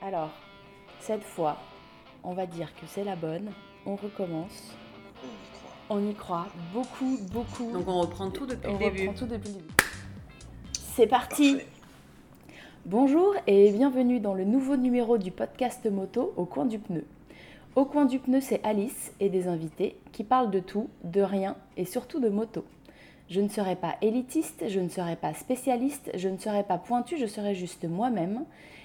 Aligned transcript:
Alors, 0.00 0.30
cette 1.00 1.24
fois, 1.24 1.56
on 2.22 2.32
va 2.32 2.46
dire 2.46 2.72
que 2.76 2.86
c'est 2.86 3.02
la 3.02 3.16
bonne. 3.16 3.50
On 3.84 3.96
recommence. 3.96 4.72
On 5.20 5.26
y 5.26 5.52
croit. 5.52 5.72
On 5.90 6.08
y 6.08 6.14
croit. 6.14 6.46
Beaucoup, 6.72 7.18
beaucoup. 7.32 7.72
Donc 7.72 7.88
on 7.88 8.00
reprend 8.00 8.30
tout 8.30 8.46
depuis 8.46 8.68
on 8.68 8.74
le 8.74 8.78
début. 8.78 9.08
reprend 9.08 9.18
tout 9.18 9.26
depuis 9.26 9.48
le 9.48 9.54
début. 9.54 9.74
C'est 10.72 11.08
parti. 11.08 11.54
Parfait. 11.54 11.66
Bonjour 12.86 13.34
et 13.48 13.72
bienvenue 13.72 14.20
dans 14.20 14.34
le 14.34 14.44
nouveau 14.44 14.76
numéro 14.76 15.18
du 15.18 15.32
podcast 15.32 15.84
moto 15.90 16.32
Au 16.36 16.44
coin 16.44 16.64
du 16.64 16.78
pneu. 16.78 17.04
Au 17.74 17.84
coin 17.84 18.04
du 18.04 18.20
pneu, 18.20 18.40
c'est 18.40 18.64
Alice 18.64 19.12
et 19.18 19.28
des 19.28 19.48
invités 19.48 19.98
qui 20.12 20.22
parlent 20.22 20.52
de 20.52 20.60
tout, 20.60 20.88
de 21.02 21.22
rien 21.22 21.56
et 21.76 21.84
surtout 21.84 22.20
de 22.20 22.28
moto. 22.28 22.64
Je 23.28 23.40
ne 23.40 23.48
serai 23.48 23.74
pas 23.74 23.96
élitiste, 24.00 24.68
je 24.68 24.78
ne 24.78 24.88
serai 24.88 25.16
pas 25.16 25.34
spécialiste, 25.34 26.12
je 26.14 26.28
ne 26.28 26.38
serai 26.38 26.62
pas 26.62 26.78
pointu, 26.78 27.18
je 27.18 27.26
serai 27.26 27.56
juste 27.56 27.84
moi-même 27.84 28.44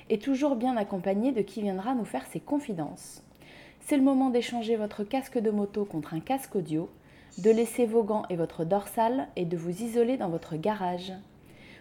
et 0.09 0.20
toujours 0.20 0.55
bien 0.55 0.77
accompagnée 0.77 1.31
de 1.31 1.41
qui 1.41 1.61
viendra 1.61 1.95
nous 1.95 2.05
faire 2.05 2.25
ses 2.27 2.39
confidences. 2.39 3.23
C'est 3.82 3.97
le 3.97 4.04
moment 4.04 4.29
d'échanger 4.29 4.75
votre 4.75 5.04
casque 5.04 5.37
de 5.37 5.51
moto 5.51 5.86
contre 5.86 6.14
un 6.14 6.19
casque 6.19 6.55
audio, 6.55 6.89
de 7.37 7.50
laisser 7.50 7.86
vos 7.86 8.04
gants 8.04 8.23
et 8.29 8.36
votre 8.36 8.64
dorsale 8.64 9.28
et 9.36 9.45
de 9.45 9.57
vous 9.57 9.81
isoler 9.81 10.18
dans 10.18 10.29
votre 10.29 10.55
garage. 10.55 11.14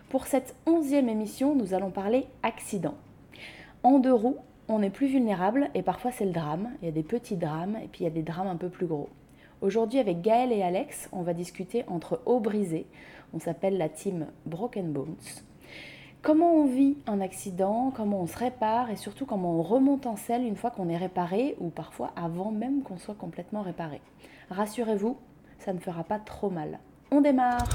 Pour 0.08 0.26
cette 0.26 0.54
onzième 0.66 1.08
émission, 1.08 1.54
nous 1.54 1.74
allons 1.74 1.90
parler 1.90 2.26
accident. 2.42 2.94
En 3.82 3.98
deux 3.98 4.12
roues, 4.12 4.36
on 4.68 4.82
est 4.82 4.90
plus 4.90 5.06
vulnérable 5.06 5.70
et 5.74 5.82
parfois 5.82 6.12
c'est 6.12 6.24
le 6.24 6.32
drame. 6.32 6.70
Il 6.80 6.86
y 6.86 6.88
a 6.88 6.92
des 6.92 7.02
petits 7.02 7.36
drames 7.36 7.76
et 7.82 7.88
puis 7.88 8.00
il 8.00 8.04
y 8.04 8.10
a 8.10 8.10
des 8.10 8.22
drames 8.22 8.48
un 8.48 8.56
peu 8.56 8.68
plus 8.68 8.86
gros. 8.86 9.08
Aujourd'hui 9.60 9.98
avec 9.98 10.22
Gaël 10.22 10.52
et 10.52 10.62
Alex, 10.62 11.08
on 11.12 11.22
va 11.22 11.34
discuter 11.34 11.84
entre 11.86 12.20
eau 12.26 12.40
brisée. 12.40 12.86
On 13.32 13.38
s'appelle 13.38 13.78
la 13.78 13.88
team 13.88 14.26
Broken 14.44 14.92
Bones. 14.92 15.16
Comment 16.22 16.52
on 16.54 16.66
vit 16.66 16.96
un 17.08 17.20
accident, 17.20 17.92
comment 17.94 18.20
on 18.20 18.26
se 18.28 18.38
répare 18.38 18.90
et 18.90 18.96
surtout 18.96 19.26
comment 19.26 19.58
on 19.58 19.62
remonte 19.62 20.06
en 20.06 20.16
selle 20.16 20.42
une 20.44 20.54
fois 20.56 20.70
qu'on 20.70 20.88
est 20.88 20.96
réparé 20.96 21.56
ou 21.58 21.68
parfois 21.68 22.12
avant 22.14 22.52
même 22.52 22.82
qu'on 22.82 22.96
soit 22.96 23.16
complètement 23.16 23.62
réparé. 23.62 24.00
Rassurez-vous, 24.50 25.16
ça 25.58 25.72
ne 25.72 25.80
fera 25.80 26.04
pas 26.04 26.20
trop 26.20 26.48
mal. 26.48 26.78
On 27.10 27.20
démarre 27.20 27.66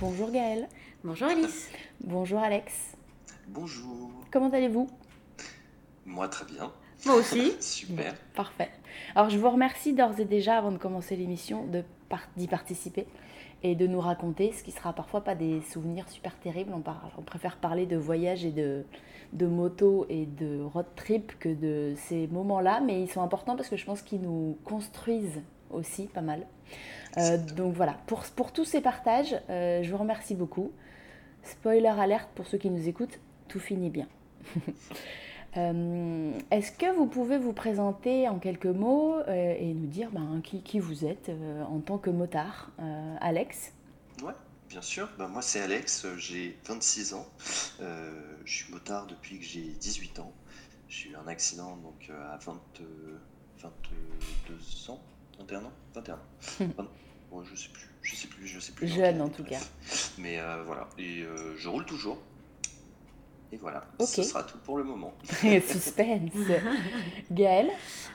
Bonjour 0.00 0.30
Gaël, 0.30 0.68
Bonjour 1.02 1.28
Alice. 1.28 1.70
bonjour 2.02 2.40
Alex, 2.40 2.94
Bonjour. 3.48 4.10
comment 4.30 4.50
allez-vous? 4.50 4.86
Moi, 6.04 6.28
très 6.28 6.44
bien. 6.44 6.70
Moi 7.06 7.14
aussi. 7.14 7.54
Super. 7.60 8.14
Parfait. 8.34 8.68
Alors 9.14 9.30
je 9.30 9.38
vous 9.38 9.48
remercie 9.48 9.94
d'ores 9.94 10.20
et 10.20 10.26
déjà 10.26 10.58
avant 10.58 10.72
de 10.72 10.76
commencer 10.76 11.16
l'émission 11.16 11.66
d'y 12.36 12.46
participer 12.48 13.06
et 13.64 13.74
de 13.74 13.86
nous 13.86 13.98
raconter 13.98 14.52
ce 14.52 14.62
qui 14.62 14.70
sera 14.70 14.92
parfois 14.92 15.22
pas 15.22 15.34
des 15.34 15.62
souvenirs 15.62 16.08
super 16.10 16.38
terribles. 16.38 16.72
On, 16.74 17.22
préfère 17.22 17.56
parler 17.56 17.86
de 17.86 17.96
voyage 17.96 18.44
et 18.44 18.52
de, 18.52 18.84
de 19.32 19.46
moto 19.46 20.06
et 20.10 20.26
de 20.26 20.60
road 20.62 20.84
trip 20.94 21.32
que 21.38 21.48
de 21.48 21.94
ces 21.96 22.26
moments-là, 22.28 22.82
mais 22.84 23.00
ils 23.00 23.10
sont 23.10 23.22
importants 23.22 23.56
parce 23.56 23.70
que 23.70 23.76
je 23.76 23.86
pense 23.86 24.02
qu'ils 24.02 24.20
nous 24.20 24.58
construisent 24.64 25.42
aussi 25.70 26.06
pas 26.08 26.20
mal. 26.20 26.46
Euh, 27.16 27.38
donc 27.56 27.74
voilà, 27.74 27.96
pour, 28.06 28.22
pour 28.36 28.52
tous 28.52 28.66
ces 28.66 28.82
partages, 28.82 29.34
euh, 29.48 29.82
je 29.82 29.90
vous 29.90 29.98
remercie 29.98 30.34
beaucoup. 30.34 30.70
Spoiler 31.42 31.88
alerte 31.88 32.28
pour 32.34 32.46
ceux 32.46 32.58
qui 32.58 32.68
nous 32.68 32.86
écoutent, 32.86 33.18
tout 33.48 33.60
finit 33.60 33.90
bien. 33.90 34.06
Euh, 35.56 36.32
Est-ce 36.50 36.72
que 36.72 36.92
vous 36.96 37.06
pouvez 37.06 37.38
vous 37.38 37.52
présenter 37.52 38.28
en 38.28 38.38
quelques 38.38 38.66
mots 38.66 39.16
euh, 39.28 39.54
et 39.58 39.72
nous 39.72 39.86
dire 39.86 40.10
ben, 40.10 40.40
qui, 40.42 40.62
qui 40.62 40.80
vous 40.80 41.04
êtes 41.04 41.28
euh, 41.28 41.62
en 41.64 41.80
tant 41.80 41.98
que 41.98 42.10
motard 42.10 42.70
Alex? 43.20 43.72
Ouais, 44.22 44.32
bien 44.68 44.82
sûr. 44.82 45.08
Ben, 45.18 45.28
moi, 45.28 45.42
c'est 45.42 45.60
Alex. 45.60 46.06
J'ai 46.16 46.58
26 46.66 47.14
ans. 47.14 47.26
Je 47.78 48.52
suis 48.52 48.72
motard 48.72 49.06
depuis 49.06 49.38
que 49.38 49.44
j'ai 49.44 49.62
18 49.62 50.18
ans. 50.18 50.32
J'ai 50.88 51.10
eu 51.10 51.16
un 51.16 51.26
accident 51.26 51.76
donc 51.78 52.10
à 52.10 52.36
20, 52.36 52.60
euh, 52.80 53.18
22 53.62 54.90
ans, 54.92 55.00
21 55.40 55.64
ans, 55.64 55.72
21 55.94 56.14
ans. 56.14 56.88
Bon, 57.30 57.42
je 57.42 57.56
sais 57.56 57.70
plus, 57.70 57.90
je 58.02 58.14
sais 58.14 58.28
plus, 58.28 58.46
je 58.46 58.60
sais 58.60 58.72
plus. 58.72 58.86
Jeune, 58.86 59.20
en 59.20 59.28
tout 59.28 59.42
cas. 59.42 59.58
Mais 60.18 60.38
voilà, 60.64 60.88
et 60.98 61.24
je 61.56 61.68
roule 61.68 61.84
toujours. 61.84 62.18
Et 63.54 63.58
voilà, 63.60 63.84
ce 64.00 64.24
sera 64.24 64.42
tout 64.42 64.58
pour 64.64 64.78
le 64.78 64.82
moment. 64.84 65.12
Suspense 65.30 66.32
Gaëlle 67.30 67.68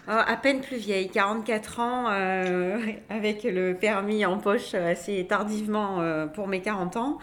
Alors, 0.05 0.25
à 0.27 0.35
peine 0.35 0.59
plus 0.59 0.75
vieille, 0.75 1.07
44 1.09 1.79
ans, 1.79 2.05
euh, 2.09 2.77
avec 3.09 3.43
le 3.45 3.73
permis 3.75 4.25
en 4.25 4.37
poche 4.37 4.73
assez 4.73 5.25
tardivement 5.27 6.01
euh, 6.01 6.25
pour 6.27 6.47
mes 6.47 6.59
40 6.61 6.97
ans. 6.97 7.19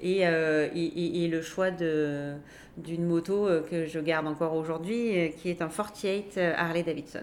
Et, 0.00 0.26
euh, 0.26 0.66
et, 0.74 0.82
et- 0.84 1.24
et 1.24 1.28
le 1.28 1.40
choix 1.40 1.70
de- 1.70 2.34
d'une 2.78 3.04
moto 3.04 3.46
euh, 3.46 3.62
que 3.70 3.86
je 3.86 4.00
garde 4.00 4.26
encore 4.26 4.54
aujourd'hui, 4.54 5.16
euh, 5.16 5.28
qui 5.28 5.48
est 5.48 5.62
un 5.62 5.68
48 5.68 6.40
Harley 6.56 6.82
Davidson. 6.82 7.22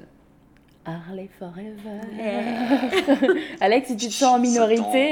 Harley 0.86 1.28
Forever 1.38 2.00
Alex, 3.60 3.90
si 3.90 3.98
tu 3.98 4.08
te 4.08 4.14
sens 4.14 4.36
en 4.36 4.40
minorité. 4.40 5.12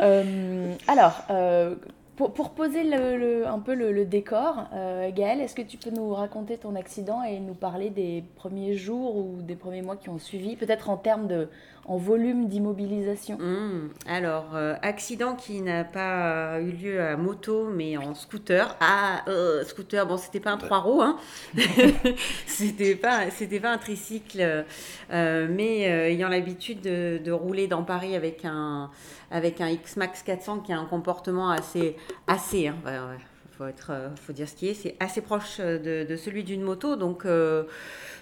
Euh, 0.00 0.72
alors, 0.88 1.24
euh, 1.30 1.74
pour, 2.16 2.50
poser 2.50 2.92
un 2.94 3.58
peu 3.58 3.74
le, 3.74 3.90
le 3.90 4.04
décor, 4.04 4.66
euh, 4.74 5.10
Gaëlle, 5.10 5.40
est-ce 5.40 5.54
que 5.54 5.62
tu 5.62 5.78
peux 5.78 5.90
nous 5.90 6.12
raconter 6.12 6.58
ton 6.58 6.74
accident 6.74 7.22
et 7.22 7.40
nous 7.40 7.54
parler 7.54 7.90
des 7.90 8.22
premiers 8.36 8.74
jours 8.74 9.16
ou 9.16 9.40
des 9.40 9.56
premiers 9.56 9.82
mois 9.82 9.96
qui 9.96 10.10
ont 10.10 10.18
suivi, 10.18 10.56
peut-être 10.56 10.90
en 10.90 10.96
termes 10.96 11.26
de, 11.26 11.48
en 11.84 11.96
volume 11.96 12.48
d'immobilisation 12.48 13.36
Hum, 13.40 13.90
Alors, 14.06 14.50
euh, 14.54 14.74
accident 14.82 15.34
qui 15.34 15.60
n'a 15.62 15.84
pas 15.84 16.60
eu 16.60 16.70
lieu 16.70 17.00
à 17.02 17.16
moto, 17.16 17.68
mais 17.74 17.96
en 17.96 18.14
scooter. 18.14 18.76
Ah, 18.80 19.22
euh, 19.28 19.64
scooter, 19.64 20.06
bon, 20.06 20.16
c'était 20.16 20.40
pas 20.40 20.50
un 20.52 20.56
Ouais. 20.58 20.62
trois 20.66 20.78
roues, 20.78 21.02
hein. 21.02 21.16
c'était 22.46 22.94
pas, 22.94 23.30
c'était 23.30 23.60
pas 23.60 23.72
un 23.72 23.78
tricycle, 23.78 24.64
euh, 25.12 25.46
mais 25.50 25.90
euh, 25.90 26.08
ayant 26.08 26.28
l'habitude 26.28 26.80
de, 26.82 27.18
de 27.18 27.32
rouler 27.32 27.66
dans 27.66 27.82
Paris 27.82 28.14
avec 28.16 28.44
un, 28.44 28.90
avec 29.30 29.60
un 29.60 29.68
X-Max 29.68 30.22
400 30.22 30.60
qui 30.60 30.72
a 30.72 30.78
un 30.78 30.84
comportement 30.86 31.50
assez, 31.50 31.96
assez, 32.26 32.68
hein, 32.68 32.76
ouais, 32.84 32.92
ouais, 32.92 33.18
faut 33.62 33.68
être, 33.68 33.90
euh, 33.90 34.08
faut 34.16 34.32
dire 34.32 34.48
ce 34.48 34.54
qui 34.54 34.68
est, 34.68 34.74
c'est 34.74 34.96
assez 35.00 35.20
proche 35.20 35.58
de, 35.58 36.04
de 36.08 36.16
celui 36.16 36.44
d'une 36.44 36.62
moto, 36.62 36.96
donc. 36.96 37.24
euh, 37.24 37.64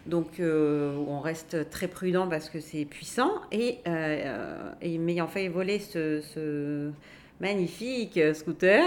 donc, 0.06 0.40
euh, 0.40 0.96
on 1.08 1.20
reste 1.20 1.68
très 1.68 1.86
prudent 1.86 2.26
parce 2.26 2.48
que 2.48 2.58
c'est 2.58 2.86
puissant. 2.86 3.32
Et, 3.52 3.80
euh, 3.86 4.72
m'ayant 4.82 5.26
fait 5.26 5.48
voler 5.48 5.78
ce, 5.78 6.90
magnifique 7.38 8.18
scooter, 8.34 8.82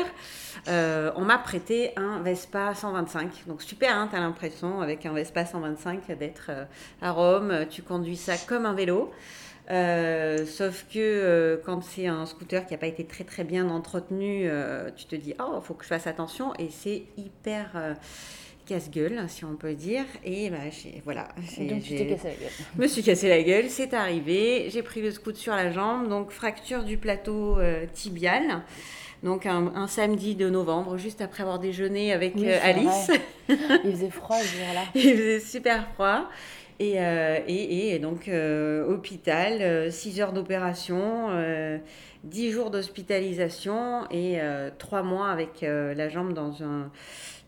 euh, 0.68 1.12
on 1.16 1.22
m'a 1.22 1.38
prêté 1.38 1.92
un 1.97 2.19
Vespa 2.22 2.74
125. 2.74 3.44
Donc, 3.46 3.62
super, 3.62 3.96
hein, 3.96 4.08
tu 4.09 4.16
as 4.16 4.19
l'impression, 4.19 4.81
avec 4.81 5.06
un 5.06 5.13
Vespa 5.13 5.46
125, 5.46 6.18
d'être 6.18 6.47
euh, 6.50 6.66
à 7.02 7.12
Rome. 7.12 7.66
Tu 7.69 7.84
conduis 7.84 8.18
ça 8.18 8.34
comme 8.47 8.66
un 8.66 8.74
vélo. 8.74 9.12
Euh, 9.72 10.46
sauf 10.46 10.85
que 10.94 11.00
euh, 11.00 11.57
quand 11.66 11.81
c'est 11.81 12.07
un 12.07 12.25
scooter 12.25 12.66
qui 12.66 12.74
n'a 12.74 12.78
pas 12.78 12.88
été 12.88 13.06
très 13.06 13.24
très 13.24 13.44
bien 13.44 13.69
entretenu, 13.69 14.44
euh, 14.46 14.90
tu 14.96 15.06
te 15.06 15.16
dis 15.16 15.34
oh 15.40 15.62
faut 15.62 15.74
que 15.74 15.84
je 15.84 15.90
fasse 15.90 16.06
attention 16.06 16.53
et 16.59 16.68
c'est 16.69 17.03
hyper 17.18 17.96
casse-gueule 18.66 19.24
si 19.28 19.46
on 19.46 19.56
peut 19.56 19.74
dire 19.74 20.06
et 20.25 20.50
bah, 20.50 20.57
voilà 21.06 21.29
Donc 21.57 21.81
tu 21.81 21.96
t'es 21.96 22.07
cassé 22.07 22.28
la 22.28 22.34
gueule. 22.35 22.51
je 22.75 22.81
me 22.81 22.88
suis 22.88 23.03
cassé 23.03 23.29
la 23.29 23.41
gueule, 23.41 23.69
c'est 23.69 23.94
arrivé, 23.94 24.69
j'ai 24.69 24.84
pris 24.84 25.01
le 25.01 25.12
scoot 25.12 25.35
sur 25.35 25.53
la 25.53 25.72
jambe, 25.72 26.09
donc 26.09 26.31
fracture 26.31 26.84
du 26.84 26.97
plateau 26.97 27.57
tibial. 27.94 28.63
Donc 29.22 29.45
un, 29.45 29.72
un 29.74 29.88
samedi 29.88 30.35
de 30.35 30.50
novembre, 30.50 30.97
juste 30.97 31.22
après 31.22 31.44
avoir 31.44 31.57
déjeuné 31.57 32.12
avec 32.12 32.35
Oui, 32.35 32.51
Alice. 32.51 33.09
Il 33.47 33.91
faisait 33.94 34.09
froid 34.09 34.38
ce 34.38 34.57
jour-là. 34.57 34.81
Il 34.95 35.16
faisait 35.16 35.40
super 35.40 35.88
froid. 35.94 36.30
Et, 36.79 37.00
euh, 37.00 37.39
et, 37.47 37.95
et 37.95 38.00
donc, 38.00 38.28
euh, 38.28 38.85
hôpital, 38.88 39.91
6 39.91 40.19
heures 40.22 40.34
d'opération, 40.34 41.28
euh, 41.29 41.78
10 42.23 42.51
jours 42.51 42.72
d'hospitalisation 42.72 44.09
et 44.11 44.39
3 44.79 45.03
mois 45.03 45.29
avec 45.29 45.63
euh, 45.63 45.94
la 45.94 46.09
jambe 46.09 46.33
dans 46.33 46.63
un. 46.63 46.89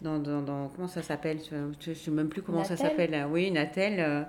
Dans, 0.02 0.20
dans, 0.20 0.42
dans- 0.42 0.68
comment 0.76 0.90
ça 0.90 1.02
s'appelle 1.02 1.38
Je 1.50 1.90
ne 1.90 1.96
sais 1.96 2.12
même 2.12 2.28
plus 2.28 2.42
comment 2.42 2.64
ça 2.66 2.76
s'appelle. 2.90 3.26
Oui, 3.32 3.48
une 3.48 3.58
attelle. 3.58 4.00
euh, 4.00 4.22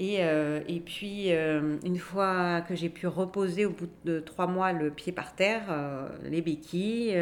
et, 0.00 0.16
euh, 0.24 0.60
et 0.66 0.80
puis, 0.80 1.26
euh, 1.32 1.76
une 1.84 1.98
fois 1.98 2.62
que 2.62 2.74
j'ai 2.74 2.88
pu 2.88 3.06
reposer 3.06 3.64
au 3.66 3.70
bout 3.70 3.88
de 4.04 4.18
3 4.18 4.46
mois 4.48 4.72
le 4.72 4.90
pied 4.90 5.12
par 5.12 5.34
terre, 5.36 5.62
euh, 5.70 6.08
les 6.28 6.40
béquilles. 6.42 7.14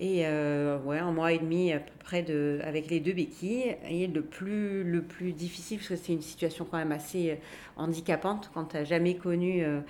Et 0.00 0.22
euh, 0.24 0.78
ouais, 0.84 0.98
un 0.98 1.10
mois 1.10 1.32
et 1.32 1.38
demi 1.38 1.72
à 1.72 1.80
peu 1.80 1.90
près 2.04 2.22
de, 2.22 2.60
avec 2.64 2.88
les 2.88 3.00
deux 3.00 3.12
béquilles. 3.12 3.76
Et 3.90 4.06
le 4.06 4.22
plus, 4.22 4.84
le 4.84 5.02
plus 5.02 5.32
difficile, 5.32 5.78
parce 5.78 5.88
que 5.88 5.96
c'est 5.96 6.12
une 6.12 6.22
situation 6.22 6.64
quand 6.70 6.78
même 6.78 6.92
assez 6.92 7.30
euh, 7.30 7.34
handicapante, 7.76 8.50
quand 8.54 8.66
tu 8.66 8.76
n'as 8.76 8.84
jamais 8.84 9.16
connu 9.16 9.64
euh, 9.64 9.80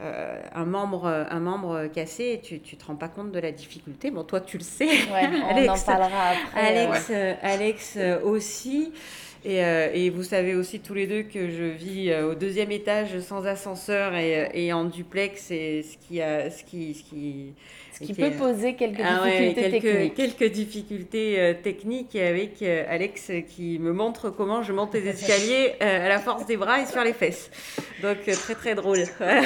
euh, 0.00 0.40
un, 0.54 0.64
membre, 0.64 1.06
un 1.06 1.38
membre 1.38 1.86
cassé, 1.86 2.40
tu 2.42 2.54
ne 2.54 2.58
te 2.58 2.84
rends 2.84 2.96
pas 2.96 3.08
compte 3.08 3.30
de 3.30 3.38
la 3.38 3.52
difficulté. 3.52 4.10
Bon, 4.10 4.24
toi, 4.24 4.40
tu 4.40 4.58
le 4.58 4.64
sais. 4.64 4.86
Ouais, 4.86 5.28
on 5.32 5.42
en 5.44 5.56
Alex, 5.56 5.84
parlera 5.84 6.30
après. 6.30 6.60
Alex, 6.60 7.12
Alex 7.42 7.98
aussi. 8.24 8.92
Et, 9.44 10.10
vous 10.10 10.22
savez 10.22 10.54
aussi 10.54 10.80
tous 10.80 10.94
les 10.94 11.06
deux 11.06 11.22
que 11.22 11.50
je 11.50 11.64
vis 11.64 12.14
au 12.14 12.34
deuxième 12.34 12.72
étage 12.72 13.20
sans 13.20 13.46
ascenseur 13.46 14.14
et, 14.16 14.72
en 14.72 14.86
duplex, 14.86 15.50
et 15.50 15.82
ce 15.82 15.98
qui, 15.98 16.22
a, 16.22 16.50
ce 16.50 16.64
qui, 16.64 16.94
ce 16.94 17.02
qui 17.04 17.52
ce 17.94 18.04
qui 18.04 18.14
peut 18.14 18.32
poser 18.32 18.74
quelques 18.74 19.00
ah 19.04 19.24
difficultés 19.24 19.70
techniques. 19.70 20.14
Quelques 20.14 20.52
difficultés 20.52 21.40
euh, 21.40 21.54
techniques 21.54 22.16
avec 22.16 22.60
euh, 22.62 22.84
Alex 22.88 23.30
qui 23.48 23.78
me 23.78 23.92
montre 23.92 24.30
comment 24.30 24.62
je 24.62 24.72
monte 24.72 24.94
les 24.94 25.06
escaliers 25.08 25.74
euh, 25.80 26.06
à 26.06 26.08
la 26.08 26.18
force 26.18 26.44
des 26.46 26.56
bras 26.56 26.80
et 26.80 26.86
sur 26.86 27.04
les 27.04 27.12
fesses. 27.12 27.50
Donc 28.02 28.22
très 28.24 28.54
très 28.54 28.74
drôle. 28.74 29.04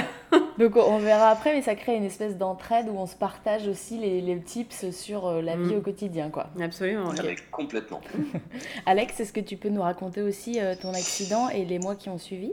Donc 0.58 0.76
on 0.76 0.98
verra 0.98 1.28
après, 1.28 1.54
mais 1.54 1.62
ça 1.62 1.74
crée 1.74 1.96
une 1.96 2.04
espèce 2.04 2.36
d'entraide 2.36 2.86
où 2.88 2.96
on 2.96 3.06
se 3.06 3.16
partage 3.16 3.68
aussi 3.68 3.98
les, 3.98 4.20
les 4.20 4.40
tips 4.40 4.90
sur 4.90 5.42
la 5.42 5.56
vie 5.56 5.74
mm. 5.74 5.78
au 5.78 5.80
quotidien. 5.80 6.30
quoi. 6.30 6.48
Absolument. 6.60 7.12
Complètement. 7.50 8.00
Alex, 8.86 9.20
est-ce 9.20 9.32
que 9.32 9.40
tu 9.40 9.56
peux 9.56 9.68
nous 9.68 9.82
raconter 9.82 10.22
aussi 10.22 10.58
ton 10.80 10.90
accident 10.94 11.48
et 11.50 11.64
les 11.64 11.78
mois 11.78 11.96
qui 11.96 12.08
ont 12.08 12.18
suivi? 12.18 12.52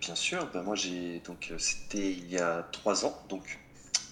Bien 0.00 0.14
sûr, 0.16 0.48
ben 0.52 0.62
moi 0.62 0.74
j'ai 0.74 1.20
donc 1.24 1.52
c'était 1.58 2.10
il 2.10 2.28
y 2.28 2.38
a 2.38 2.66
trois 2.72 3.04
ans, 3.04 3.14
donc 3.28 3.60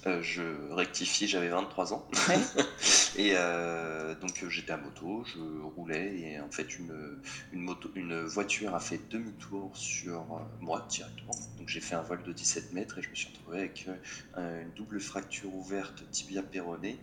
euh, 0.06 0.22
je 0.22 0.42
rectifie, 0.70 1.26
j'avais 1.26 1.48
23 1.48 1.94
ans. 1.94 2.06
et 3.16 3.32
euh, 3.34 4.14
donc 4.16 4.42
euh, 4.42 4.50
j'étais 4.50 4.72
à 4.72 4.76
moto, 4.76 5.24
je 5.24 5.38
roulais 5.76 6.18
et 6.18 6.40
en 6.40 6.50
fait 6.50 6.78
une, 6.78 7.18
une, 7.52 7.60
moto, 7.60 7.90
une 7.94 8.22
voiture 8.24 8.74
a 8.74 8.80
fait 8.80 9.00
demi-tour 9.10 9.70
sur 9.74 10.24
moi 10.60 10.86
directement. 10.90 11.34
Donc 11.58 11.68
j'ai 11.68 11.80
fait 11.80 11.94
un 11.94 12.02
vol 12.02 12.22
de 12.22 12.32
17 12.32 12.74
mètres 12.74 12.98
et 12.98 13.02
je 13.02 13.08
me 13.08 13.14
suis 13.14 13.28
retrouvé 13.28 13.58
avec 13.60 13.88
une 14.36 14.70
double 14.76 15.00
fracture 15.00 15.54
ouverte 15.54 16.04
tibia 16.10 16.42
péroné 16.42 16.98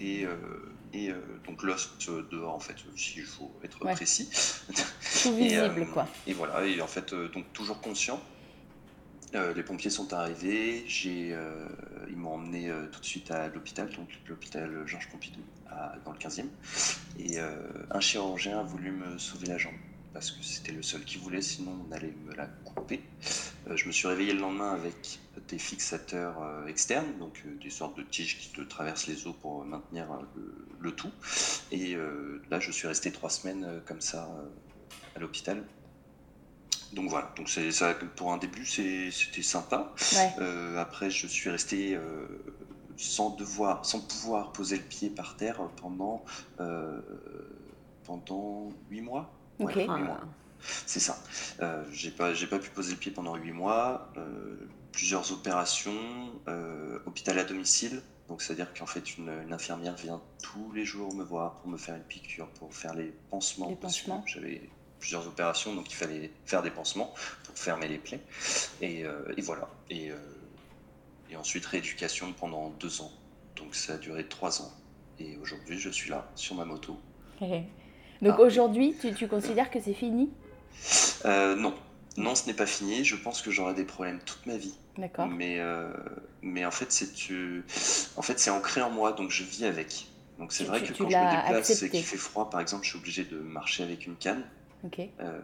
et 0.00 0.26
et 0.92 1.12
donc 1.46 1.62
l'os 1.64 1.90
dehors 2.30 2.54
en 2.54 2.60
fait 2.60 2.76
s'il 2.96 3.24
faut 3.24 3.52
être 3.62 3.78
précis. 3.78 4.28
Tout 5.22 5.34
visible 5.36 5.86
quoi. 5.92 6.08
et 6.26 6.32
voilà. 6.32 6.64
Et 6.66 6.80
en 6.80 6.86
fait 6.88 7.14
donc 7.14 7.52
toujours 7.52 7.80
conscient 7.80 8.20
euh, 9.34 9.52
les 9.54 9.62
pompiers 9.62 9.90
sont 9.90 10.12
arrivés, 10.12 10.84
euh, 11.06 11.68
ils 12.08 12.16
m'ont 12.16 12.34
emmené 12.34 12.68
euh, 12.68 12.86
tout 12.90 13.00
de 13.00 13.04
suite 13.04 13.30
à 13.30 13.48
l'hôpital, 13.48 13.90
donc 13.90 14.08
l'hôpital 14.28 14.86
Georges 14.86 15.08
Pompidou, 15.10 15.40
dans 16.04 16.12
le 16.12 16.18
15e. 16.18 16.46
Et 17.18 17.38
un 17.90 18.00
chirurgien 18.00 18.60
a 18.60 18.62
voulu 18.62 18.92
me 18.92 19.18
sauver 19.18 19.46
la 19.46 19.58
jambe, 19.58 19.74
parce 20.12 20.30
que 20.30 20.42
c'était 20.44 20.72
le 20.72 20.82
seul 20.82 21.04
qui 21.04 21.18
voulait, 21.18 21.42
sinon 21.42 21.72
on 21.88 21.92
allait 21.92 22.14
me 22.26 22.34
la 22.34 22.46
couper. 22.46 23.00
je 23.74 23.86
me 23.86 23.92
suis 23.92 24.06
réveillé 24.06 24.32
le 24.32 24.40
lendemain 24.40 24.72
avec 24.72 25.18
des 25.48 25.58
fixateurs 25.58 26.68
externes, 26.68 27.18
donc 27.18 27.42
des 27.60 27.70
sortes 27.70 27.96
de 27.96 28.02
tiges 28.02 28.38
qui 28.38 28.50
te 28.50 28.60
traversent 28.60 29.08
les 29.08 29.26
os 29.26 29.34
pour 29.40 29.64
maintenir 29.64 30.06
le, 30.80 30.92
tout. 30.92 31.10
Et 31.72 31.96
là, 32.50 32.60
je 32.60 32.70
suis 32.70 32.86
resté 32.86 33.10
trois 33.10 33.30
semaines 33.30 33.80
comme 33.86 34.00
ça 34.00 34.28
à 35.16 35.18
l'hôpital 35.18 35.64
donc 36.94 37.10
voilà, 37.10 37.32
donc 37.36 37.48
c'est 37.48 37.72
ça 37.72 37.94
pour 38.16 38.32
un 38.32 38.38
début 38.38 38.64
c'était 38.64 39.42
sympa. 39.42 39.92
Euh, 40.38 40.80
après 40.80 41.10
je 41.10 41.26
suis 41.26 41.50
resté 41.50 41.96
euh, 41.96 42.26
sans 42.96 43.30
devoir, 43.30 43.84
sans 43.84 44.00
pouvoir 44.00 44.52
poser 44.52 44.76
le 44.76 44.82
pied 44.82 45.10
par 45.10 45.36
terre 45.36 45.60
pendant 45.76 46.24
euh, 46.60 47.00
pendant 48.04 48.70
huit 48.90 49.00
mois. 49.00 49.32
C'est 50.86 51.00
ça. 51.00 51.18
j'ai 51.90 52.10
pas 52.10 52.32
j'ai 52.32 52.46
pas 52.46 52.58
pu 52.58 52.70
poser 52.70 52.92
le 52.92 52.98
pied 52.98 53.10
pendant 53.10 53.34
huit 53.34 53.52
mois. 53.52 54.12
plusieurs 54.92 55.32
opérations, 55.32 56.32
hôpital 57.06 57.38
à 57.38 57.44
domicile. 57.44 58.02
Donc 58.28 58.40
c'est-à-dire 58.40 58.72
qu'en 58.72 58.86
fait 58.86 59.18
une, 59.18 59.52
infirmière 59.52 59.96
vient 59.96 60.22
tous 60.42 60.72
les 60.72 60.84
jours 60.84 61.12
me 61.14 61.24
voir 61.24 61.56
pour 61.56 61.68
me 61.68 61.76
faire 61.76 61.96
une 61.96 62.04
piqûre, 62.04 62.48
pour 62.50 62.72
faire 62.72 62.94
les 62.94 63.12
pansements. 63.30 63.68
Les 63.68 63.76
pansements. 63.76 64.22
J'avais 64.26 64.62
plusieurs 65.04 65.28
opérations, 65.28 65.74
donc 65.74 65.90
il 65.90 65.94
fallait 65.94 66.30
faire 66.46 66.62
des 66.62 66.70
pansements 66.70 67.12
pour 67.44 67.58
fermer 67.58 67.88
les 67.88 67.98
plaies. 67.98 68.20
Et, 68.80 69.04
euh, 69.04 69.34
voilà. 69.42 69.68
Et, 69.90 70.10
euh, 70.10 70.16
et, 71.30 71.36
ensuite 71.36 71.66
rééducation 71.66 72.32
pendant 72.32 72.70
deux 72.80 73.02
ans. 73.02 73.12
Donc 73.56 73.74
ça 73.74 73.94
a 73.94 73.96
duré 73.98 74.26
trois 74.26 74.62
ans. 74.62 74.72
Et 75.20 75.36
aujourd'hui, 75.42 75.78
je 75.78 75.90
suis 75.90 76.08
là, 76.08 76.26
sur 76.36 76.54
ma 76.54 76.64
moto. 76.64 76.98
donc 77.42 78.36
ah. 78.38 78.40
aujourd'hui, 78.40 78.96
tu, 78.98 79.12
tu, 79.12 79.28
considères 79.28 79.70
que 79.70 79.78
c'est 79.78 79.92
fini? 79.92 80.30
Euh, 81.26 81.54
Non. 81.54 81.74
Non, 82.16 82.34
ce 82.34 82.46
n'est 82.46 82.54
pas 82.54 82.64
fini. 82.64 83.04
Je 83.04 83.16
pense 83.16 83.42
que 83.42 83.50
j'aurai 83.50 83.74
des 83.74 83.84
problèmes 83.84 84.20
toute 84.24 84.46
ma 84.46 84.56
vie. 84.56 84.74
D'accord. 84.96 85.26
Mais, 85.26 85.60
mais 86.40 86.64
en 86.64 86.70
fait, 86.70 86.90
c'est 86.90 87.10
en 88.16 88.22
fait, 88.22 88.48
ancré 88.48 88.80
en 88.80 88.90
moi, 88.90 89.12
donc 89.12 89.30
je 89.30 89.44
vis 89.44 89.66
avec. 89.66 90.06
Donc 90.38 90.54
c'est 90.54 90.64
vrai 90.64 90.82
que 90.82 90.94
quand 90.94 91.10
je 91.10 91.16
me 91.16 91.42
déplace 91.42 91.82
et 91.82 91.90
qu'il 91.90 92.04
fait 92.04 92.16
froid, 92.16 92.48
par 92.48 92.60
exemple, 92.60 92.84
je 92.84 92.90
suis 92.90 92.98
obligé 92.98 93.24
de 93.24 93.36
marcher 93.36 93.82
avec 93.82 94.06
une 94.06 94.16
canne. 94.16 94.44
Euh, 95.20 95.38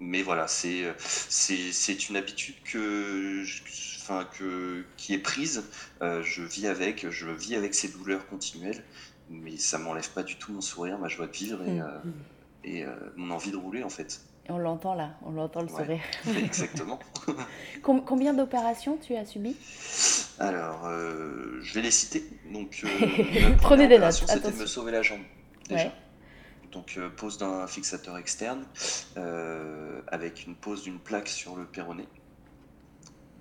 mais 0.00 0.22
voilà, 0.22 0.46
c'est 0.48 0.84
c'est 0.98 2.08
une 2.08 2.16
habitude 2.16 2.56
que, 2.64 3.42
enfin, 4.02 4.28
que, 4.38 4.84
qui 4.96 5.14
est 5.14 5.18
prise. 5.18 5.64
Euh, 6.02 6.22
je 6.22 6.42
vis 6.42 6.66
avec, 6.66 7.08
je 7.10 7.28
vis 7.28 7.54
avec 7.54 7.74
ces 7.74 7.88
douleurs 7.88 8.26
continuelles, 8.26 8.84
mais 9.30 9.56
ça 9.56 9.78
m'enlève 9.78 10.10
pas 10.10 10.22
du 10.22 10.36
tout 10.36 10.52
mon 10.52 10.60
sourire, 10.60 10.98
ma 10.98 11.08
joie 11.08 11.26
de 11.26 11.32
vivre 11.32 11.62
et, 11.66 11.80
euh, 11.80 11.98
et 12.64 12.84
mon 13.16 13.34
envie 13.34 13.50
de 13.50 13.56
rouler 13.56 13.82
en 13.82 13.88
fait. 13.88 14.20
on 14.48 14.58
l'entend 14.58 14.94
là, 14.94 15.14
on 15.22 15.30
l'entend 15.30 15.62
le 15.62 15.68
sourire. 15.68 16.02
Exactement. 16.36 16.98
Combien 17.82 18.34
d'opérations 18.34 18.98
tu 18.98 19.16
as 19.16 19.24
subi 19.24 19.56
Alors, 20.38 20.88
je 21.62 21.74
vais 21.74 21.82
les 21.82 21.90
citer. 21.90 22.22
Donc, 22.52 22.84
Prenez 23.62 23.88
des 23.88 23.98
notes. 23.98 24.12
C'était 24.12 24.50
de 24.50 24.56
me 24.56 24.66
sauver 24.66 24.92
la 24.92 25.02
jambe. 25.02 25.22
Déjà. 25.68 25.92
Donc 26.76 26.98
euh, 26.98 27.08
pose 27.08 27.38
d'un 27.38 27.66
fixateur 27.66 28.18
externe 28.18 28.62
euh, 29.16 30.02
avec 30.08 30.46
une 30.46 30.54
pose 30.54 30.82
d'une 30.82 30.98
plaque 30.98 31.28
sur 31.28 31.56
le 31.56 31.64
péroné. 31.64 32.06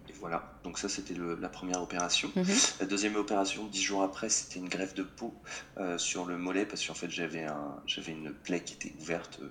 Et 0.08 0.14
voilà, 0.14 0.54
donc 0.64 0.80
ça 0.80 0.88
c'était 0.88 1.16
la 1.42 1.50
première 1.50 1.82
opération. 1.82 2.32
Mhm. 2.34 2.46
La 2.80 2.86
deuxième 2.86 3.18
opération, 3.18 3.66
dix 3.66 3.84
jours 3.84 4.04
après, 4.04 4.30
c'était 4.30 4.60
une 4.60 4.70
greffe 4.70 4.94
de 4.94 5.04
peau 5.04 5.34
euh, 5.78 5.98
sur 5.98 6.24
le 6.24 6.38
mollet 6.38 6.66
parce 6.66 6.88
qu'en 6.88 6.94
fait 6.94 7.10
j'avais 7.10 7.44
un, 7.44 7.76
une 8.08 8.32
plaie 8.32 8.62
qui 8.62 8.76
était 8.76 8.94
ouverte. 9.02 9.42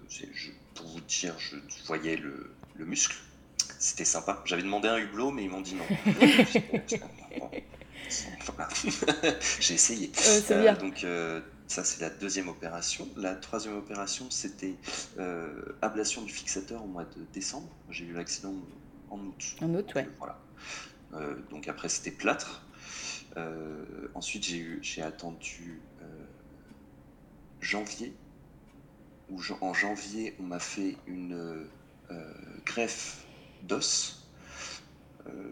pour 0.75 0.87
vous 0.87 1.03
dire, 1.03 1.35
je 1.39 1.57
voyais 1.87 2.17
le, 2.17 2.55
muscle. 2.79 3.17
C'était 3.79 4.07
sympa. 4.07 4.41
J'avais 4.47 4.63
demandé 4.63 4.89
un 4.89 4.97
hublot, 4.97 5.31
mais 5.31 5.45
ils 5.45 5.51
m'ont 5.51 5.61
dit 5.61 5.75
non. 5.75 5.85
J'ai 9.61 9.75
essayé. 9.75 10.11
donc 10.81 11.05
ça, 11.67 11.83
c'est 11.83 12.01
la 12.01 12.11
deuxième 12.11 12.49
opération. 12.49 13.09
La 13.17 13.35
troisième 13.35 13.77
opération, 13.77 14.31
c'était 14.31 14.75
euh, 15.19 15.77
ablation 15.83 16.23
du 16.23 16.33
fixateur 16.33 16.85
au 16.85 16.87
mois 16.87 17.05
de 17.05 17.25
décembre. 17.33 17.69
J'ai 17.91 18.05
eu 18.05 18.13
l'accident 18.13 18.55
en 19.11 19.19
août. 19.19 19.57
En 19.61 19.75
août, 19.75 19.93
ouais. 19.95 20.09
Voilà. 20.19 20.39
Euh, 21.15 21.37
donc 21.51 21.69
après, 21.69 21.89
c'était 21.89 22.11
plâtre. 22.11 22.67
Euh, 23.37 23.85
ensuite, 24.15 24.45
j'ai 24.45 25.03
attendu 25.03 25.81
janvier, 27.61 28.15
où 29.31 29.41
en 29.63 29.73
janvier, 29.73 30.37
on 30.39 30.43
m'a 30.43 30.59
fait 30.59 30.97
une 31.07 31.67
greffe 32.67 33.25
d'os 33.63 34.21
euh, 34.21 34.24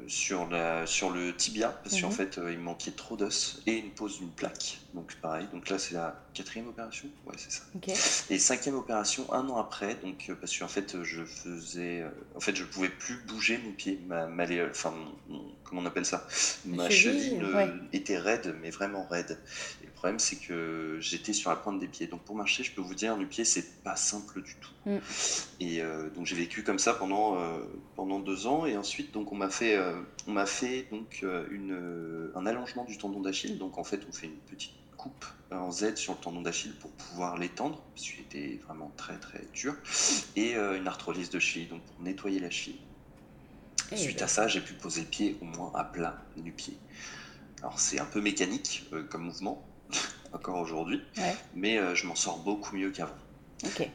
sur, 0.07 0.49
la, 0.49 0.87
sur 0.87 1.11
le 1.11 1.35
tibia, 1.35 1.69
parce 1.69 2.01
qu'en 2.01 2.09
mhm. 2.09 2.15
fait, 2.15 2.39
euh, 2.39 2.53
il 2.53 2.59
manquait 2.59 2.91
trop 2.91 3.17
d'os, 3.17 3.63
et 3.67 3.79
une 3.79 3.91
pose 3.91 4.19
d'une 4.19 4.31
plaque. 4.31 4.79
Donc 4.95 5.15
pareil, 5.23 5.47
donc 5.53 5.71
là 5.71 5.79
c'est 5.79 5.95
la 5.95 6.23
quatrième 6.35 6.69
opération, 6.69 7.09
ouais 7.27 7.35
c'est 7.39 7.51
ça. 7.51 7.63
Et 8.29 8.39
cinquième 8.39 8.75
opération 8.75 9.33
un 9.33 9.49
an 9.49 9.57
après, 9.57 9.95
donc 10.03 10.27
euh, 10.29 10.35
parce 10.35 10.57
qu'en 10.59 10.69
fait 10.69 11.03
je 11.03 11.25
faisais, 11.25 12.05
en 12.37 12.41
fait 12.41 12.55
je 12.55 12.65
pouvais 12.65 12.91
plus 12.91 13.17
bouger 13.27 13.59
mes 13.59 13.73
pieds, 13.73 13.99
ma, 14.07 14.27
enfin 14.69 14.93
comment 15.65 15.81
on 15.81 15.87
appelle 15.87 16.05
ça, 16.05 16.27
ma 16.67 16.91
cheville, 16.91 17.43
était 17.95 18.19
raide, 18.19 18.55
mais 18.61 18.69
vraiment 18.69 19.07
raide 19.07 19.39
problème, 20.03 20.19
c'est 20.19 20.35
que 20.35 20.97
j'étais 20.99 21.33
sur 21.33 21.51
la 21.51 21.55
pointe 21.55 21.79
des 21.79 21.87
pieds. 21.87 22.09
Donc 22.09 22.23
pour 22.23 22.35
marcher, 22.35 22.65
je 22.65 22.73
peux 22.73 22.81
vous 22.81 22.97
dire, 22.97 23.17
du 23.17 23.27
pied, 23.27 23.45
c'est 23.45 23.83
pas 23.85 23.95
simple 23.95 24.43
du 24.43 24.57
tout. 24.57 24.73
Mm. 24.85 24.97
Et 25.61 25.81
euh, 25.81 26.11
donc 26.11 26.27
j'ai 26.27 26.35
vécu 26.35 26.65
comme 26.65 26.81
ça 26.81 26.93
pendant, 26.93 27.39
euh, 27.39 27.61
pendant 27.95 28.19
deux 28.19 28.49
ans. 28.49 28.67
Et 28.67 28.77
ensuite, 28.77 29.13
donc 29.13 29.31
on 29.31 29.37
m'a 29.37 29.49
fait, 29.49 29.77
euh, 29.77 29.95
on 30.27 30.33
m'a 30.33 30.47
fait 30.47 30.89
donc 30.91 31.25
une, 31.53 32.33
un 32.35 32.47
allongement 32.47 32.85
du 32.85 32.99
tendon 32.99 33.21
d'Achille. 33.21 33.59
Donc 33.59 33.79
en 33.79 33.85
fait, 33.85 34.01
on 34.09 34.13
fait 34.13 34.27
une 34.27 34.39
petite 34.39 34.75
coupe 34.97 35.25
en 35.53 35.71
Z 35.71 35.95
sur 35.95 36.15
le 36.15 36.19
tendon 36.19 36.43
d'Achille 36.43 36.75
pour 36.81 36.91
pouvoir 36.91 37.39
l'étendre, 37.39 37.81
parce 37.95 38.09
qu'il 38.09 38.21
était 38.23 38.61
vraiment 38.67 38.91
très 38.97 39.19
très 39.19 39.47
dur. 39.55 39.77
Et 40.35 40.55
une 40.55 40.89
arthrolyse 40.89 41.31
de 41.31 41.39
cheville, 41.39 41.69
donc 41.69 41.81
pour 41.81 42.03
nettoyer 42.03 42.41
la 42.41 42.51
cheville. 42.51 42.81
Eh 43.93 43.97
Suite 43.97 44.19
ben. 44.19 44.25
à 44.25 44.29
ça, 44.29 44.49
j'ai 44.49 44.61
pu 44.61 44.73
poser 44.73 45.03
le 45.03 45.07
pied 45.07 45.37
au 45.41 45.45
moins 45.45 45.71
à 45.77 45.85
plat 45.85 46.25
du 46.37 46.51
pied. 46.51 46.77
Alors 47.61 47.79
c'est 47.79 48.01
un 48.01 48.05
peu 48.05 48.21
mécanique 48.21 48.85
comme 49.09 49.23
mouvement, 49.23 49.65
encore 50.33 50.59
aujourd'hui, 50.59 51.03
mais 51.55 51.79
euh, 51.79 51.95
je 51.95 52.07
m'en 52.07 52.15
sors 52.15 52.39
beaucoup 52.39 52.77
mieux 52.77 52.91
qu'avant. 52.91 53.15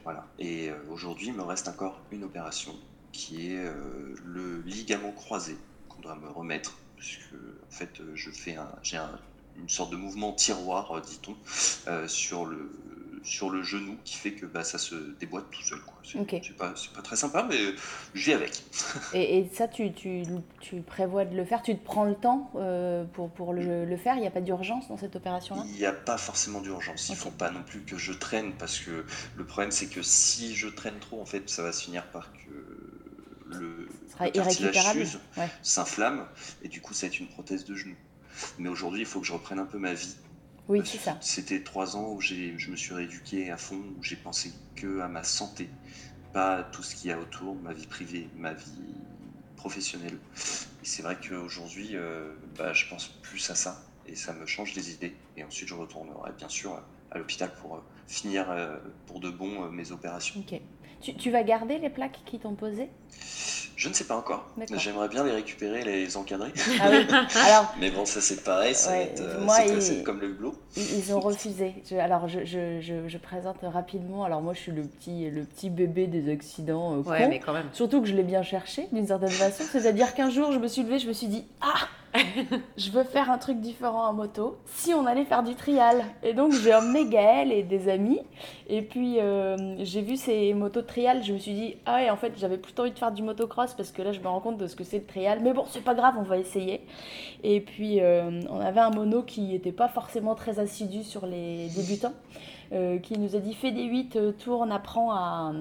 Voilà. 0.04 0.26
Et 0.38 0.70
euh, 0.70 0.76
aujourd'hui, 0.90 1.28
il 1.28 1.34
me 1.34 1.42
reste 1.42 1.68
encore 1.68 2.00
une 2.10 2.24
opération 2.24 2.74
qui 3.12 3.52
est 3.52 3.58
euh, 3.58 4.14
le 4.24 4.62
ligament 4.62 5.12
croisé 5.12 5.56
qu'on 5.88 6.00
doit 6.00 6.16
me 6.16 6.28
remettre, 6.28 6.78
puisque 6.96 7.34
en 7.34 7.70
fait, 7.70 8.00
je 8.14 8.30
fais 8.30 8.56
un, 8.56 8.70
j'ai 8.82 8.98
une 9.56 9.68
sorte 9.68 9.90
de 9.90 9.96
mouvement 9.96 10.32
tiroir, 10.32 11.00
dit-on, 11.02 11.36
sur 12.06 12.46
le 12.46 12.70
sur 13.22 13.50
le 13.50 13.62
genou 13.62 13.96
qui 14.04 14.16
fait 14.16 14.32
que 14.32 14.46
bah, 14.46 14.64
ça 14.64 14.78
se 14.78 14.94
déboîte 15.18 15.50
tout 15.50 15.62
seul. 15.62 15.78
C'est 16.02 16.18
Ok. 16.18 16.36
c'est 16.42 16.56
pas, 16.56 16.74
pas 16.94 17.02
très 17.02 17.16
sympa, 17.16 17.46
mais 17.48 17.58
je 18.14 18.24
vis 18.24 18.32
avec. 18.32 18.62
Et, 19.12 19.38
et 19.38 19.48
ça, 19.54 19.68
tu, 19.68 19.92
tu, 19.92 20.22
tu 20.60 20.82
prévois 20.82 21.24
de 21.24 21.34
le 21.36 21.44
faire? 21.44 21.62
Tu 21.62 21.76
te 21.76 21.84
prends 21.84 22.04
le 22.04 22.14
temps 22.14 22.50
euh, 22.56 23.04
pour, 23.04 23.30
pour 23.30 23.52
le, 23.52 23.84
le 23.84 23.96
faire? 23.96 24.14
Il 24.16 24.20
n'y 24.20 24.26
a 24.26 24.30
pas 24.30 24.40
d'urgence 24.40 24.88
dans 24.88 24.96
cette 24.98 25.16
opération-là? 25.16 25.62
Il 25.66 25.72
n'y 25.72 25.86
a 25.86 25.92
pas 25.92 26.18
forcément 26.18 26.60
d'urgence. 26.60 27.08
Il 27.08 27.12
Ok. 27.12 27.18
faut 27.18 27.30
pas 27.30 27.50
non 27.50 27.62
plus 27.62 27.80
que 27.82 27.96
je 27.96 28.12
traîne 28.12 28.52
parce 28.54 28.78
que 28.78 29.04
le 29.36 29.44
problème 29.46 29.70
c'est 29.70 29.88
que 29.88 30.02
si 30.02 30.54
je 30.54 30.68
traîne 30.68 30.98
trop, 30.98 31.20
en 31.20 31.26
fait, 31.26 31.48
ça 31.48 31.62
va 31.62 31.72
se 31.72 31.82
finir 31.84 32.06
par 32.10 32.32
que 32.32 32.50
le, 33.46 33.88
le 34.20 34.30
cartilage 34.30 35.18
Ouais. 35.36 35.48
s'inflamme 35.62 36.26
et 36.62 36.68
du 36.68 36.80
coup 36.80 36.94
ça 36.94 37.06
va 37.06 37.12
être 37.12 37.20
une 37.20 37.28
prothèse 37.28 37.64
de 37.64 37.74
genou. 37.74 37.96
Mais 38.58 38.68
aujourd'hui, 38.68 39.00
il 39.00 39.06
faut 39.06 39.20
que 39.20 39.26
je 39.26 39.32
reprenne 39.32 39.58
un 39.58 39.64
peu 39.66 39.78
ma 39.78 39.94
vie. 39.94 40.16
Oui, 40.68 40.82
c'est 40.84 40.98
ça. 40.98 41.16
C'était 41.20 41.62
trois 41.62 41.96
ans 41.96 42.12
où 42.12 42.20
j'ai, 42.20 42.58
je 42.58 42.70
me 42.70 42.76
suis 42.76 42.94
rééduqué 42.94 43.50
à 43.50 43.56
fond, 43.56 43.82
où 43.98 44.02
j'ai 44.02 44.16
pensé 44.16 44.52
que 44.76 45.00
à 45.00 45.08
ma 45.08 45.24
santé, 45.24 45.68
pas 46.32 46.56
à 46.56 46.62
tout 46.62 46.82
ce 46.82 46.94
qu'il 46.94 47.10
y 47.10 47.12
a 47.12 47.18
autour, 47.18 47.54
ma 47.56 47.72
vie 47.72 47.86
privée, 47.86 48.28
ma 48.36 48.52
vie 48.52 48.94
professionnelle. 49.56 50.18
Et 50.82 50.86
c'est 50.86 51.02
vrai 51.02 51.16
qu'aujourd'hui, 51.16 51.90
euh, 51.94 52.32
bah, 52.56 52.72
je 52.74 52.86
pense 52.86 53.08
plus 53.08 53.50
à 53.50 53.54
ça 53.54 53.82
et 54.06 54.14
ça 54.14 54.32
me 54.32 54.46
change 54.46 54.74
les 54.74 54.92
idées. 54.92 55.14
Et 55.36 55.44
ensuite, 55.44 55.68
je 55.68 55.74
retournerai 55.74 56.32
bien 56.36 56.48
sûr 56.48 56.80
à 57.10 57.18
l'hôpital 57.18 57.50
pour 57.60 57.76
euh, 57.76 57.80
finir 58.06 58.50
euh, 58.50 58.76
pour 59.06 59.20
de 59.20 59.30
bon 59.30 59.64
euh, 59.64 59.70
mes 59.70 59.92
opérations. 59.92 60.40
Ok. 60.40 60.60
Tu, 61.00 61.14
tu 61.14 61.30
vas 61.30 61.44
garder 61.44 61.78
les 61.78 61.90
plaques 61.90 62.20
qui 62.26 62.38
t'ont 62.40 62.54
posées 62.54 62.88
Je 63.76 63.88
ne 63.88 63.94
sais 63.94 64.04
pas 64.04 64.16
encore. 64.16 64.44
J'aimerais 64.74 65.08
bien 65.08 65.22
les 65.22 65.30
récupérer, 65.30 65.84
les 65.84 66.16
encadrer. 66.16 66.52
Ah 66.80 66.88
oui. 66.90 67.06
Alors, 67.46 67.72
Mais 67.80 67.92
bon, 67.92 68.04
ça 68.04 68.20
c'est 68.20 68.42
pareil, 68.42 68.74
ça 68.74 68.90
Ouais, 68.90 68.96
va 68.96 69.02
être, 69.04 69.20
euh, 69.20 69.40
moi, 69.44 69.54
c'est, 69.56 69.68
il- 69.68 69.82
c'est 69.82 70.02
comme 70.02 70.20
le 70.20 70.30
hublot. 70.30 70.54
Ils 70.76 70.98
ils 70.98 71.14
ont 71.14 71.20
refusé. 71.20 71.74
Je- 71.88 71.94
alors, 71.94 72.26
je, 72.26 72.44
je, 72.44 72.80
je, 72.80 73.06
je 73.06 73.18
présente 73.18 73.58
rapidement. 73.62 74.24
Alors, 74.24 74.42
moi, 74.42 74.52
je 74.52 74.58
suis 74.58 74.72
le 74.72 74.82
petit, 74.82 75.30
le 75.30 75.44
petit 75.44 75.70
bébé 75.70 76.08
des 76.08 76.28
accidents 76.28 76.94
euh, 76.96 77.02
Ouais, 77.02 77.28
mais 77.28 77.38
quand 77.38 77.52
même. 77.52 77.68
Surtout 77.72 78.00
que 78.02 78.08
je 78.08 78.16
l'ai 78.16 78.24
bien 78.24 78.42
cherché, 78.42 78.88
d'une 78.90 79.06
certaine 79.06 79.30
façon. 79.30 79.62
C'est-à-dire 79.70 80.12
qu'un 80.14 80.30
jour, 80.30 80.50
je 80.50 80.58
me 80.58 80.66
suis 80.66 80.82
levée, 80.82 80.98
je 80.98 81.06
me 81.06 81.12
suis 81.12 81.28
dit 81.28 81.44
Ah 81.60 81.74
Je 82.78 82.90
veux 82.90 83.04
faire 83.04 83.30
un 83.30 83.36
truc 83.38 83.60
différent 83.60 84.06
en 84.08 84.12
moto. 84.14 84.56
Si 84.66 84.94
on 84.94 85.04
allait 85.06 85.26
faire 85.26 85.42
du 85.42 85.54
trial. 85.54 86.02
Et 86.22 86.32
donc, 86.32 86.52
j'ai 86.52 86.74
emmené 86.74 87.06
Gaël 87.06 87.52
et 87.52 87.62
des 87.62 87.88
amis. 87.90 88.20
Et 88.68 88.80
puis, 88.82 89.20
euh, 89.20 89.76
j'ai 89.84 90.00
vu 90.02 90.16
ces 90.16 90.54
motos 90.54 90.80
de 90.80 90.86
trial. 90.86 91.22
Je 91.22 91.34
me 91.34 91.38
suis 91.38 91.52
dit 91.54 91.76
Ah 91.86 91.96
ouais, 91.96 92.10
en 92.10 92.16
fait, 92.16 92.32
j'avais 92.38 92.56
plutôt 92.58 92.82
envie 92.82 92.92
de 92.92 92.97
faire 92.98 93.12
du 93.12 93.22
motocross 93.22 93.74
parce 93.74 93.90
que 93.90 94.02
là, 94.02 94.12
je 94.12 94.20
me 94.20 94.28
rends 94.28 94.40
compte 94.40 94.58
de 94.58 94.66
ce 94.66 94.76
que 94.76 94.84
c'est 94.84 94.98
le 94.98 95.06
trial. 95.06 95.40
Mais 95.42 95.52
bon, 95.52 95.64
c'est 95.68 95.84
pas 95.84 95.94
grave, 95.94 96.14
on 96.18 96.22
va 96.22 96.38
essayer. 96.38 96.82
Et 97.42 97.60
puis, 97.60 98.00
euh, 98.00 98.40
on 98.50 98.60
avait 98.60 98.80
un 98.80 98.90
mono 98.90 99.22
qui 99.22 99.42
n'était 99.42 99.72
pas 99.72 99.88
forcément 99.88 100.34
très 100.34 100.58
assidu 100.58 101.04
sur 101.04 101.26
les 101.26 101.68
débutants, 101.68 102.14
euh, 102.72 102.98
qui 102.98 103.18
nous 103.18 103.36
a 103.36 103.38
dit 103.38 103.54
fais 103.54 103.72
des 103.72 103.84
8 103.84 104.16
euh, 104.16 104.32
tours, 104.32 104.66
apprend 104.70 105.12
à, 105.12 105.52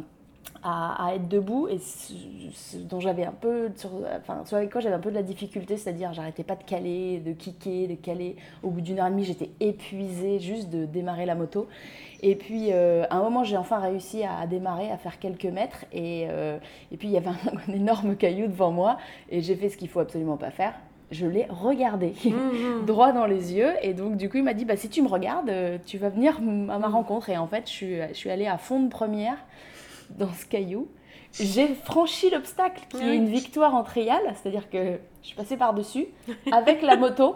à, 0.63 1.07
à 1.07 1.13
être 1.15 1.27
debout, 1.27 1.67
et 1.67 1.77
ce, 1.77 2.13
ce 2.53 2.77
dont 2.77 2.99
j'avais 2.99 3.25
un 3.25 3.31
peu, 3.31 3.69
sur, 3.75 3.91
enfin, 4.17 4.43
sur 4.45 4.57
avec 4.57 4.71
quoi 4.71 4.81
j'avais 4.81 4.95
un 4.95 4.99
peu 4.99 5.09
de 5.09 5.15
la 5.15 5.23
difficulté, 5.23 5.77
c'est-à-dire 5.77 6.13
j'arrêtais 6.13 6.43
pas 6.43 6.55
de 6.55 6.63
caler, 6.63 7.19
de 7.19 7.31
kicker, 7.33 7.87
de 7.87 7.95
caler. 7.95 8.35
Au 8.63 8.69
bout 8.69 8.81
d'une 8.81 8.99
heure 8.99 9.07
et 9.07 9.11
demie, 9.11 9.23
j'étais 9.23 9.49
épuisée 9.59 10.39
juste 10.39 10.69
de 10.69 10.85
démarrer 10.85 11.25
la 11.25 11.35
moto. 11.35 11.67
Et 12.23 12.35
puis, 12.35 12.71
euh, 12.71 13.05
à 13.09 13.17
un 13.17 13.21
moment, 13.23 13.43
j'ai 13.43 13.57
enfin 13.57 13.79
réussi 13.79 14.23
à, 14.23 14.39
à 14.39 14.47
démarrer, 14.47 14.89
à 14.91 14.97
faire 14.97 15.19
quelques 15.19 15.45
mètres. 15.45 15.85
Et, 15.93 16.25
euh, 16.29 16.57
et 16.91 16.97
puis, 16.97 17.07
il 17.07 17.11
y 17.11 17.17
avait 17.17 17.27
un, 17.29 17.37
un 17.69 17.73
énorme 17.73 18.15
caillou 18.15 18.47
devant 18.47 18.71
moi. 18.71 18.97
Et 19.29 19.41
j'ai 19.41 19.55
fait 19.55 19.69
ce 19.69 19.77
qu'il 19.77 19.89
faut 19.89 19.99
absolument 19.99 20.37
pas 20.37 20.49
faire. 20.49 20.73
Je 21.11 21.25
l'ai 21.25 21.45
regardé 21.49 22.13
Mhm. 22.25 22.85
droit 22.85 23.11
dans 23.11 23.27
les 23.27 23.53
yeux. 23.53 23.73
Et 23.83 23.93
donc, 23.93 24.17
du 24.17 24.29
coup, 24.29 24.37
il 24.37 24.43
m'a 24.43 24.53
dit 24.55 24.65
bah, 24.65 24.75
si 24.75 24.89
tu 24.89 25.01
me 25.03 25.07
regardes, 25.07 25.49
euh, 25.49 25.77
tu 25.85 25.97
vas 25.99 26.09
venir 26.09 26.37
à 26.69 26.79
ma 26.79 26.87
rencontre. 26.87 27.29
Et 27.29 27.37
en 27.37 27.47
fait, 27.47 27.63
je 27.67 27.71
suis, 27.71 27.95
je 28.09 28.13
suis 28.15 28.29
allée 28.31 28.47
à 28.47 28.57
fond 28.57 28.81
de 28.81 28.89
première 28.89 29.37
dans 30.17 30.31
ce 30.33 30.45
caillou. 30.45 30.87
J'ai 31.33 31.75
franchi 31.75 32.29
l'obstacle 32.29 32.83
qui 32.89 32.97
Ah 33.01 33.07
est 33.07 33.15
une 33.15 33.27
victoire 33.27 33.75
en 33.75 33.83
trial, 33.83 34.21
c'est-à-dire 34.35 34.69
que 34.69 34.97
je 35.21 35.27
suis 35.27 35.35
passée 35.35 35.57
par-dessus 35.57 36.07
avec 36.51 36.81
la 36.81 36.95
moto. 36.95 37.35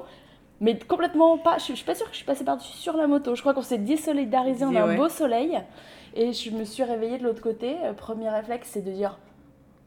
Mais 0.60 0.78
complètement 0.78 1.38
pas, 1.38 1.58
je, 1.58 1.68
je 1.68 1.74
suis 1.74 1.86
pas 1.86 1.96
sûre 1.96 2.06
que 2.06 2.12
je 2.12 2.18
suis 2.18 2.26
passée 2.26 2.46
par-dessus 2.46 2.74
sur 2.74 2.96
la 2.96 3.08
moto. 3.08 3.36
Je 3.36 3.42
crois 3.42 3.54
qu'on 3.54 3.62
s'est 3.62 3.80
désolidarisé 3.80 4.64
en 4.64 4.70
Dis, 4.70 4.78
un 4.78 4.96
beau 4.96 5.10
soleil. 5.10 5.60
Et 6.14 6.34
je 6.34 6.52
me 6.52 6.64
suis 6.64 6.84
réveillée 6.84 7.18
de 7.18 7.24
l'autre 7.24 7.42
côté. 7.42 7.76
Euh, 7.84 7.94
Premier 7.94 8.30
réflexe, 8.30 8.70
c'est 8.72 8.82
de 8.82 8.92
dire 8.92 9.18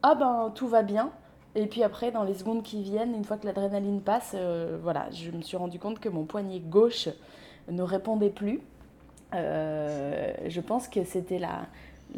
Ah 0.03 0.15
ben 0.15 0.51
tout 0.53 0.67
va 0.67 0.83
bien. 0.83 1.11
Et 1.55 1.67
puis 1.67 1.83
après, 1.83 2.11
dans 2.11 2.23
les 2.23 2.33
secondes 2.33 2.63
qui 2.63 2.83
viennent, 2.83 3.15
une 3.15 3.23
fois 3.23 3.37
que 3.37 3.45
l'adrénaline 3.45 4.01
passe, 4.01 4.33
euh, 4.35 4.77
voilà, 4.83 5.09
je 5.11 5.31
me 5.31 5.41
suis 5.41 5.55
rendu 5.55 5.79
compte 5.79 5.99
que 5.99 6.09
mon 6.09 6.25
poignet 6.25 6.59
gauche 6.59 7.07
ne 7.69 7.81
répondait 7.81 8.29
plus. 8.29 8.59
Euh, 9.33 10.33
je 10.47 10.61
pense 10.61 10.87
que 10.87 11.03
c'était 11.05 11.39
la, 11.39 11.65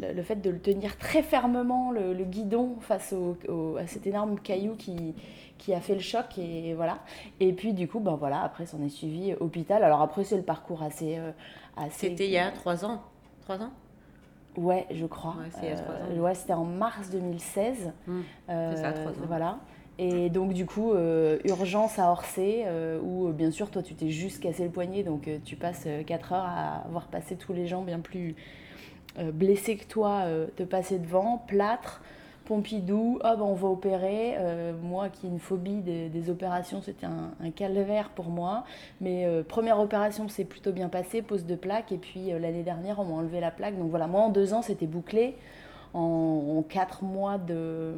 le, 0.00 0.12
le 0.12 0.22
fait 0.22 0.36
de 0.36 0.50
le 0.50 0.58
tenir 0.60 0.96
très 0.98 1.22
fermement, 1.22 1.90
le, 1.90 2.12
le 2.12 2.24
guidon, 2.24 2.76
face 2.80 3.12
au, 3.12 3.36
au- 3.48 3.76
à 3.76 3.86
cet 3.86 4.06
énorme 4.06 4.38
caillou 4.38 4.74
qui, 4.76 5.14
qui 5.58 5.72
a 5.74 5.80
fait 5.80 5.94
le 5.94 6.00
choc. 6.00 6.38
Et 6.38 6.74
voilà. 6.74 6.98
Et 7.40 7.52
puis 7.52 7.72
du 7.72 7.88
coup, 7.88 8.00
ben 8.00 8.16
voilà, 8.16 8.42
après, 8.42 8.66
s'en 8.66 8.82
est 8.82 8.88
suivi 8.90 9.34
hôpital. 9.40 9.82
Alors 9.84 10.02
après, 10.02 10.24
c'est 10.24 10.36
le 10.36 10.42
parcours 10.42 10.82
assez. 10.82 11.16
euh, 11.18 11.30
assez 11.76 12.10
C'était 12.10 12.26
il 12.26 12.32
y 12.32 12.38
a 12.38 12.50
trois 12.50 12.84
ans. 12.84 13.02
Trois 13.42 13.62
ans? 13.62 13.70
Ouais, 14.56 14.86
je 14.90 15.06
crois. 15.06 15.36
Ouais. 15.62 15.74
Euh, 16.10 16.18
ouais, 16.20 16.34
c'était 16.34 16.52
en 16.54 16.64
mars 16.64 17.10
2016. 17.10 17.92
Hmm. 18.06 18.20
Euh, 18.50 18.72
C'est 18.74 18.82
ça, 18.82 18.92
trois 18.92 19.12
ans. 19.12 19.26
Voilà. 19.26 19.58
Et 20.00 20.30
donc, 20.30 20.52
du 20.52 20.64
coup, 20.64 20.92
euh, 20.92 21.38
urgence 21.44 21.98
à 21.98 22.10
Orsay, 22.10 22.64
euh, 22.66 23.00
où 23.02 23.32
bien 23.32 23.50
sûr, 23.50 23.68
toi, 23.70 23.82
tu 23.82 23.94
t'es 23.94 24.10
juste 24.10 24.40
cassé 24.40 24.62
le 24.64 24.70
poignet, 24.70 25.02
donc 25.02 25.26
euh, 25.26 25.38
tu 25.44 25.56
passes 25.56 25.88
4 26.06 26.32
heures 26.32 26.44
à 26.46 26.84
voir 26.90 27.08
passer 27.08 27.34
tous 27.36 27.52
les 27.52 27.66
gens 27.66 27.82
bien 27.82 27.98
plus 27.98 28.36
euh, 29.18 29.32
blessés 29.32 29.76
que 29.76 29.84
toi, 29.84 30.22
euh, 30.24 30.46
te 30.56 30.62
passer 30.62 30.98
devant, 30.98 31.38
plâtre. 31.46 32.02
Pompidou, 32.44 33.18
ah 33.22 33.36
ben 33.36 33.42
on 33.42 33.52
va 33.52 33.68
opérer. 33.68 34.36
Euh, 34.38 34.72
moi 34.82 35.10
qui 35.10 35.26
ai 35.26 35.28
une 35.28 35.38
phobie 35.38 35.82
des, 35.82 36.30
opérations, 36.30 36.80
c'était 36.80 37.04
un, 37.04 37.50
calvaire 37.50 38.08
pour 38.08 38.30
moi. 38.30 38.64
Mais 39.02 39.26
première 39.46 39.78
opération 39.78 40.30
s'est 40.30 40.46
plutôt 40.46 40.72
bien 40.72 40.88
passée, 40.88 41.20
pose 41.20 41.44
de 41.44 41.54
plaque. 41.56 41.92
Et 41.92 41.98
puis 41.98 42.30
l'année 42.40 42.62
dernière, 42.62 43.00
on 43.00 43.04
m'a 43.04 43.14
enlevé 43.16 43.40
la 43.40 43.50
plaque. 43.50 43.76
Donc 43.76 43.90
voilà, 43.90 44.06
moi 44.06 44.22
en 44.22 44.30
deux 44.30 44.54
ans, 44.54 44.62
c'était 44.62 44.86
bouclé. 44.86 45.36
En, 45.92 46.56
en 46.58 46.62
quatre 46.62 47.02
mois 47.04 47.36
de, 47.36 47.92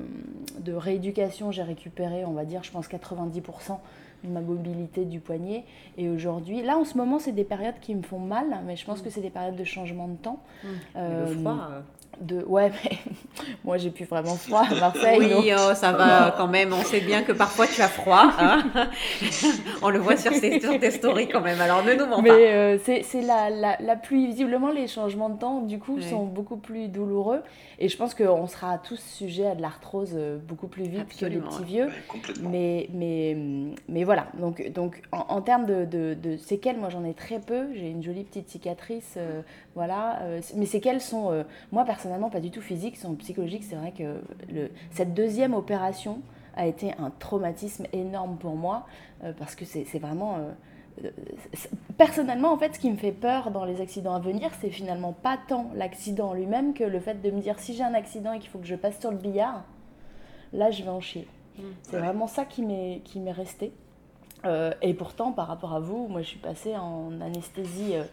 de 0.59 0.73
rééducation, 0.73 1.53
j'ai 1.53 1.63
récupéré, 1.63 2.25
on 2.25 2.33
va 2.33 2.45
dire, 2.45 2.65
je 2.65 2.73
pense 2.73 2.89
90% 2.89 3.33
de 3.33 3.41
ma 4.25 4.41
mobilité 4.41 5.05
du 5.05 5.21
poignet. 5.21 5.65
Et 5.97 6.09
aujourd'hui, 6.09 6.63
là 6.63 6.77
en 6.79 6.85
ce 6.85 6.97
moment, 6.97 7.19
c'est 7.19 7.33
des 7.33 7.45
périodes 7.45 7.79
qui 7.81 7.95
me 7.95 8.03
font 8.03 8.19
mal, 8.19 8.47
mais 8.67 8.77
je 8.77 8.85
pense 8.85 9.03
que 9.03 9.11
c'est 9.11 9.21
des 9.21 9.31
période 9.31 9.57
de 9.57 9.65
changement 9.65 10.09
de 10.09 10.17
temps. 10.17 10.41
Euh, 10.97 11.29
Le 11.29 11.37
froid. 11.37 11.69
De... 12.21 12.43
Ouais, 12.45 12.71
mais 12.85 12.99
moi 13.65 13.79
j'ai 13.79 13.91
plus 13.91 14.05
vraiment 14.05 14.35
froid 14.37 14.65
à 14.71 14.75
Marseille. 14.75 15.19
donc- 15.29 15.43
Oui, 15.45 15.53
oh, 15.57 15.75
ça 15.75 15.93
va 15.93 16.35
quand 16.37 16.49
même. 16.49 16.73
On 16.73 16.83
sait 16.83 17.01
bien 17.01 17.23
que 17.23 17.33
parfois 17.33 17.67
tu 17.67 17.81
as 17.83 17.89
froid. 17.89 18.31
hein. 18.39 18.63
On 19.83 19.91
le 19.91 19.99
voit 19.99 20.17
sur, 20.17 20.33
ces- 20.33 20.61
sur 20.61 20.79
tes 20.79 20.91
stories 20.91 21.29
quand 21.29 21.41
même. 21.41 21.61
Alors 21.61 21.85
ne 21.85 21.95
nous 21.95 22.07
mens 22.07 22.17
pas. 22.17 22.23
Mais 22.23 22.49
euh, 22.53 22.79
c'est 22.85 23.03
c'est 23.03 23.23
la, 23.23 23.51
la, 23.51 23.77
la 23.81 23.97
pluie. 23.97 24.27
Visiblement, 24.27 24.71
les 24.71 24.87
changements 24.87 25.29
de 25.31 25.39
temps, 25.39 25.61
du 25.63 25.79
coup, 25.79 26.01
sont 26.01 26.25
beaucoup 26.25 26.57
plus 26.57 26.89
douloureux. 26.89 27.41
Et 27.83 27.89
je 27.89 27.97
pense 27.97 28.15
qu'on 28.15 28.47
sera 28.47 28.77
tous 28.77 29.01
sujets 29.01 29.47
à 29.47 29.55
de 29.55 29.63
l'arthrose 29.63 30.13
euh, 30.15 30.37
beaucoup 30.47 30.67
plus 30.69 30.83
vite 30.85 31.01
Absolument, 31.01 31.41
que 31.41 31.45
les 31.45 31.49
petits 31.49 31.61
ouais. 31.61 31.67
vieux. 31.67 31.87
Ouais. 31.87 32.35
Mais, 32.43 32.89
mais, 32.93 33.37
mais 33.89 34.05
voilà, 34.05 34.27
donc, 34.39 34.71
donc 34.73 35.01
en, 35.13 35.25
en 35.37 35.41
termes 35.41 35.65
de, 35.65 35.87
de, 35.87 36.13
de 36.15 36.37
séquelles, 36.37 36.77
moi 36.77 36.91
j'en 36.91 37.05
ai 37.05 37.15
très 37.15 37.39
peu. 37.39 37.69
J'ai 37.75 37.89
une 37.89 38.03
jolie 38.03 38.25
petite 38.25 38.51
cicatrice, 38.51 39.15
euh, 39.17 39.41
voilà. 39.75 40.19
euh, 40.25 40.41
mes 40.57 40.67
séquelles 40.67 41.01
sont, 41.01 41.33
euh, 41.33 41.43
moi 41.73 41.85
personnellement, 41.85 42.00
pas 42.31 42.41
du 42.41 42.51
tout 42.51 42.61
physiques, 42.61 42.97
sont 42.97 43.15
psychologiques. 43.15 43.65
C'est 43.65 43.77
vrai 43.77 43.93
que 43.93 44.21
le, 44.53 44.71
cette 44.91 45.15
deuxième 45.15 45.55
opération 45.55 46.21
a 46.57 46.67
été 46.67 46.93
un 46.99 47.11
traumatisme 47.19 47.87
énorme 47.93 48.37
pour 48.37 48.57
moi 48.57 48.87
euh, 49.25 49.33
parce 49.39 49.55
que 49.55 49.65
c'est 49.65 49.85
c'est 49.85 49.99
vraiment. 49.99 50.37
euh, 50.37 50.51
euh, 51.05 51.11
c'est- 51.55 51.71
Personnellement, 51.97 52.53
en 52.53 52.57
fait, 52.59 52.75
ce 52.75 52.81
qui 52.81 52.91
me 52.91 52.97
fait 52.97 53.13
peur 53.13 53.51
dans 53.51 53.65
les 53.65 53.81
accidents 53.81 54.15
à 54.15 54.21
venir, 54.21 54.51
c'est 54.61 54.71
finalement 54.71 55.13
pas 55.13 55.39
tant 55.49 55.71
l'accident 55.75 56.31
en 56.31 56.35
lui-même 56.35 56.73
que 56.75 56.83
le 56.85 56.99
fait 56.99 57.21
de 57.23 57.31
me 57.31 57.41
dire 57.41 57.59
si 57.59 57.75
j'ai 57.75 57.83
un 57.85 57.95
accident 57.95 58.33
et 58.33 58.39
qu'il 58.39 58.49
faut 58.51 58.59
que 58.59 58.67
je 58.67 58.75
passe 58.75 58.99
sur 58.99 59.11
le 59.11 59.17
billard, 59.19 59.63
là 60.53 60.71
je 60.71 60.83
vais 60.83 60.89
en 60.91 61.01
chier. 61.01 61.27
C'est 61.83 61.97
Ouais. 61.97 62.03
vraiment 62.03 62.27
ça 62.27 62.45
qui 62.47 62.63
m'est 62.63 63.03
qui 63.05 63.21
m'est 63.21 63.33
resté. 63.33 63.73
Euh, 64.47 64.73
et 64.81 64.95
pourtant, 64.95 65.33
par 65.33 65.47
rapport 65.47 65.75
à 65.75 65.81
vous, 65.81 66.09
moi 66.09 66.23
je 66.23 66.29
suis 66.29 66.39
passée 66.39 66.75
en 66.77 67.21
anesthésie 67.21 67.95
euh, 67.95 68.05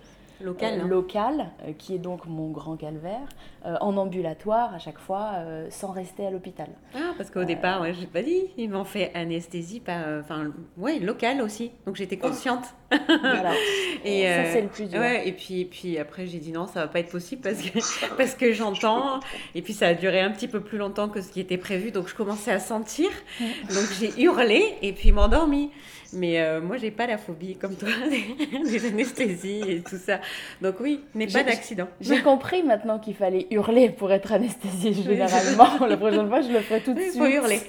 Local. 0.41 0.73
euh, 0.73 0.83
hein. 0.83 0.87
locale, 0.87 1.49
euh, 1.65 1.73
qui 1.77 1.95
est 1.95 1.99
donc 1.99 2.25
mon 2.25 2.49
grand 2.51 2.77
calvaire, 2.77 3.27
euh, 3.65 3.75
en 3.81 3.97
ambulatoire 3.97 4.73
à 4.73 4.79
chaque 4.79 4.99
fois, 4.99 5.33
sans 5.69 5.91
rester 5.91 6.25
à 6.25 6.31
l'hôpital. 6.31 6.67
Ah, 6.95 7.13
parce 7.17 7.29
qu'au 7.29 7.43
départ, 7.43 7.81
ouais, 7.81 7.93
j'ai 7.93 8.05
pas 8.05 8.21
dit. 8.21 8.43
Ils 8.57 8.69
m'ont 8.69 8.83
fait 8.83 9.11
anesthésie, 9.13 9.81
enfin, 9.87 10.51
ouais, 10.77 10.99
locale 10.99 11.41
aussi. 11.41 11.71
Donc 11.85 11.95
j'étais 11.95 12.17
consciente. 12.17 12.65
Voilà. 12.89 13.53
Et 14.05 14.23
ça, 14.23 14.51
c'est 14.53 14.61
le 14.61 14.67
plus 14.67 14.89
dur. 14.89 14.99
Ouais, 14.99 15.27
et 15.27 15.33
puis, 15.33 15.65
puis 15.65 15.97
après, 15.97 16.25
j'ai 16.25 16.39
dit 16.39 16.51
non, 16.51 16.67
ça 16.67 16.81
va 16.81 16.87
pas 16.87 16.99
être 16.99 17.11
possible 17.11 17.41
parce 17.41 17.61
que, 17.61 18.15
parce 18.17 18.35
que 18.35 18.53
j'entends. 18.53 19.19
Et 19.55 19.61
puis, 19.61 19.73
ça 19.73 19.87
a 19.87 19.93
duré 19.93 20.21
un 20.21 20.31
petit 20.31 20.47
peu 20.47 20.61
plus 20.61 20.77
longtemps 20.77 21.09
que 21.09 21.21
ce 21.21 21.29
qui 21.29 21.39
était 21.41 21.57
prévu. 21.57 21.91
Donc, 21.91 22.07
je 22.07 22.15
commençais 22.15 22.51
à 22.51 22.59
sentir. 22.59 23.09
Donc, 23.39 23.85
j'ai 23.99 24.21
hurlé 24.21 24.75
et 24.81 24.93
puis 24.93 25.11
m'endormi. 25.11 25.71
Mais 26.13 26.39
euh, 26.39 26.61
moi, 26.61 26.77
j'ai 26.77 26.91
pas 26.91 27.07
la 27.07 27.17
phobie 27.17 27.55
comme 27.55 27.75
toi, 27.75 27.89
des 28.63 28.85
anesthésies 28.85 29.63
et 29.67 29.81
tout 29.81 29.97
ça. 29.97 30.19
Donc 30.61 30.75
oui, 30.79 31.01
n'est 31.15 31.27
pas 31.27 31.43
d'accident. 31.43 31.87
J'ai 31.99 32.21
compris 32.23 32.63
maintenant 32.63 32.99
qu'il 32.99 33.15
fallait 33.15 33.47
hurler 33.51 33.89
pour 33.89 34.11
être 34.11 34.31
anesthésié 34.31 34.93
généralement. 34.93 35.85
la 35.87 35.97
prochaine 35.97 36.27
fois, 36.27 36.41
je 36.41 36.51
le 36.51 36.59
ferai 36.59 36.81
tout 36.81 36.93
de 36.93 36.99
suite. 36.99 37.13
Il 37.15 37.19
faut 37.19 37.27
hurler. 37.27 37.59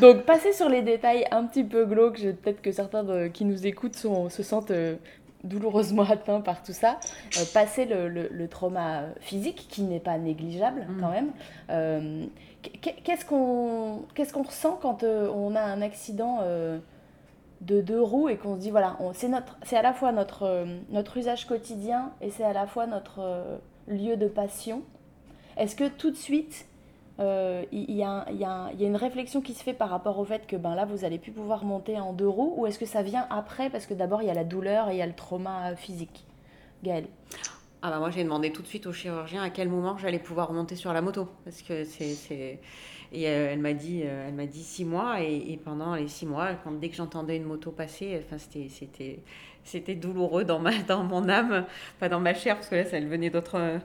Donc, 0.00 0.22
passer 0.22 0.52
sur 0.52 0.68
les 0.68 0.82
détails 0.82 1.26
un 1.30 1.44
petit 1.44 1.64
peu 1.64 1.84
glauques, 1.84 2.20
peut-être 2.42 2.60
que 2.60 2.72
certains 2.72 3.28
qui 3.28 3.44
nous 3.44 3.66
écoutent 3.66 3.96
se 3.96 4.42
sentent 4.42 4.70
euh, 4.70 4.96
douloureusement 5.44 6.08
atteints 6.08 6.40
par 6.40 6.62
tout 6.62 6.72
ça. 6.72 6.98
Euh, 7.38 7.44
passer 7.54 7.84
le, 7.84 8.46
trauma 8.48 9.04
physique, 9.20 9.66
qui 9.68 9.82
n'est 9.82 10.00
pas 10.00 10.18
négligeable 10.18 10.86
mm. 10.88 11.00
quand 11.00 11.10
même. 11.10 12.28
Qu'est-ce 12.80 13.24
qu'on 13.24 14.02
qu'est-ce 14.14 14.32
qu'on 14.32 14.42
ressent 14.42 14.78
quand 14.80 15.02
on 15.04 15.54
a 15.56 15.60
un 15.60 15.82
accident 15.82 16.40
de 17.62 17.80
deux 17.80 18.00
roues 18.00 18.28
et 18.28 18.36
qu'on 18.36 18.56
se 18.56 18.60
dit 18.60 18.70
voilà, 18.70 18.98
c'est 19.14 19.76
à 19.76 19.82
la 19.82 19.92
fois 19.92 20.12
notre, 20.12 20.42
euh, 20.42 20.64
notre 20.90 21.16
usage 21.16 21.46
quotidien 21.46 22.12
et 22.20 22.30
c'est 22.30 22.44
à 22.44 22.52
la 22.52 22.66
fois 22.66 22.86
notre 22.86 23.20
euh, 23.20 23.56
lieu 23.86 24.16
de 24.16 24.26
passion. 24.26 24.82
Est-ce 25.56 25.76
que 25.76 25.88
tout 25.88 26.10
de 26.10 26.16
suite 26.16 26.66
euh, 27.20 27.64
il 27.70 27.90
y, 27.90 27.98
y, 27.98 28.04
a, 28.04 28.70
une 28.80 28.96
réflexion 28.96 29.42
qui 29.42 29.54
se 29.54 29.62
fait 29.62 29.74
par 29.74 29.90
rapport 29.90 30.18
au 30.18 30.24
fait 30.24 30.46
que 30.46 30.56
ben 30.56 30.74
là 30.74 30.86
vous 30.86 31.04
allez 31.04 31.18
plus 31.18 31.30
pouvoir 31.30 31.64
monter 31.64 32.00
en 32.00 32.14
deux 32.14 32.26
roues 32.26 32.54
ou 32.56 32.66
est-ce 32.66 32.78
que 32.78 32.86
ça 32.86 33.02
vient 33.02 33.26
après 33.30 33.68
parce 33.70 33.86
que 33.86 33.94
d'abord 33.94 34.22
il 34.22 34.28
y 34.28 34.30
a 34.30 34.34
la 34.34 34.44
douleur 34.44 34.88
et 34.88 34.94
il 34.94 34.98
y 34.98 35.02
a 35.02 35.06
le 35.06 35.12
trauma 35.12 35.76
physique? 35.76 36.24
Gaëlle 36.82 37.06
ah 37.82 37.90
bah 37.90 37.98
moi 37.98 38.10
j'ai 38.10 38.24
demandé 38.24 38.50
tout 38.50 38.62
de 38.62 38.66
suite 38.66 38.86
au 38.86 38.92
chirurgien 38.92 39.42
à 39.42 39.50
quel 39.50 39.68
moment 39.68 39.98
j'allais 39.98 40.18
pouvoir 40.18 40.52
monter 40.52 40.74
sur 40.74 40.92
la 40.92 41.02
moto 41.02 41.28
parce 41.44 41.60
que 41.60 41.84
c'est 41.84 42.60
et 43.12 43.28
euh, 43.28 43.52
elle 43.52 43.58
m'a 43.58 43.74
dit, 43.74 44.02
euh, 44.04 44.28
elle 44.28 44.34
m'a 44.34 44.46
dit 44.46 44.62
six 44.62 44.84
mois. 44.84 45.20
Et, 45.20 45.58
pendant 45.62 45.94
les 45.94 46.08
six 46.08 46.26
mois, 46.26 46.50
dès 46.80 46.88
que 46.88 46.96
j'entendais 46.96 47.36
une 47.36 47.44
moto 47.44 47.70
passer, 47.70 48.20
enfin, 48.24 48.38
c'était, 48.38 48.68
c'était, 48.70 49.18
c'était 49.64 49.94
douloureux 49.94 50.44
dans, 50.44 50.58
ma, 50.58 50.72
dans 50.88 51.04
mon 51.04 51.28
âme, 51.28 51.66
pas 52.00 52.08
dans 52.08 52.20
ma 52.20 52.34
chair, 52.34 52.56
parce 52.56 52.68
que 52.68 52.76
là, 52.76 52.84
ça 52.84 52.98
venait 53.00 53.30
d'autres. 53.30 53.80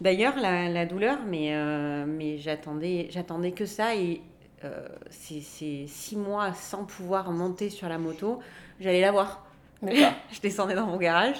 D'ailleurs, 0.00 0.36
la, 0.36 0.68
la, 0.68 0.86
douleur, 0.86 1.18
mais, 1.26 1.54
euh, 1.54 2.06
mais 2.06 2.38
j'attendais, 2.38 3.08
j'attendais 3.10 3.52
que 3.52 3.66
ça. 3.66 3.94
Et 3.96 4.22
ces, 5.08 5.40
ces 5.40 5.86
six 5.86 6.16
mois 6.16 6.52
sans 6.52 6.84
pouvoir 6.84 7.30
monter 7.32 7.70
sur 7.70 7.88
la 7.88 7.96
moto, 7.96 8.40
j'allais 8.78 9.00
la 9.00 9.10
voir. 9.10 9.49
je 10.32 10.40
descendais 10.40 10.74
dans 10.74 10.86
mon 10.86 10.98
garage, 10.98 11.36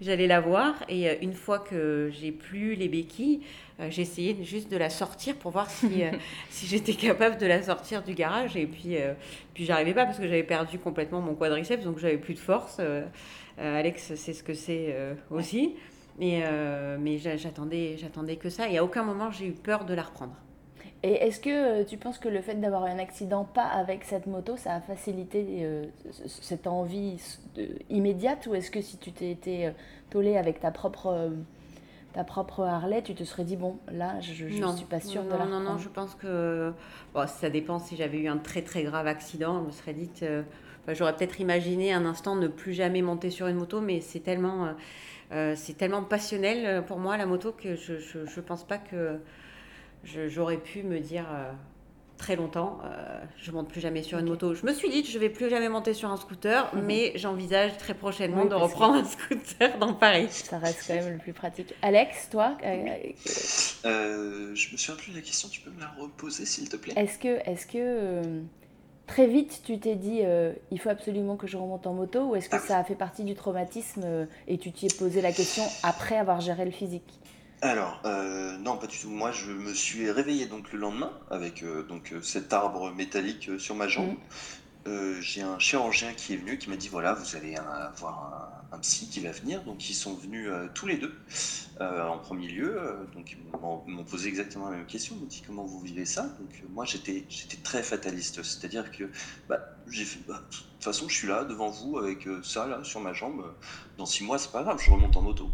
j'allais 0.00 0.26
la 0.26 0.40
voir 0.40 0.74
et 0.88 1.22
une 1.22 1.34
fois 1.34 1.58
que 1.58 2.10
j'ai 2.12 2.32
plus 2.32 2.74
les 2.74 2.88
béquilles, 2.88 3.40
euh, 3.80 3.90
essayé 3.90 4.36
juste 4.44 4.70
de 4.70 4.76
la 4.76 4.90
sortir 4.90 5.36
pour 5.36 5.50
voir 5.50 5.70
si, 5.70 6.02
euh, 6.02 6.10
si 6.50 6.66
j'étais 6.66 6.94
capable 6.94 7.38
de 7.38 7.46
la 7.46 7.62
sortir 7.62 8.02
du 8.02 8.14
garage. 8.14 8.56
Et 8.56 8.66
puis, 8.66 8.96
euh, 8.96 9.14
puis 9.54 9.64
j'arrivais 9.64 9.94
pas 9.94 10.04
parce 10.04 10.18
que 10.18 10.26
j'avais 10.26 10.42
perdu 10.42 10.78
complètement 10.78 11.20
mon 11.20 11.34
quadriceps, 11.34 11.84
donc 11.84 11.98
j'avais 11.98 12.18
plus 12.18 12.34
de 12.34 12.38
force. 12.38 12.80
Alex 13.58 14.14
c'est 14.16 14.32
ce 14.32 14.42
que 14.42 14.54
c'est 14.54 14.94
aussi. 15.30 15.74
Mais, 16.18 16.44
mais 16.98 17.18
j'attendais, 17.18 17.96
j'attendais 17.98 18.36
que 18.36 18.50
ça. 18.50 18.68
Et 18.68 18.78
à 18.78 18.84
aucun 18.84 19.02
moment, 19.02 19.30
j'ai 19.30 19.46
eu 19.46 19.52
peur 19.52 19.84
de 19.84 19.94
la 19.94 20.02
reprendre. 20.02 20.34
Et 21.04 21.14
est-ce 21.14 21.40
que 21.40 21.82
tu 21.82 21.96
penses 21.96 22.18
que 22.18 22.28
le 22.28 22.40
fait 22.40 22.54
d'avoir 22.54 22.84
un 22.84 22.98
accident 22.98 23.44
pas 23.44 23.66
avec 23.66 24.04
cette 24.04 24.26
moto, 24.26 24.56
ça 24.56 24.74
a 24.74 24.80
facilité 24.80 25.68
cette 26.26 26.68
envie 26.68 27.20
immédiate? 27.90 28.46
Ou 28.46 28.54
est-ce 28.54 28.70
que 28.70 28.80
si 28.80 28.98
tu 28.98 29.10
t'es 29.10 29.32
été 29.32 29.72
tollé 30.10 30.36
avec 30.36 30.60
ta 30.60 30.70
propre 30.70 31.32
ta 32.12 32.24
propre 32.24 32.60
Harley, 32.60 33.02
tu 33.02 33.14
te 33.14 33.24
serais 33.24 33.44
dit, 33.44 33.56
bon, 33.56 33.78
là, 33.90 34.20
je 34.20 34.44
ne 34.44 34.76
suis 34.76 34.84
pas 34.84 35.00
sûre 35.00 35.22
non, 35.22 35.30
de 35.30 35.34
la 35.34 35.44
Non, 35.46 35.60
non, 35.60 35.72
non, 35.72 35.78
je 35.78 35.88
pense 35.88 36.14
que 36.14 36.72
bon, 37.14 37.26
ça 37.26 37.50
dépend. 37.50 37.78
Si 37.78 37.96
j'avais 37.96 38.18
eu 38.18 38.28
un 38.28 38.38
très 38.38 38.62
très 38.62 38.82
grave 38.82 39.06
accident, 39.06 39.60
je 39.62 39.66
me 39.66 39.70
serais 39.72 39.94
dit, 39.94 40.10
euh, 40.22 40.42
j'aurais 40.88 41.16
peut-être 41.16 41.40
imaginé 41.40 41.92
un 41.92 42.04
instant 42.04 42.36
ne 42.36 42.48
plus 42.48 42.74
jamais 42.74 43.02
monter 43.02 43.30
sur 43.30 43.46
une 43.46 43.56
moto, 43.56 43.80
mais 43.80 44.00
c'est 44.00 44.20
tellement, 44.20 44.66
euh, 44.66 44.72
euh, 45.32 45.54
c'est 45.56 45.76
tellement 45.76 46.02
passionnel 46.02 46.84
pour 46.84 46.98
moi 46.98 47.16
la 47.16 47.26
moto 47.26 47.52
que 47.52 47.74
je 47.74 47.92
ne 48.18 48.42
pense 48.42 48.64
pas 48.64 48.78
que 48.78 49.18
j'aurais 50.04 50.58
pu 50.58 50.82
me 50.82 51.00
dire 51.00 51.26
très 52.22 52.36
longtemps. 52.36 52.78
Euh, 52.84 53.20
je 53.36 53.50
monte 53.50 53.68
plus 53.68 53.80
jamais 53.80 54.02
sur 54.02 54.18
une 54.18 54.28
moto. 54.28 54.54
Je 54.54 54.64
me 54.64 54.72
suis 54.72 54.88
dit 54.88 55.04
je 55.04 55.18
vais 55.18 55.28
plus 55.28 55.50
jamais 55.50 55.68
monter 55.68 55.92
sur 55.92 56.10
un 56.10 56.16
scooter, 56.16 56.74
mhm. 56.74 56.82
mais 56.84 57.12
j'envisage 57.16 57.76
très 57.78 57.94
prochainement 57.94 58.44
de 58.44 58.54
reprendre 58.54 58.94
un 58.94 59.04
scooter 59.04 59.78
dans 59.78 59.92
Paris. 59.92 60.28
Ça 60.30 60.58
reste 60.58 60.84
quand 60.86 60.94
même 60.94 61.14
le 61.14 61.18
plus 61.18 61.32
pratique. 61.32 61.74
Alex, 61.82 62.30
toi 62.30 62.56
euh, 62.64 62.86
euh, 63.84 64.54
Je 64.54 64.72
me 64.72 64.76
souviens 64.76 64.96
plus 64.96 65.10
de 65.10 65.16
la 65.16 65.22
question. 65.22 65.48
Tu 65.48 65.60
peux 65.60 65.70
me 65.70 65.80
la 65.80 65.88
reposer, 65.98 66.46
s'il 66.46 66.68
te 66.68 66.76
plaît? 66.76 66.94
Est-ce 66.96 67.18
que, 67.18 67.50
est-ce 67.50 67.66
que 67.66 68.22
très 69.08 69.26
vite 69.26 69.62
tu 69.64 69.78
t'es 69.78 69.96
dit 69.96 70.22
il 70.70 70.80
faut 70.80 70.90
absolument 70.90 71.36
que 71.36 71.48
je 71.48 71.56
remonte 71.56 71.86
en 71.86 71.92
moto, 71.92 72.30
ou 72.30 72.36
est-ce 72.36 72.48
que 72.48 72.56
ah 72.56 72.60
ça 72.60 72.78
a 72.78 72.84
fait 72.84 72.94
partie 72.94 73.24
du 73.24 73.34
traumatisme 73.34 74.28
et 74.46 74.58
tu 74.58 74.70
t'y 74.70 74.86
es 74.86 74.96
posé 74.96 75.20
la 75.20 75.32
question 75.32 75.64
après 75.82 76.16
avoir 76.16 76.40
géré 76.40 76.64
le 76.64 76.70
physique? 76.70 77.18
Alors, 77.62 78.00
euh, 78.04 78.58
non, 78.58 78.76
pas 78.76 78.88
du 78.88 78.98
tout. 78.98 79.08
Moi, 79.08 79.30
je 79.30 79.52
me 79.52 79.72
suis 79.72 80.10
réveillé 80.10 80.46
donc 80.46 80.72
le 80.72 80.80
lendemain 80.80 81.12
avec 81.30 81.62
euh, 81.62 81.84
donc 81.84 82.12
euh, 82.12 82.20
cet 82.20 82.52
arbre 82.52 82.92
métallique 82.92 83.50
sur 83.60 83.76
ma 83.76 83.86
jambe. 83.86 84.16
Mm. 84.84 85.20
j'ai 85.20 85.42
un 85.42 85.60
chirurgien 85.60 86.12
qui 86.12 86.34
est 86.34 86.36
venu, 86.38 86.58
qui 86.58 86.68
m'a 86.68 86.74
dit 86.74 86.88
voilà, 86.88 87.14
vous 87.14 87.36
allez 87.36 87.54
avoir 87.54 88.64
un, 88.72 88.78
psy 88.78 89.08
qui 89.08 89.20
va 89.20 89.30
venir. 89.30 89.62
Donc, 89.62 89.88
ils 89.88 89.94
sont 89.94 90.14
venus 90.14 90.50
tous 90.74 90.88
les 90.88 90.96
deux 90.96 91.14
en 91.78 92.18
premier 92.18 92.48
lieu. 92.48 92.80
donc, 93.14 93.30
ils 93.30 93.92
m'ont 93.92 94.04
posé 94.04 94.28
exactement 94.28 94.68
la 94.68 94.78
même 94.78 94.86
question. 94.86 95.14
Ils 95.14 95.20
m'ont 95.20 95.26
dit 95.26 95.44
comment 95.46 95.64
vous 95.64 95.80
vivez 95.80 96.04
ça? 96.04 96.22
Donc, 96.22 96.64
moi, 96.70 96.84
j'étais 96.84 97.24
j'étais 97.28 97.58
très 97.58 97.84
fataliste. 97.84 98.42
C'est-à-dire 98.42 98.90
que 98.90 99.04
bah, 99.48 99.60
j'ai 99.88 100.04
fait 100.04 100.18
bah, 100.26 100.42
de 100.50 100.56
toute 100.56 100.82
façon, 100.82 101.08
je 101.08 101.14
suis 101.14 101.28
là 101.28 101.44
devant 101.44 101.70
vous 101.70 101.98
avec 101.98 102.26
ça 102.42 102.66
là 102.66 102.82
sur 102.82 103.00
ma 103.00 103.12
jambe. 103.12 103.54
Dans 103.98 104.06
six 104.06 104.24
mois, 104.24 104.38
c'est 104.38 104.50
pas 104.50 104.64
grave, 104.64 104.82
je 104.84 104.90
remonte 104.90 105.16
en 105.16 105.22
moto. 105.22 105.48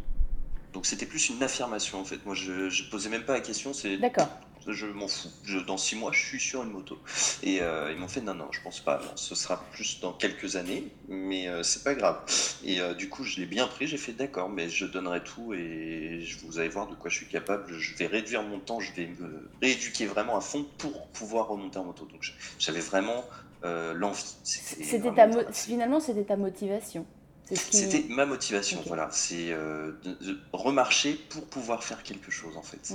Donc 0.72 0.87
c'était 0.87 1.07
plus 1.07 1.31
une 1.31 1.42
affirmation 1.42 2.00
en 2.00 2.04
fait. 2.04 2.24
Moi 2.26 2.35
je, 2.35 2.52
ne 2.52 2.90
posais 2.90 3.09
même 3.09 3.24
pas 3.24 3.35
la 3.35 3.40
question, 3.40 3.72
c'est. 3.72 3.96
D'accord. 3.96 4.28
Je 4.66 4.87
m'en 4.87 5.09
fous. 5.09 5.31
dans 5.66 5.78
six 5.78 5.96
mois, 5.96 6.12
je 6.12 6.22
suis 6.22 6.40
sur 6.40 6.62
une 6.62 6.70
moto. 6.70 6.98
Et 7.42 7.62
euh, 7.62 7.90
ils 7.90 7.98
m'ont 7.98 8.09
fait 8.09 8.20
non, 8.20 8.35
non, 8.35 8.48
je 8.50 8.61
pense 8.61 8.81
pas. 8.81 8.98
Non, 8.98 9.12
ce 9.14 9.35
sera 9.35 9.64
plus 9.72 10.00
dans 10.00 10.12
quelques 10.12 10.57
années, 10.57 10.92
mais 11.09 11.48
euh, 11.48 11.62
c'est 11.62 11.85
pas 11.85 11.94
grave. 11.94 12.20
Et 12.64 12.81
euh, 12.81 12.92
du 12.92 13.09
coup, 13.09 13.24
je 13.24 13.38
l'ai 13.38 13.46
bien 13.46 13.66
pris. 13.66 13.87
J'ai 13.87 13.96
fait 13.96 14.12
d'accord, 14.12 14.50
mais 14.50 14.68
je 14.68 14.85
donnerai 14.85 15.24
tout 15.24 15.54
et 15.54 16.20
je, 16.20 16.44
vous 16.44 16.59
allez 16.59 16.68
voir 16.68 16.87
de 16.87 16.94
quoi 16.94 17.09
je 17.09 17.16
suis 17.16 17.28
capable. 17.28 17.72
Je 17.72 17.96
vais 17.96 18.07
réduire 18.07 18.42
mon 18.42 18.59
temps, 18.59 18.78
je 18.81 18.92
vais 18.92 19.07
me 19.07 19.48
rééduquer 19.62 20.04
vraiment 20.04 20.37
à 20.37 20.40
fond 20.42 20.66
pour 20.76 21.07
pouvoir 21.09 21.48
remonter 21.48 21.78
en 21.78 21.85
moto. 21.85 22.04
Donc 22.04 22.31
j'avais 22.59 22.81
vraiment 22.81 23.24
l'envie. 23.62 24.37
C'était 24.44 25.12
ta 25.14 25.52
finalement, 25.52 26.00
c'était 26.00 26.24
ta 26.24 26.37
motivation. 26.37 27.07
C'était 27.55 28.05
ma 28.09 28.27
motivation, 28.27 28.83
voilà. 28.87 29.09
C'est 29.11 29.53
euh, 29.53 29.93
de, 30.03 30.39
remarcher 30.53 31.15
pour 31.15 31.47
pouvoir 31.47 31.83
faire 31.85 32.03
quelque 32.03 32.31
chose, 32.31 32.57
en 32.57 32.63
fait. 32.63 32.93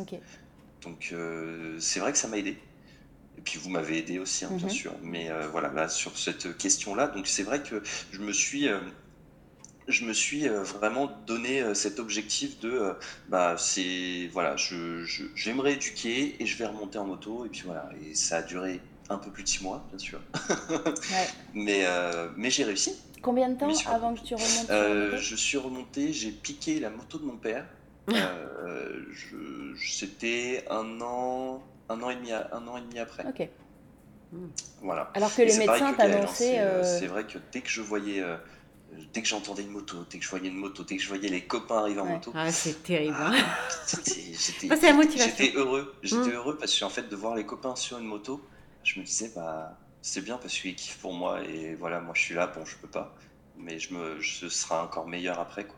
Donc, 0.82 1.10
euh, 1.12 1.78
c'est 1.80 2.00
vrai 2.00 2.12
que 2.12 2.18
ça 2.18 2.28
m'a 2.28 2.38
aidé. 2.38 2.58
Et 3.38 3.42
puis, 3.42 3.58
vous 3.60 3.70
m'avez 3.70 4.00
aidé 4.00 4.20
aussi, 4.20 4.46
hein, 4.46 4.50
bien 4.52 4.68
mhm. 4.68 4.74
sûr. 4.74 4.94
Mais 5.02 5.32
euh, 5.32 5.48
voilà, 5.48 5.72
là, 5.72 5.89
sur 5.89 6.18
cette 6.18 6.58
question-là, 6.58 7.08
donc 7.08 7.28
c'est 7.28 7.44
vrai 7.44 7.63
que 7.63 7.82
je 8.12 8.20
me 8.20 8.34
suis 8.34 8.68
je 9.89 10.06
me 10.06 10.13
suis 10.13 10.48
vraiment 10.48 11.12
donné 11.28 11.76
cet 11.76 12.00
objectif 12.00 12.58
de 12.62 12.94
bah 13.28 13.58
c'est 13.58 14.30
voilà 14.32 14.56
je, 14.56 15.04
je, 15.04 15.26
vais 15.46 15.54
me 15.54 15.60
rééduquer 15.60 16.42
et 16.42 16.46
je 16.46 16.58
vais 16.58 16.66
remonter 16.66 17.00
en 17.00 17.06
moto 17.06 17.46
et 17.46 17.50
puis 17.50 17.63
voilà 17.66 17.89
et 18.02 18.16
ça 18.16 18.38
a 18.38 18.42
duré 18.44 18.80
un 19.10 19.18
peu 19.18 19.30
plus 19.30 19.44
de 19.44 19.50
six 19.50 19.62
mois 19.62 19.86
bien 19.89 20.00
sûr 20.00 20.22
mais 21.54 21.86
mais 22.38 22.50
j'ai 22.50 22.63
réussi 22.63 22.96
Combien 23.23 23.49
de 23.49 23.57
temps 23.57 23.71
avant 23.89 24.13
que 24.13 24.19
tu 24.19 24.36
remontes 24.36 24.69
euh, 24.69 25.17
Je 25.17 25.36
suis 25.38 25.57
remonté, 25.57 26.12
j'ai 26.12 26.29
piqué 26.29 26.81
la 26.81 26.89
moto 26.89 27.17
de 27.17 27.23
mon 27.23 27.38
père. 27.38 27.65
euh, 28.12 29.01
C'était 29.81 30.65
un 30.69 30.99
an, 30.99 31.63
un 31.88 32.01
an 32.01 32.09
et 32.09 32.15
demi, 32.15 32.33
un 32.33 32.67
an 32.67 32.77
et 32.77 32.81
demi 32.81 32.99
après. 32.99 33.25
Ok. 33.25 33.47
Voilà. 34.81 35.09
Alors 35.13 35.33
que 35.33 35.41
le 35.41 35.57
médecin 35.57 35.93
t'annonçait. 35.93 36.59
Euh, 36.59 36.81
euh, 36.81 36.99
c'est 36.99 37.07
vrai 37.07 37.23
que 37.23 37.38
dès 37.53 37.62
que 37.62 37.69
je 37.69 37.81
voyais, 37.81 38.21
dès 39.13 39.21
que 39.21 39.27
j'entendais 39.27 39.62
une 39.63 39.69
moto, 39.71 40.05
dès 40.09 40.17
que 40.17 40.25
je 40.25 40.29
voyais 40.29 40.49
une 40.49 40.57
moto, 40.57 40.83
dès 40.83 40.97
que 40.97 41.01
je 41.01 41.07
voyais 41.07 41.29
les 41.29 41.45
copains 41.45 41.77
arriver 41.77 42.01
en 42.01 42.05
moto. 42.05 42.33
Ah, 42.36 42.51
c'est 42.51 42.83
terrible. 42.83 43.15
Ah, 43.17 43.31
hein. 43.33 43.97
J'étais 45.15 45.53
heureux. 45.55 45.95
J'étais 46.03 46.29
mm. 46.29 46.33
heureux 46.33 46.57
parce 46.57 46.77
que 46.77 46.83
en 46.83 46.89
fait 46.89 47.07
de 47.07 47.15
voir 47.15 47.36
les 47.36 47.45
copains 47.45 47.77
sur 47.77 47.99
une 47.99 48.05
moto, 48.05 48.41
je 48.83 48.99
me 48.99 49.05
disais 49.05 49.31
bah 49.33 49.77
c'est 50.04 50.22
bien 50.22 50.38
parce 50.38 50.60
qu'ils 50.60 50.76
kiffent 50.76 51.00
pour 51.00 51.13
moi 51.13 51.42
et 51.44 51.76
voilà, 51.76 52.02
moi 52.02 52.13
je 52.13 52.22
suis 52.22 52.36
là, 52.36 52.48
bon, 52.48 52.66
je 52.66 52.76
peux 52.76 52.89
pas, 52.89 53.16
mais 53.58 53.80
je 53.80 53.94
me, 53.94 54.22
ce 54.22 54.50
sera 54.50 54.84
encore 54.84 55.08
meilleur 55.08 55.39
après, 55.39 55.63
quoi. 55.63 55.78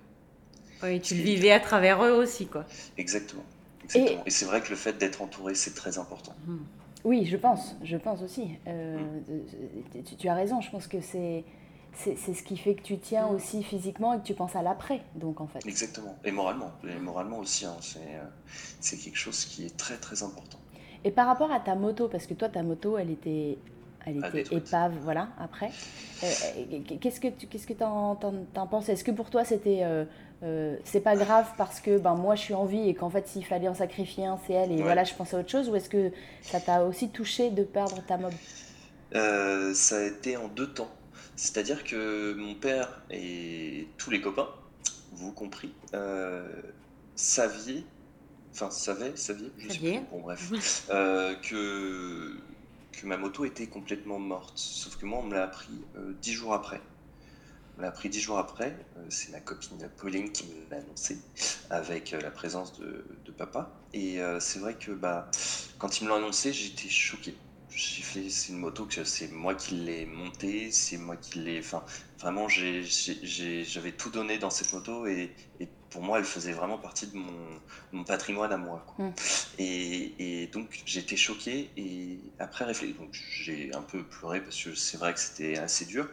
Oui, 0.84 1.00
tu 1.00 1.16
le 1.16 1.22
vivais 1.22 1.52
à 1.52 1.60
travers 1.60 2.04
eux 2.04 2.12
aussi, 2.12 2.48
quoi. 2.48 2.66
Exactement. 2.98 3.44
Exactement. 3.84 4.24
Et, 4.26 4.30
c'est 4.32 4.46
vrai 4.46 4.62
que 4.62 4.72
le 4.72 4.76
fait 4.76 4.98
d'être 4.98 5.22
entouré, 5.22 5.54
c'est 5.54 5.76
très 5.76 6.00
important. 6.00 6.34
Hmm. 6.48 6.58
Oui, 7.04 7.26
je 7.26 7.38
pense, 7.38 7.76
je 7.84 7.96
pense 7.98 8.24
aussi. 8.24 8.50
Euh, 8.68 8.98
hmm. 8.98 10.04
tu, 10.18 10.28
as 10.28 10.34
raison, 10.34 10.60
je 10.60 10.72
pense 10.72 10.88
que 10.88 11.00
c'est 11.02 11.46
c'est 11.98 12.34
ce 12.34 12.44
qui 12.44 12.58
fait 12.58 12.76
que 12.76 12.82
tu 12.82 12.98
tiens 12.98 13.28
hmm. 13.28 13.36
aussi 13.36 13.64
physiquement 13.64 14.14
et 14.14 14.18
que 14.18 14.26
tu 14.26 14.34
penses 14.34 14.56
à 14.56 14.64
l'après, 14.64 15.02
donc 15.14 15.40
en 15.40 15.48
fait. 15.48 15.66
Exactement, 15.68 16.18
et 16.26 16.32
moralement, 16.32 16.72
et 16.84 17.00
moralement 17.00 17.38
aussi, 17.38 17.66
hein, 17.66 17.78
euh, 17.98 18.24
c'est 18.82 18.98
quelque 18.98 19.18
chose 19.18 19.46
qui 19.46 19.68
est 19.68 19.78
très 19.78 19.98
très 19.98 20.24
important. 20.24 20.58
Et 21.04 21.12
par 21.12 21.28
rapport 21.28 21.52
à 21.52 21.60
ta 21.60 21.76
moto, 21.76 22.08
parce 22.10 22.26
que 22.26 22.34
toi 22.34 22.50
ta 22.50 22.64
moto, 22.64 22.98
elle 22.98 23.12
était 23.12 23.60
elle 24.06 24.18
était 24.18 24.56
épave, 24.56 24.94
voilà, 25.04 25.30
après. 25.40 25.72
qu'est-ce 27.02 27.20
que 27.20 27.28
tu 27.28 27.48
qu'est-ce 27.48 27.68
que 27.68 27.74
t'en, 27.74 28.16
penses? 28.68 28.90
Est-ce 28.90 29.04
que 29.04 29.12
pour 29.12 29.30
toi 29.30 29.44
c'était 29.46 29.84
c'est 30.84 31.02
pas 31.02 31.16
grave 31.16 31.48
parce 31.58 31.80
que 31.80 31.98
ben 31.98 32.16
moi 32.16 32.36
je 32.36 32.42
suis 32.42 32.54
en 32.54 32.66
vie 32.66 32.90
et 32.90 32.94
qu'en 32.94 33.10
fait 33.10 33.28
s'il 33.28 33.46
fallait 33.46 33.68
en 33.68 33.74
sacrifier 33.74 34.26
un 34.26 34.38
c'est 34.46 34.54
elle 34.54 34.72
et 34.72 34.82
voilà 34.82 35.04
je 35.04 35.14
pensais 35.14 35.36
à 35.36 35.40
autre 35.40 35.50
chose? 35.50 35.70
Ou 35.70 35.76
est-ce 35.76 35.90
que 35.90 36.12
ça 36.42 36.60
t'a 36.60 36.84
aussi 36.84 37.10
touché 37.10 37.50
de 37.50 37.64
perdre 37.64 38.02
ta 38.06 38.18
mob? 38.18 38.34
Ça 39.12 39.98
a 39.98 40.04
été 40.04 40.38
en 40.38 40.48
deux 40.48 40.68
temps. 40.68 40.92
C'est-à-dire 41.36 41.84
que 41.84 42.34
mon 42.34 42.56
père 42.56 43.02
et 43.12 43.88
tous 43.98 44.10
les 44.10 44.22
copains, 44.22 44.48
vous 45.12 45.34
compris, 45.34 45.74
euh, 45.94 46.48
saviez, 47.16 47.84
enfin 48.54 48.72
savaient, 48.72 49.16
saviez, 49.16 49.52
je 49.58 49.70
sais 49.70 49.80
plus, 49.80 50.00
bon 50.12 50.22
bref, 50.22 50.88
euh, 50.90 51.36
que, 51.36 52.38
que 52.96 53.06
ma 53.06 53.18
moto 53.18 53.46
était 53.46 53.68
complètement 53.68 54.20
morte. 54.20 54.58
Sauf 54.58 54.98
que 54.98 55.06
moi, 55.06 55.20
on 55.20 55.24
me 55.24 55.34
l'a 55.34 55.44
appris 55.44 55.74
euh, 55.98 56.14
dix 56.22 56.34
jours 56.34 56.54
après. 56.54 56.82
On 57.78 57.82
l'a 57.82 57.90
appris 57.90 58.10
dix 58.10 58.22
jours 58.22 58.38
après. 58.38 58.78
c'est 59.10 59.32
ma 59.32 59.42
copine 59.42 59.78
Pauline 59.98 60.32
qui 60.32 60.46
me 60.46 60.70
l'a 60.70 60.78
annoncé 60.78 61.18
avec 61.70 62.12
la 62.12 62.32
présence 62.32 62.80
de, 62.80 63.06
papa. 63.38 63.70
Et 63.94 64.20
c'est 64.40 64.60
vrai 64.60 64.76
que 64.76 64.92
bah, 64.92 65.30
quand 65.78 66.00
il 66.00 66.06
me 66.06 66.10
l'a 66.10 66.16
annoncé, 66.16 66.54
j'étais 66.54 66.88
choqué 66.88 67.36
j'ai 67.76 68.04
fait, 68.04 68.30
c'est 68.30 68.54
une 68.54 68.60
moto 68.60 68.86
que 68.86 69.04
c'est 69.04 69.30
moi 69.32 69.54
qui 69.54 69.76
l'ai 69.76 70.06
montée, 70.06 70.72
c'est 70.72 70.98
moi 70.98 71.18
qui 71.18 71.40
l'ai. 71.40 71.60
Enfin, 71.60 71.84
vraiment, 72.20 72.48
j'avais 72.48 73.92
tout 73.92 74.10
donné 74.10 74.38
dans 74.38 74.50
cette 74.50 74.72
moto 74.72 75.06
et, 75.06 75.36
et, 75.60 75.68
pour 75.90 76.02
moi, 76.02 76.20
elle 76.20 76.26
faisait 76.26 76.52
vraiment 76.52 76.78
partie 76.78 77.08
de 77.08 77.16
mon, 77.16 77.34
mon 77.92 78.04
patrimoine 78.04 78.52
à 78.52 78.58
moi. 78.58 78.86
Quoi. 78.88 79.06
Mm. 79.06 79.14
Et, 79.60 80.44
et, 80.44 80.48
donc, 80.48 80.82
j'étais 80.86 81.16
choqué 81.16 81.70
et 81.78 82.20
après 82.40 82.66
donc 82.66 83.10
j'ai 83.12 83.74
un 83.74 83.82
peu 83.82 84.04
pleuré 84.04 84.42
parce 84.42 84.62
que 84.62 84.76
c'est 84.76 84.98
vrai 84.98 85.14
que 85.14 85.20
c'était 85.20 85.58
assez 85.58 85.86
dur. 85.86 86.08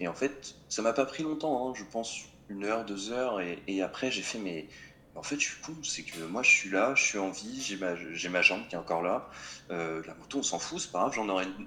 Et 0.00 0.08
en 0.08 0.14
fait, 0.14 0.54
ça 0.68 0.82
m'a 0.82 0.92
pas 0.92 1.06
pris 1.06 1.22
longtemps, 1.22 1.68
hein, 1.68 1.74
je 1.76 1.84
pense 1.84 2.22
une 2.48 2.64
heure, 2.64 2.84
deux 2.84 3.12
heures. 3.12 3.40
Et, 3.40 3.62
et 3.66 3.82
après, 3.82 4.10
j'ai 4.10 4.22
fait 4.22 4.38
mes 4.38 4.68
en 5.16 5.22
fait, 5.22 5.40
je 5.40 5.46
suis 5.46 5.60
con, 5.62 5.72
c'est 5.82 6.02
que 6.02 6.22
moi, 6.24 6.42
je 6.42 6.50
suis 6.50 6.70
là, 6.70 6.94
je 6.94 7.02
suis 7.02 7.18
en 7.18 7.30
vie, 7.30 7.62
j'ai 7.62 7.76
ma, 7.76 7.94
j'ai 7.96 8.28
ma 8.28 8.42
jambe 8.42 8.60
qui 8.68 8.74
est 8.74 8.78
encore 8.78 9.02
là. 9.02 9.28
Euh, 9.70 10.02
la 10.06 10.14
moto, 10.14 10.38
on 10.38 10.42
s'en 10.42 10.58
fout, 10.58 10.78
c'est 10.78 10.92
pas 10.92 11.00
grave, 11.00 11.14
j'en 11.14 11.28
aurai 11.28 11.46
une, 11.46 11.66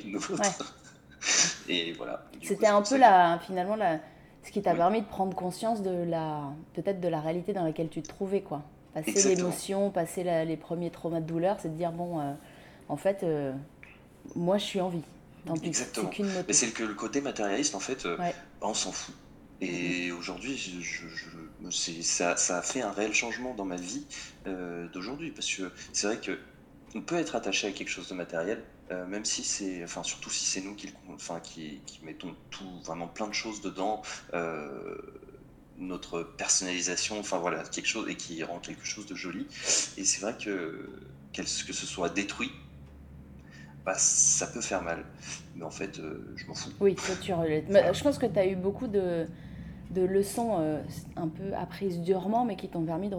une 0.08 0.16
autre. 0.16 0.74
Et 1.68 1.92
voilà. 1.92 2.24
C'était 2.42 2.66
un 2.66 2.80
peu 2.80 2.96
la, 2.96 3.38
finalement 3.46 3.76
la, 3.76 4.00
ce 4.42 4.50
qui 4.50 4.62
t'a 4.62 4.74
permis 4.74 5.02
de 5.02 5.06
prendre 5.06 5.34
conscience 5.34 5.82
de 5.82 5.90
la, 5.90 6.52
peut-être 6.74 7.00
de 7.00 7.08
la 7.08 7.20
réalité 7.20 7.52
dans 7.52 7.64
laquelle 7.64 7.88
tu 7.88 8.02
te 8.02 8.08
trouvais, 8.08 8.40
quoi. 8.40 8.62
Passer 8.94 9.34
l'émotion, 9.34 9.90
passer 9.90 10.24
les 10.24 10.56
premiers 10.56 10.90
traumas 10.90 11.20
de 11.20 11.26
douleur, 11.26 11.58
c'est 11.60 11.68
de 11.68 11.76
dire 11.76 11.92
bon, 11.92 12.18
euh, 12.18 12.32
en 12.88 12.96
fait, 12.96 13.22
euh, 13.22 13.52
moi, 14.34 14.58
je 14.58 14.64
suis 14.64 14.80
en 14.80 14.88
vie. 14.88 15.02
Exactement. 15.62 16.10
Mais 16.46 16.52
c'est 16.52 16.70
que 16.70 16.82
le 16.82 16.94
côté 16.94 17.20
matérialiste, 17.20 17.74
en 17.74 17.80
fait, 17.80 18.06
on 18.60 18.74
s'en 18.74 18.92
fout. 18.92 19.14
Et 19.60 20.10
aujourd'hui, 20.10 20.56
je, 20.56 21.06
ça, 22.02 22.36
ça, 22.36 22.58
a 22.58 22.62
fait 22.62 22.80
un 22.80 22.92
réel 22.92 23.12
changement 23.12 23.54
dans 23.54 23.66
ma 23.66 23.76
vie 23.76 24.06
euh, 24.46 24.88
d'aujourd'hui. 24.88 25.32
Parce 25.32 25.54
que 25.54 25.70
c'est 25.92 26.06
vrai 26.06 26.16
que 26.16 26.38
on 26.94 27.02
peut 27.02 27.16
être 27.16 27.36
attaché 27.36 27.68
à 27.68 27.70
quelque 27.70 27.90
chose 27.90 28.08
de 28.08 28.14
matériel, 28.14 28.62
euh, 28.90 29.06
même 29.06 29.24
si 29.24 29.42
c'est, 29.42 29.84
enfin 29.84 30.02
surtout 30.02 30.30
si 30.30 30.44
c'est 30.44 30.60
nous 30.60 30.74
qui, 30.74 30.92
enfin, 31.12 31.40
qui, 31.40 31.80
qui, 31.86 32.00
mettons 32.04 32.34
tout, 32.50 32.80
vraiment 32.84 33.06
plein 33.06 33.28
de 33.28 33.34
choses 33.34 33.60
dedans, 33.60 34.02
euh, 34.34 34.96
notre 35.78 36.22
personnalisation, 36.22 37.18
enfin 37.18 37.38
voilà, 37.38 37.62
quelque 37.62 37.88
chose 37.88 38.08
et 38.08 38.16
qui 38.16 38.42
rend 38.42 38.58
quelque 38.58 38.84
chose 38.84 39.06
de 39.06 39.14
joli. 39.14 39.46
Et 39.96 40.04
c'est 40.04 40.20
vrai 40.20 40.36
que 40.36 40.88
que 41.32 41.44
ce 41.44 41.86
soit 41.86 42.08
détruit, 42.08 42.50
bah, 43.84 43.94
ça 43.96 44.48
peut 44.48 44.60
faire 44.60 44.82
mal. 44.82 45.04
Mais 45.54 45.64
en 45.64 45.70
fait, 45.70 46.00
je 46.36 46.46
m'en 46.46 46.54
fous. 46.54 46.70
Oui, 46.80 46.96
toi, 46.96 47.14
tu 47.20 47.28
Je 47.30 48.02
pense 48.02 48.18
que 48.18 48.26
tu 48.26 48.38
as 48.38 48.46
eu 48.46 48.56
beaucoup 48.56 48.88
de, 48.88 49.26
de 49.90 50.02
leçons 50.02 50.56
euh, 50.58 50.82
un 51.16 51.28
peu 51.28 51.54
apprises 51.54 52.00
durement, 52.00 52.44
mais 52.44 52.56
qui 52.56 52.68
t'ont 52.68 52.84
permis 52.84 53.08
de 53.08 53.16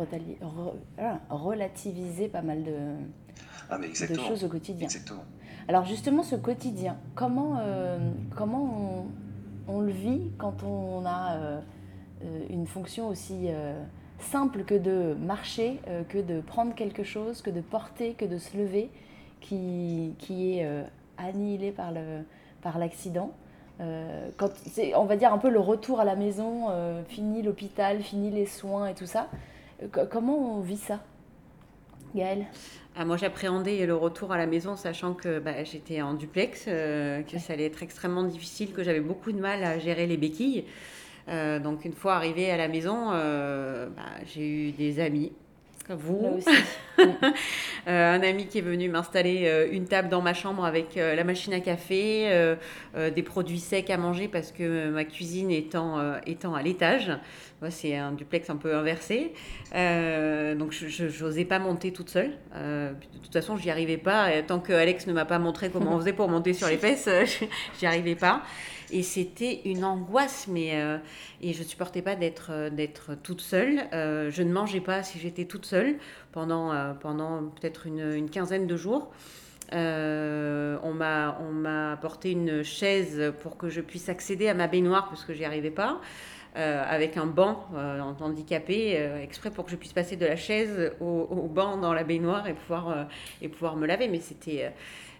relativiser 1.29 2.29
pas 2.29 2.41
mal 2.41 2.63
de, 2.63 2.95
ah, 3.69 3.77
choses 4.27 4.43
au 4.43 4.47
quotidien. 4.47 4.88
Alors 5.67 5.86
justement, 5.86 6.24
ce 6.24 6.36
quotidien, 6.36 6.97
comment, 7.15 7.58
euh, 7.60 7.97
on, 9.67 9.82
le 9.82 9.91
vit 9.91 10.32
quand 10.38 10.63
on 10.63 11.06
a 11.06 11.36
euh, 11.36 11.62
une 12.50 12.67
fonction 12.67 13.08
aussi 13.08 13.50
simple 14.19 14.63
que 14.63 14.76
de 14.76 15.15
marcher, 15.19 15.80
que 16.10 16.19
de 16.19 16.41
prendre 16.41 16.76
quelque 16.76 17.04
chose, 17.04 17.41
que 17.41 17.50
de 17.50 17.62
porter, 17.62 18.13
que 18.13 18.26
de 18.26 18.38
se 18.38 18.58
lever, 18.58 18.89
qui, 19.39 20.15
est 20.30 20.67
annihilé 21.17 21.71
par 21.71 22.78
l'accident 22.78 23.32
euh, 23.82 24.30
on 24.95 25.06
va 25.06 25.15
dire 25.15 25.34
un 25.34 25.38
peu 25.38 25.50
le 25.50 25.60
retour 25.60 26.00
à 26.00 26.06
la 26.06 26.15
maison, 26.15 26.67
euh, 26.69 27.04
fini 27.06 27.41
l'hôpital, 27.41 28.02
fini 28.02 28.30
les 28.30 28.45
soins 28.45 28.88
et 28.88 28.93
tout 28.93 29.06
ça. 29.06 29.28
Euh, 29.82 30.06
comment 30.10 30.58
on 30.58 30.60
vit 30.60 30.78
ça, 30.78 31.00
Gaëlle? 32.15 32.45
Ah, 32.95 33.06
Moi, 33.06 33.17
j'appréhendais 33.17 33.86
le 33.86 33.95
retour 33.95 34.32
à 34.32 34.38
la 34.38 34.47
maison, 34.47 34.75
sachant 34.75 35.13
que 35.13 35.39
bah, 35.39 35.63
j'étais 35.63 36.01
en 36.01 36.13
duplex, 36.13 36.65
que 36.65 37.39
ça 37.39 37.54
allait 37.54 37.65
être 37.65 37.84
extrêmement 37.84 38.23
difficile, 38.23 38.73
que 38.73 38.84
j'avais 38.84 39.01
beaucoup 39.01 39.32
de 39.32 39.39
mal 39.39 39.63
à 39.63 39.80
gérer 39.80 40.08
les 40.08 40.17
béquilles. 40.17 40.65
donc, 41.27 41.86
une 41.86 41.93
fois 41.93 42.15
arrivée 42.15 42.51
à 42.51 42.58
la 42.58 42.67
maison, 42.67 43.10
bah, 43.10 44.04
j'ai 44.25 44.47
eu 44.47 44.71
des 44.71 44.99
amis 44.99 45.32
vous. 45.95 46.39
Euh, 47.88 48.15
un 48.15 48.21
ami 48.21 48.45
qui 48.45 48.60
est 48.60 48.62
venu 48.62 48.89
m'installer 48.89 49.45
euh, 49.45 49.67
une 49.71 49.86
table 49.86 50.08
dans 50.08 50.21
ma 50.21 50.36
chambre 50.36 50.63
avec 50.65 50.97
euh, 50.97 51.15
la 51.15 51.23
machine 51.23 51.51
à 51.51 51.60
café, 51.60 52.56
des 52.95 53.23
produits 53.23 53.60
secs 53.60 53.89
à 53.89 53.97
manger 53.97 54.27
parce 54.27 54.51
que 54.51 54.91
ma 54.91 55.04
cuisine 55.04 55.49
étant, 55.49 55.99
étant 56.27 56.54
à 56.54 56.62
l'étage. 56.62 57.12
C'est 57.69 57.95
un 57.95 58.12
duplex 58.12 58.51
un 58.51 58.58
peu 58.58 58.75
inversé. 58.75 59.34
donc 59.73 60.73
je 60.73 61.23
n'osais 61.23 61.45
pas 61.45 61.58
monter 61.58 61.91
toute 61.91 62.10
seule. 62.10 62.34
de 62.54 63.17
toute 63.23 63.34
façon, 63.34 63.58
je 63.58 63.63
n'y 63.63 63.71
arrivais 63.71 63.97
pas. 63.97 64.30
tant 64.43 64.60
que 64.60 64.73
Alex 64.73 65.08
ne 65.08 65.13
m'a 65.13 65.25
pas 65.25 65.39
montré 65.39 65.69
comment 65.71 65.95
on 65.95 65.99
faisait 65.99 66.13
pour 66.13 66.30
monter 66.30 66.54
sur 66.54 66.67
les 66.67 66.77
fesses, 66.77 67.10
j'y 67.80 67.86
arrivais 67.88 68.15
pas. 68.15 68.43
Et 68.91 69.04
c'était 69.04 69.62
une 69.65 69.86
angoisse, 69.86 70.47
mais 70.49 70.71
euh, 70.73 70.97
et 71.41 71.54
je 71.54 71.63
supportais 71.63 72.01
pas 72.01 72.15
d'être 72.15 72.49
euh, 72.51 72.69
d'être 72.69 73.15
toute 73.15 73.41
seule. 73.41 73.88
Euh, 73.93 74.30
je 74.32 74.43
ne 74.43 74.51
mangeais 74.51 74.82
pas 74.82 75.01
si 75.01 75.17
j'étais 75.17 75.45
toute 75.45 75.65
seule 75.65 75.95
pendant, 76.34 76.71
pendant 76.95 77.43
peut-être 77.43 77.88
une, 77.88 78.30
quinzaine 78.30 78.67
de 78.67 78.77
jours. 78.77 79.12
on 79.71 80.93
m'a 80.93 81.38
on 81.41 81.51
m'a 81.51 81.93
apporté 81.93 82.32
une 82.32 82.63
chaise 82.63 83.34
pour 83.41 83.58
que 83.58 83.69
je 83.69 83.82
puisse 83.82 84.10
accéder 84.10 84.49
à 84.49 84.54
ma 84.54 84.67
baignoire 84.67 85.08
parce 85.10 85.23
que 85.23 85.34
j'y 85.34 85.45
arrivais 85.45 85.71
pas. 85.71 86.01
avec 86.56 87.17
un 87.17 87.27
banc 87.27 87.67
handicapé, 88.19 88.95
exprès 89.23 89.51
pour 89.51 89.65
que 89.65 89.71
je 89.71 89.77
puisse 89.77 89.93
passer 89.93 90.17
de 90.17 90.25
la 90.25 90.36
chaise 90.36 90.93
au, 90.99 91.27
au 91.30 91.47
banc 91.47 91.77
dans 91.77 91.93
la 91.93 92.04
baignoire 92.04 92.47
et 92.47 92.54
pouvoir, 92.54 93.08
et 93.41 93.49
pouvoir 93.49 93.75
me 93.75 93.88
laver. 93.88 94.08
Mais 94.08 94.19
c'était 94.19 94.71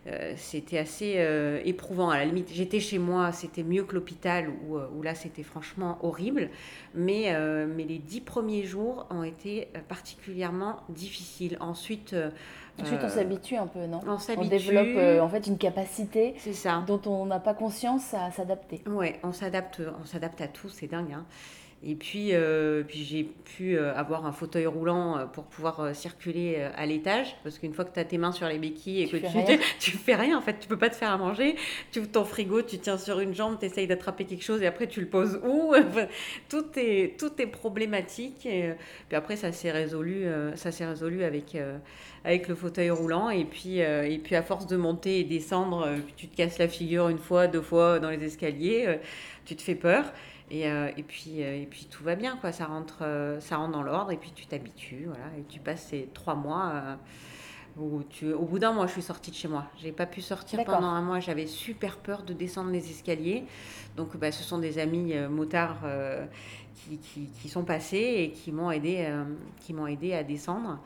euh, 0.08 0.34
c'était 0.36 0.80
assez 0.80 1.16
euh, 1.18 1.62
éprouvant. 1.64 2.10
À 2.10 2.18
la 2.18 2.26
limite, 2.26 2.50
j'étais 2.52 2.80
chez 2.80 2.98
moi, 2.98 3.32
c'était 3.32 3.62
mieux 3.62 3.84
que 3.84 3.94
l'hôpital 3.94 4.50
où, 4.68 4.78
euh, 4.78 4.88
où, 4.96 5.04
là 5.04 5.14
c'était 5.14 5.44
franchement 5.44 6.00
horrible. 6.02 6.50
Mais, 6.96 7.34
mais 7.68 7.84
les 7.84 8.00
dix 8.00 8.22
premiers 8.22 8.64
jours 8.64 9.08
ont 9.10 9.24
été 9.24 9.68
particulièrement 9.88 10.78
difficiles. 10.90 11.58
Ensuite, 11.60 12.16
Ensuite, 12.82 13.02
on 13.04 13.10
s'habitue 13.10 13.58
un 13.58 13.68
peu, 13.68 13.86
non 13.86 14.00
On, 14.08 14.46
développe 14.46 15.22
en 15.22 15.30
fait 15.30 15.46
une 15.48 15.58
capacité 15.58 16.36
ça. 16.54 16.84
dont 16.88 17.02
on 17.06 17.26
n'a 17.26 17.40
pas 17.40 17.54
conscience 17.54 18.14
à 18.14 18.32
s'adapter. 18.32 18.82
Oui, 18.88 19.14
on 19.24 19.32
s'adapte, 19.32 19.82
on 20.02 20.06
s'adapte 20.06 20.42
à 20.42 20.48
tout, 20.48 20.70
c'est 20.70 20.88
dingue. 20.88 21.14
Hein. 21.14 21.26
Et 21.84 21.96
puis, 21.96 22.30
euh, 22.34 22.84
puis 22.88 23.04
j'ai 23.04 23.24
pu 23.24 23.76
euh, 23.76 23.96
avoir 23.96 24.28
un 24.28 24.32
fauteuil 24.32 24.67
roulant 24.67 25.17
euh, 25.17 25.26
pour 25.26 25.46
pouvoir 25.46 25.96
circuler 25.96 26.63
à 26.76 26.86
l'étage, 26.86 27.36
parce 27.44 27.58
qu'une 27.58 27.74
fois 27.74 27.86
que 27.86 27.94
tu 27.94 28.00
as 28.00 28.06
tes 28.06 28.20
mains 28.20 28.32
sur 28.32 28.48
les 28.48 28.60
béquilles 28.60 29.02
et 29.02 29.08
que 29.08 29.17
tu, 29.17 29.60
tu 29.80 29.91
fais 29.98 30.13
rien, 30.13 30.38
en 30.38 30.41
fait, 30.41 30.60
tu 30.60 30.67
peux 30.67 30.78
pas 30.78 30.91
te 30.91 30.96
faire 30.96 31.12
à 31.12 31.17
manger. 31.17 31.56
Tu 31.91 32.00
ouvres 32.00 32.12
ton 32.12 32.24
frigo, 32.24 32.62
tu 32.62 32.78
tiens 32.78 33.00
sur 33.00 33.20
une 33.20 33.34
jambe, 33.34 33.58
tu 33.60 33.65
essayes 33.65 33.88
d'attraper 33.88 34.26
quelque 34.26 34.44
chose 34.44 34.62
et 34.62 34.67
après 34.67 34.86
tu 34.86 35.02
le 35.02 35.08
poses 35.08 35.39
où? 35.44 35.74
Tout, 36.50 36.65
est, 36.76 37.17
tout 37.20 37.32
est 37.41 37.48
problématique. 37.48 38.46
Et 38.46 38.74
puis 39.08 39.15
après, 39.15 39.36
ça 39.36 39.52
s'est 39.52 39.72
résolu, 39.72 40.26
ça 40.56 40.72
s'est 40.72 40.86
résolu 40.86 41.24
avec, 41.24 41.58
avec 42.26 42.48
le 42.48 42.56
fauteuil 42.56 42.89
roulant. 42.89 43.30
Et 43.30 43.46
puis, 43.46 43.78
et 43.80 44.20
puis 44.24 44.36
à 44.36 44.44
force 44.44 44.67
de 44.67 44.76
monter 44.76 45.20
et 45.20 45.24
descendre, 45.24 45.88
tu 46.17 46.28
te 46.28 46.36
casses 46.36 46.58
la 46.58 46.67
figure 46.67 47.10
une 47.10 47.17
fois, 47.17 47.48
deux 47.48 47.62
fois 47.62 48.00
dans 48.00 48.10
les 48.10 48.24
escaliers, 48.24 49.00
tu 49.46 49.56
te 49.56 49.62
fais 49.62 49.76
peur. 49.76 50.06
Et, 50.52 50.68
euh, 50.68 50.92
et, 50.98 51.04
puis, 51.04 51.42
euh, 51.42 51.62
et 51.62 51.66
puis 51.66 51.88
tout 51.90 52.04
va 52.04 52.16
bien, 52.16 52.36
quoi. 52.36 52.52
Ça 52.52 52.66
rentre, 52.66 53.00
euh, 53.04 53.40
ça 53.40 53.56
rentre 53.56 53.72
dans 53.72 53.84
l'ordre 53.84 54.12
et 54.12 54.18
puis 54.18 54.32
tu 54.36 54.46
t'habitues, 54.46 55.06
voilà. 55.06 55.26
Et 55.40 55.44
tu 55.48 55.62
passes 55.62 55.88
ces 55.88 56.10
trois 56.14 56.36
mois 56.36 56.98
où 57.78 58.04
tu, 58.04 58.34
au 58.34 58.44
bout 58.44 58.60
d'un 58.60 58.74
mois, 58.74 58.86
je 58.86 58.92
suis 58.92 59.02
sortie 59.02 59.32
de 59.32 59.36
chez 59.38 59.48
moi. 59.48 59.66
J'ai 59.78 59.94
pas 59.94 60.06
pu 60.06 60.22
sortir 60.22 60.62
pendant 60.66 60.90
un 60.90 61.02
mois. 61.02 61.22
J'avais 61.22 61.48
super 61.48 61.98
peur 61.98 62.24
de 62.24 62.34
descendre 62.34 62.70
les 62.70 62.90
escaliers. 62.92 63.46
Donc, 63.96 64.18
bah, 64.18 64.34
ce 64.34 64.44
sont 64.44 64.58
des 64.58 64.78
amis 64.78 65.16
motards 65.30 65.86
qui, 66.76 66.98
qui, 66.98 67.30
qui, 67.42 67.48
sont 67.48 67.64
passés 67.64 68.16
et 68.18 68.32
qui 68.32 68.52
m'ont 68.52 68.72
aidé, 68.72 69.10
qui 69.62 69.74
m'ont 69.74 69.88
aidé 69.88 70.14
à 70.14 70.24
descendre. 70.24 70.80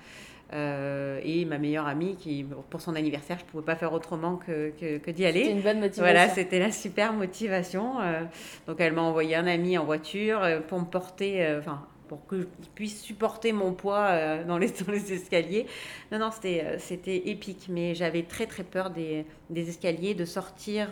Euh, 0.53 1.19
et 1.23 1.43
ma 1.43 1.58
meilleure 1.58 1.88
amie 1.88 2.15
qui, 2.15 2.45
pour 2.69 2.79
son 2.79 2.95
anniversaire, 2.95 3.38
je 3.39 3.45
ne 3.45 3.49
pouvais 3.49 3.63
pas 3.63 3.75
faire 3.75 3.93
autrement 3.93 4.38
que, 4.38 4.71
que, 4.79 5.12
d'y 5.12 5.25
aller. 5.25 5.39
C'était 5.39 5.51
une 5.55 5.62
bonne 5.62 5.79
motivation. 5.79 6.03
Voilà, 6.03 6.29
c'était 6.29 6.60
la 6.60 6.71
super 6.71 7.13
motivation. 7.13 7.99
Euh, 7.99 8.21
donc 8.67 8.79
elle 8.79 8.93
m'a 8.93 9.01
envoyé 9.01 9.36
un 9.36 9.47
ami 9.47 9.77
en 9.77 9.86
voiture 9.86 10.43
euh, 10.43 10.60
pour 10.60 10.79
me 10.79 10.86
porter, 10.86 11.55
enfin 11.58 11.86
pour 12.08 12.27
que 12.27 12.41
je 12.41 12.67
puisse 12.75 13.01
supporter 13.01 13.51
mon 13.51 13.73
poids 13.73 14.43
dans, 14.43 14.60
les, 14.60 14.69
dans 14.86 14.91
les 14.91 15.12
escaliers. 15.12 15.65
Non, 16.12 16.19
non, 16.19 16.29
c'était, 16.29 16.77
c'était 16.77 17.29
épique, 17.29 17.65
mais 17.67 17.95
j'avais 17.95 18.21
très 18.21 18.45
très 18.45 18.63
peur 18.63 18.91
des, 18.91 19.25
des 19.49 19.69
escaliers, 19.69 20.13
de 20.13 20.25
sortir. 20.25 20.89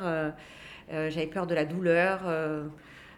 j'avais 0.91 1.27
peur 1.27 1.45
de 1.45 1.53
la 1.53 1.65
douleur. 1.65 2.21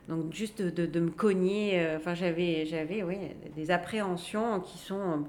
donc 0.09 0.33
juste 0.33 0.61
de, 0.61 0.85
de, 0.85 0.99
me 0.99 1.09
cogner. 1.09 1.87
Enfin, 1.95 2.15
j'avais, 2.15 2.65
j'avais 2.65 3.01
oui, 3.01 3.15
des 3.55 3.71
appréhensions 3.71 4.59
qui 4.59 4.77
sont 4.77 5.23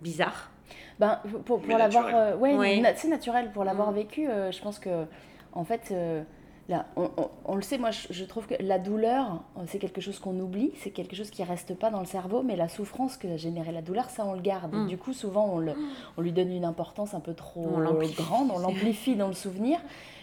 bizarres. 0.00 0.50
Ben, 0.98 1.20
pour, 1.44 1.60
pour 1.60 1.78
l'avoir. 1.78 2.06
Euh, 2.06 2.36
ouais, 2.36 2.82
c'est 2.96 3.08
naturel. 3.08 3.50
Pour 3.52 3.64
l'avoir 3.64 3.92
mm. 3.92 3.94
vécu, 3.94 4.28
euh, 4.28 4.50
je 4.50 4.60
pense 4.62 4.78
que, 4.78 5.04
en 5.52 5.64
fait, 5.64 5.88
euh, 5.90 6.22
là, 6.68 6.86
on, 6.96 7.10
on, 7.44 7.54
le 7.54 7.62
sait, 7.62 7.76
moi, 7.76 7.90
je, 7.90 8.24
trouve 8.24 8.46
que 8.46 8.54
la 8.60 8.78
douleur, 8.78 9.42
c'est 9.66 9.78
quelque 9.78 10.00
chose 10.00 10.18
qu'on 10.18 10.38
oublie, 10.40 10.72
c'est 10.78 10.90
quelque 10.90 11.14
chose 11.14 11.30
qui 11.30 11.44
reste 11.44 11.74
pas 11.78 11.90
dans 11.90 12.00
le 12.00 12.06
cerveau, 12.06 12.42
mais 12.42 12.56
la 12.56 12.68
souffrance 12.68 13.16
que 13.16 13.28
a 13.28 13.36
généré 13.36 13.72
la 13.72 13.82
douleur, 13.82 14.08
ça, 14.08 14.24
on 14.24 14.32
le 14.32 14.40
garde. 14.40 14.74
Mm. 14.74 14.88
Du 14.88 14.96
coup, 14.96 15.12
souvent, 15.12 15.50
on, 15.52 15.58
le, 15.58 15.74
on 16.16 16.22
lui 16.22 16.32
donne 16.32 16.50
une 16.50 16.64
importance 16.64 17.12
un 17.12 17.20
peu 17.20 17.34
trop 17.34 17.68
grande, 18.16 18.50
on 18.54 18.58
l'amplifie 18.58 19.16
dans 19.16 19.28
le 19.28 19.34
souvenir. 19.34 19.78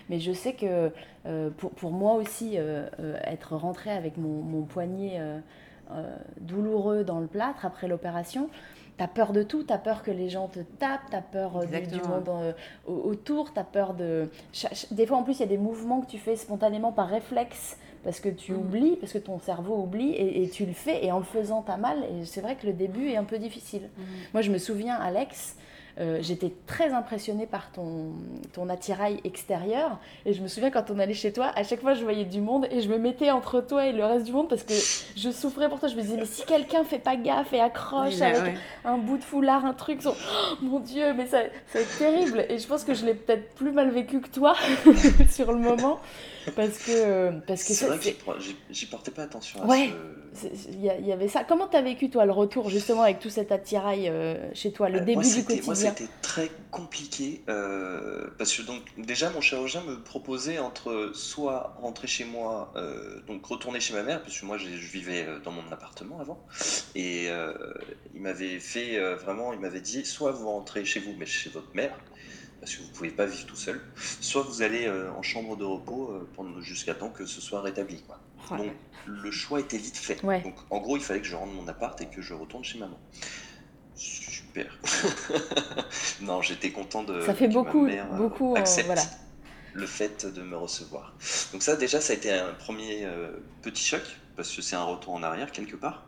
Mais 0.09 0.19
je 0.19 0.33
sais 0.33 0.53
que 0.53 0.91
pour, 1.57 1.71
pour, 1.71 1.91
moi 1.91 2.15
aussi, 2.15 2.57
être 3.23 3.55
rentré 3.55 3.91
avec 3.91 4.17
mon, 4.17 4.41
mon 4.41 4.63
poignet 4.63 5.21
douloureux 6.41 7.05
dans 7.05 7.19
le 7.19 7.27
plâtre 7.27 7.65
après 7.65 7.87
l'opération, 7.87 8.49
T'as 8.97 9.07
peur 9.07 9.33
de 9.33 9.41
tout, 9.41 9.63
t'as 9.63 9.79
peur 9.79 10.03
que 10.03 10.11
les 10.11 10.29
gens 10.29 10.47
te 10.47 10.59
tapent, 10.59 11.09
t'as 11.09 11.21
peur 11.21 11.57
euh, 11.57 11.65
du, 11.65 12.01
monde 12.01 12.29
euh, 12.29 12.53
autour, 12.85 13.51
t'as 13.51 13.63
peur 13.63 13.95
de... 13.95 14.29
Des 14.91 15.07
fois 15.07 15.17
en 15.17 15.23
plus 15.23 15.37
il 15.37 15.39
y 15.39 15.43
a 15.43 15.47
des 15.47 15.57
mouvements 15.57 16.01
que 16.01 16.07
tu 16.07 16.19
fais 16.19 16.35
spontanément 16.35 16.91
par 16.91 17.07
réflexe 17.07 17.77
parce 18.03 18.19
que 18.19 18.29
tu 18.29 18.51
mm. 18.51 18.57
oublies, 18.57 18.95
parce 18.97 19.13
que 19.13 19.17
ton 19.17 19.39
cerveau 19.39 19.77
oublie 19.77 20.13
et, 20.13 20.47
tu 20.49 20.65
le 20.65 20.73
fais 20.73 21.03
et 21.03 21.11
en 21.11 21.17
le 21.17 21.23
faisant 21.23 21.63
t'as 21.63 21.77
mal 21.77 21.97
et 22.03 22.25
c'est 22.25 22.41
vrai 22.41 22.55
que 22.55 22.67
le 22.67 22.73
début 22.73 23.07
est 23.09 23.17
un 23.17 23.23
peu 23.23 23.39
difficile. 23.39 23.89
Mm. 23.97 24.01
Moi 24.33 24.41
je 24.43 24.51
me 24.51 24.59
souviens 24.59 24.95
Alex, 24.95 25.57
euh, 25.99 26.19
j'étais 26.21 26.51
très 26.65 26.91
impressionnée 26.91 27.45
par 27.45 27.71
ton, 27.71 28.13
ton 28.53 28.69
attirail 28.69 29.19
extérieur. 29.23 29.99
Et 30.25 30.33
je 30.33 30.41
me 30.41 30.47
souviens 30.47 30.71
quand 30.71 30.89
on 30.89 30.99
allait 30.99 31.13
chez 31.13 31.31
toi, 31.31 31.51
à 31.55 31.63
chaque 31.63 31.81
fois 31.81 31.93
je 31.93 32.03
voyais 32.03 32.25
du 32.25 32.41
monde 32.41 32.67
et 32.71 32.81
je 32.81 32.89
me 32.89 32.97
mettais 32.97 33.31
entre 33.31 33.61
toi 33.61 33.85
et 33.85 33.91
le 33.91 34.03
reste 34.03 34.25
du 34.25 34.31
monde 34.31 34.49
parce 34.49 34.63
que 34.63 34.73
je 34.73 35.29
souffrais 35.29 35.69
pour 35.69 35.79
toi. 35.79 35.89
Je 35.89 35.95
me 35.95 36.01
disais, 36.01 36.17
mais 36.17 36.25
si 36.25 36.45
quelqu'un 36.45 36.83
fait 36.83 36.99
pas 36.99 37.15
gaffe 37.15 37.53
et 37.53 37.59
accroche 37.59 38.21
avec 38.21 38.55
un 38.85 38.97
bout 38.97 39.17
de 39.17 39.23
foulard, 39.23 39.65
un 39.65 39.73
truc, 39.73 39.99
oh, 40.05 40.13
mon 40.61 40.79
Dieu, 40.79 41.13
mais 41.13 41.27
ça, 41.27 41.41
ça 41.67 41.79
va 41.79 41.81
être 41.81 41.97
terrible. 41.97 42.45
Et 42.49 42.57
je 42.57 42.67
pense 42.67 42.83
que 42.83 42.93
je 42.93 43.05
l'ai 43.05 43.13
peut-être 43.13 43.53
plus 43.55 43.71
mal 43.71 43.89
vécu 43.91 44.19
que 44.21 44.29
toi 44.29 44.55
sur 45.29 45.51
le 45.51 45.59
moment 45.59 45.99
parce 46.55 46.77
que 46.79 47.39
parce 47.47 47.63
que 47.63 47.73
c'est 47.73 47.87
vrai 47.87 47.99
que 47.99 48.09
j'y 48.69 48.85
portais 48.85 49.11
pas 49.11 49.23
attention 49.23 49.61
à 49.63 49.65
ouais, 49.65 49.89
il 50.69 51.05
y, 51.05 51.11
avait 51.11 51.27
ça 51.27 51.43
comment 51.43 51.67
tu 51.67 51.77
as 51.77 51.81
vécu 51.81 52.09
toi 52.09 52.25
le 52.25 52.31
retour 52.31 52.69
justement 52.69 53.03
avec 53.03 53.19
tout 53.19 53.29
cet 53.29 53.51
attirail 53.51 54.09
euh, 54.09 54.53
chez 54.53 54.71
toi 54.71 54.89
le 54.89 54.99
euh, 54.99 55.03
début 55.03 55.23
du 55.23 55.43
quotidien 55.43 55.65
moi 55.65 55.75
c'était 55.75 56.07
très 56.21 56.49
compliqué 56.71 57.43
euh, 57.49 58.27
parce 58.37 58.55
que 58.55 58.61
donc 58.63 58.81
déjà 58.97 59.29
mon 59.29 59.41
chirurgien 59.41 59.81
me 59.83 60.01
proposait 60.01 60.59
entre 60.59 61.11
soit 61.13 61.75
rentrer 61.81 62.07
chez 62.07 62.25
moi 62.25 62.73
donc 63.27 63.45
retourner 63.45 63.79
chez 63.79 63.93
ma 63.93 64.03
mère 64.03 64.21
puisque 64.23 64.43
moi 64.43 64.57
je 64.57 64.67
vivais 64.67 65.25
dans 65.43 65.51
mon 65.51 65.63
appartement 65.71 66.19
avant 66.19 66.39
et 66.95 67.27
il 68.13 68.21
m'avait 68.21 68.59
fait 68.59 68.99
vraiment 69.15 69.53
il 69.53 69.59
m'avait 69.59 69.81
dit 69.81 70.05
soit 70.05 70.31
vous 70.31 70.49
rentrez 70.49 70.85
chez 70.85 70.99
vous 70.99 71.13
mais 71.17 71.25
chez 71.25 71.49
votre 71.49 71.73
mère 71.75 71.95
parce 72.63 72.77
que 72.77 72.81
vous 72.81 72.87
ne 72.87 72.93
pouvez 72.93 73.09
pas 73.09 73.25
vivre 73.25 73.45
tout 73.45 73.57
seul, 73.57 73.81
soit 74.21 74.41
vous 74.41 74.61
allez 74.61 74.85
euh, 74.85 75.11
en 75.11 75.21
chambre 75.21 75.57
de 75.57 75.65
repos 75.65 76.11
euh, 76.11 76.61
jusqu'à 76.61 76.95
temps 76.95 77.09
que 77.09 77.25
ce 77.25 77.41
soit 77.41 77.59
rétabli. 77.59 78.01
Quoi. 78.03 78.17
Donc 78.49 78.71
le 79.05 79.31
choix 79.31 79.59
était 79.59 79.77
vite 79.77 79.97
fait. 79.97 80.21
Donc 80.21 80.55
en 80.69 80.79
gros, 80.79 80.97
il 80.97 81.03
fallait 81.03 81.21
que 81.21 81.27
je 81.27 81.35
rentre 81.35 81.53
mon 81.53 81.67
appart 81.67 81.99
et 82.01 82.07
que 82.07 82.21
je 82.21 82.33
retourne 82.33 82.63
chez 82.63 82.79
maman. 82.79 82.99
Super. 83.95 84.77
non, 86.21 86.41
j'étais 86.41 86.71
content 86.71 87.03
de. 87.03 87.21
Ça 87.21 87.33
fait 87.33 87.47
beaucoup, 87.47 87.81
ma 87.81 87.87
mère, 87.87 88.13
beaucoup. 88.13 88.55
Accepte 88.55 88.87
voilà. 88.87 89.03
le 89.73 89.85
fait 89.85 90.25
de 90.25 90.41
me 90.41 90.57
recevoir. 90.57 91.15
Donc 91.51 91.63
ça, 91.63 91.75
déjà, 91.75 92.01
ça 92.01 92.13
a 92.13 92.15
été 92.15 92.31
un 92.31 92.53
premier 92.53 93.07
petit 93.61 93.83
choc 93.83 94.03
parce 94.35 94.53
que 94.55 94.61
c'est 94.61 94.75
un 94.75 94.83
retour 94.83 95.13
en 95.13 95.23
arrière 95.23 95.51
quelque 95.51 95.75
part. 95.75 96.05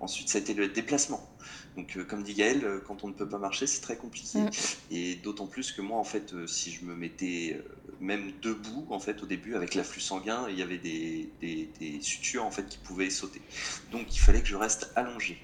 ensuite, 0.00 0.28
ça 0.28 0.38
a 0.38 0.40
été 0.40 0.54
le 0.54 0.68
déplacement. 0.68 1.26
Donc, 1.76 1.96
euh, 1.96 2.04
comme 2.04 2.22
dit 2.22 2.34
Gaël, 2.34 2.64
euh, 2.64 2.80
quand 2.86 3.04
on 3.04 3.08
ne 3.08 3.12
peut 3.12 3.28
pas 3.28 3.38
marcher, 3.38 3.66
c'est 3.66 3.82
très 3.82 3.96
compliqué. 3.96 4.38
Mm. 4.38 4.50
Et 4.90 5.14
d'autant 5.16 5.46
plus 5.46 5.72
que 5.72 5.82
moi, 5.82 5.98
en 5.98 6.04
fait, 6.04 6.32
euh, 6.32 6.46
si 6.46 6.72
je 6.72 6.84
me 6.84 6.94
mettais 6.94 7.60
même 8.00 8.32
debout, 8.42 8.86
en 8.90 8.98
fait, 8.98 9.22
au 9.22 9.26
début, 9.26 9.54
avec 9.54 9.74
l'afflux 9.74 10.00
sanguin, 10.00 10.46
il 10.48 10.58
y 10.58 10.62
avait 10.62 10.78
des, 10.78 11.28
des, 11.40 12.00
sutures, 12.00 12.44
en 12.44 12.50
fait, 12.50 12.66
qui 12.66 12.78
pouvaient 12.78 13.10
sauter. 13.10 13.42
Donc, 13.92 14.14
il 14.14 14.18
fallait 14.18 14.40
que 14.40 14.48
je 14.48 14.56
reste 14.56 14.90
allongé. 14.96 15.38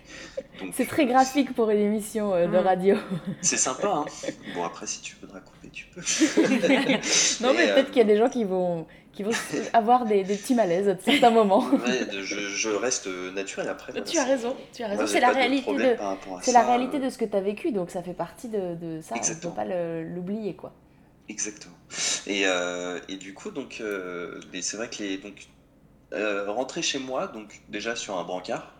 C'est 0.73 0.87
très 0.87 1.07
graphique 1.07 1.55
pour 1.55 1.71
une 1.71 1.79
émission 1.79 2.31
de 2.31 2.47
mm. 2.47 2.57
radio. 2.57 2.97
C'est 3.43 3.57
sympa, 3.59 3.89
hein 3.89 4.05
Bon, 4.55 4.65
après, 4.65 4.87
si 4.87 5.01
tu 5.03 5.17
veux 5.21 5.29
raconter, 5.29 5.69
tu 5.71 5.87
peux. 5.95 6.01
non, 7.45 7.55
mais 7.55 7.75
peut-être 7.75 7.89
qu'il 7.89 7.99
y 7.99 8.01
a 8.01 8.05
des 8.05 8.17
gens 8.17 8.31
qui 8.31 8.45
vont 8.45 8.87
qui 9.13 9.23
vont 9.23 9.31
avoir 9.73 10.07
des, 10.07 10.25
des, 10.25 10.37
petits 10.37 10.55
malaises 10.55 10.89
à 10.89 10.97
certains 10.99 11.31
moments. 11.31 11.65
je, 12.23 12.69
reste 12.71 13.09
naturel 13.35 13.69
après. 13.69 13.93
tu 14.03 14.19
as 14.19 14.25
raison, 14.25 14.57
tu 14.73 14.83
as 14.83 14.89
raison. 14.89 15.07
C'est 15.07 15.21
la 15.21 15.31
réalité 15.31 15.75
de, 15.75 15.97
c'est 16.41 16.53
la 16.53 16.63
réalité 16.63 16.99
de 16.99 17.11
ce 17.11 17.19
que 17.19 17.25
tu 17.25 17.37
as 17.37 17.41
vécu, 17.41 17.73
donc 17.73 17.91
ça 17.91 18.03
fait 18.03 18.15
partie 18.15 18.49
de, 18.49 18.75
de 18.75 19.01
ça. 19.01 19.15
Exactement. 19.17 19.55
On 19.57 19.61
ne 19.61 19.67
peut 19.67 19.75
pas 19.75 20.03
l'oublier, 20.03 20.55
quoi. 20.55 20.73
Exactement. 21.29 21.75
Et, 22.27 22.43
euh, 22.47 22.99
et, 23.09 23.17
du 23.17 23.35
coup, 23.35 23.51
donc, 23.51 23.79
euh, 23.81 24.41
c'est 24.61 24.77
vrai 24.77 24.89
que 24.89 25.03
les, 25.03 25.19
donc, 25.19 25.47
euh, 26.13 26.51
rentrer 26.51 26.83
chez 26.83 26.99
moi, 26.99 27.27
donc 27.27 27.63
déjà 27.69 27.97
sur 27.97 28.19
un 28.19 28.25
brancard, 28.25 28.75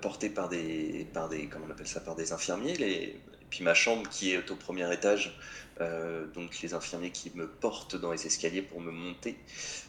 porté 0.00 0.28
par 0.28 0.48
des, 0.48 1.04
par 1.12 1.28
des, 1.28 1.48
comment 1.48 1.64
on 1.68 1.70
appelle 1.72 1.88
ça, 1.88 1.98
par 1.98 2.14
des 2.14 2.32
infirmiers, 2.32 2.74
les, 2.74 3.20
puis 3.54 3.62
ma 3.62 3.74
chambre 3.74 4.08
qui 4.08 4.32
est 4.32 4.50
au 4.50 4.56
premier 4.56 4.92
étage 4.92 5.32
euh, 5.80 6.26
donc 6.34 6.60
les 6.60 6.74
infirmiers 6.74 7.10
qui 7.10 7.30
me 7.34 7.46
portent 7.46 7.94
dans 7.94 8.10
les 8.10 8.26
escaliers 8.26 8.62
pour 8.62 8.80
me 8.80 8.90
monter, 8.90 9.36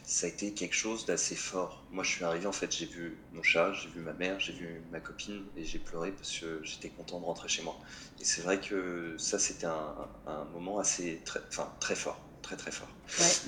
ça 0.04 0.26
a 0.26 0.30
été 0.30 0.52
quelque 0.52 0.74
chose 0.74 1.04
d'assez 1.04 1.34
fort. 1.34 1.84
Moi 1.90 2.04
je 2.04 2.10
suis 2.10 2.24
arrivé 2.24 2.46
en 2.46 2.52
fait, 2.52 2.72
j'ai 2.72 2.86
vu 2.86 3.18
mon 3.32 3.42
chat, 3.42 3.72
j'ai 3.72 3.88
vu 3.88 4.00
ma 4.00 4.12
mère, 4.12 4.38
j'ai 4.38 4.52
vu 4.52 4.80
ma 4.92 5.00
copine 5.00 5.42
et 5.56 5.64
j'ai 5.64 5.80
pleuré 5.80 6.12
parce 6.12 6.30
que 6.38 6.60
j'étais 6.62 6.90
content 6.90 7.18
de 7.18 7.24
rentrer 7.24 7.48
chez 7.48 7.62
moi. 7.62 7.76
Et 8.20 8.24
c'est 8.24 8.42
vrai 8.42 8.60
que 8.60 9.16
ça 9.18 9.40
c'était 9.40 9.66
un, 9.66 10.44
moment 10.52 10.78
assez 10.78 11.20
très, 11.24 11.40
enfin, 11.48 11.72
très 11.80 11.96
fort, 11.96 12.20
très 12.42 12.56
très 12.56 12.70
fort. 12.70 12.90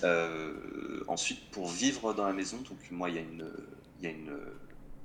Euh, 0.02 1.04
ensuite 1.06 1.48
pour 1.52 1.68
vivre 1.68 2.12
dans 2.12 2.26
la 2.26 2.32
maison, 2.32 2.56
donc 2.58 2.78
moi 2.90 3.08
il 3.08 3.14
y 3.14 3.18
a 3.18 3.22
une, 3.22 3.48
il 4.00 4.04
y 4.04 4.08
a 4.08 4.10
une, 4.10 4.36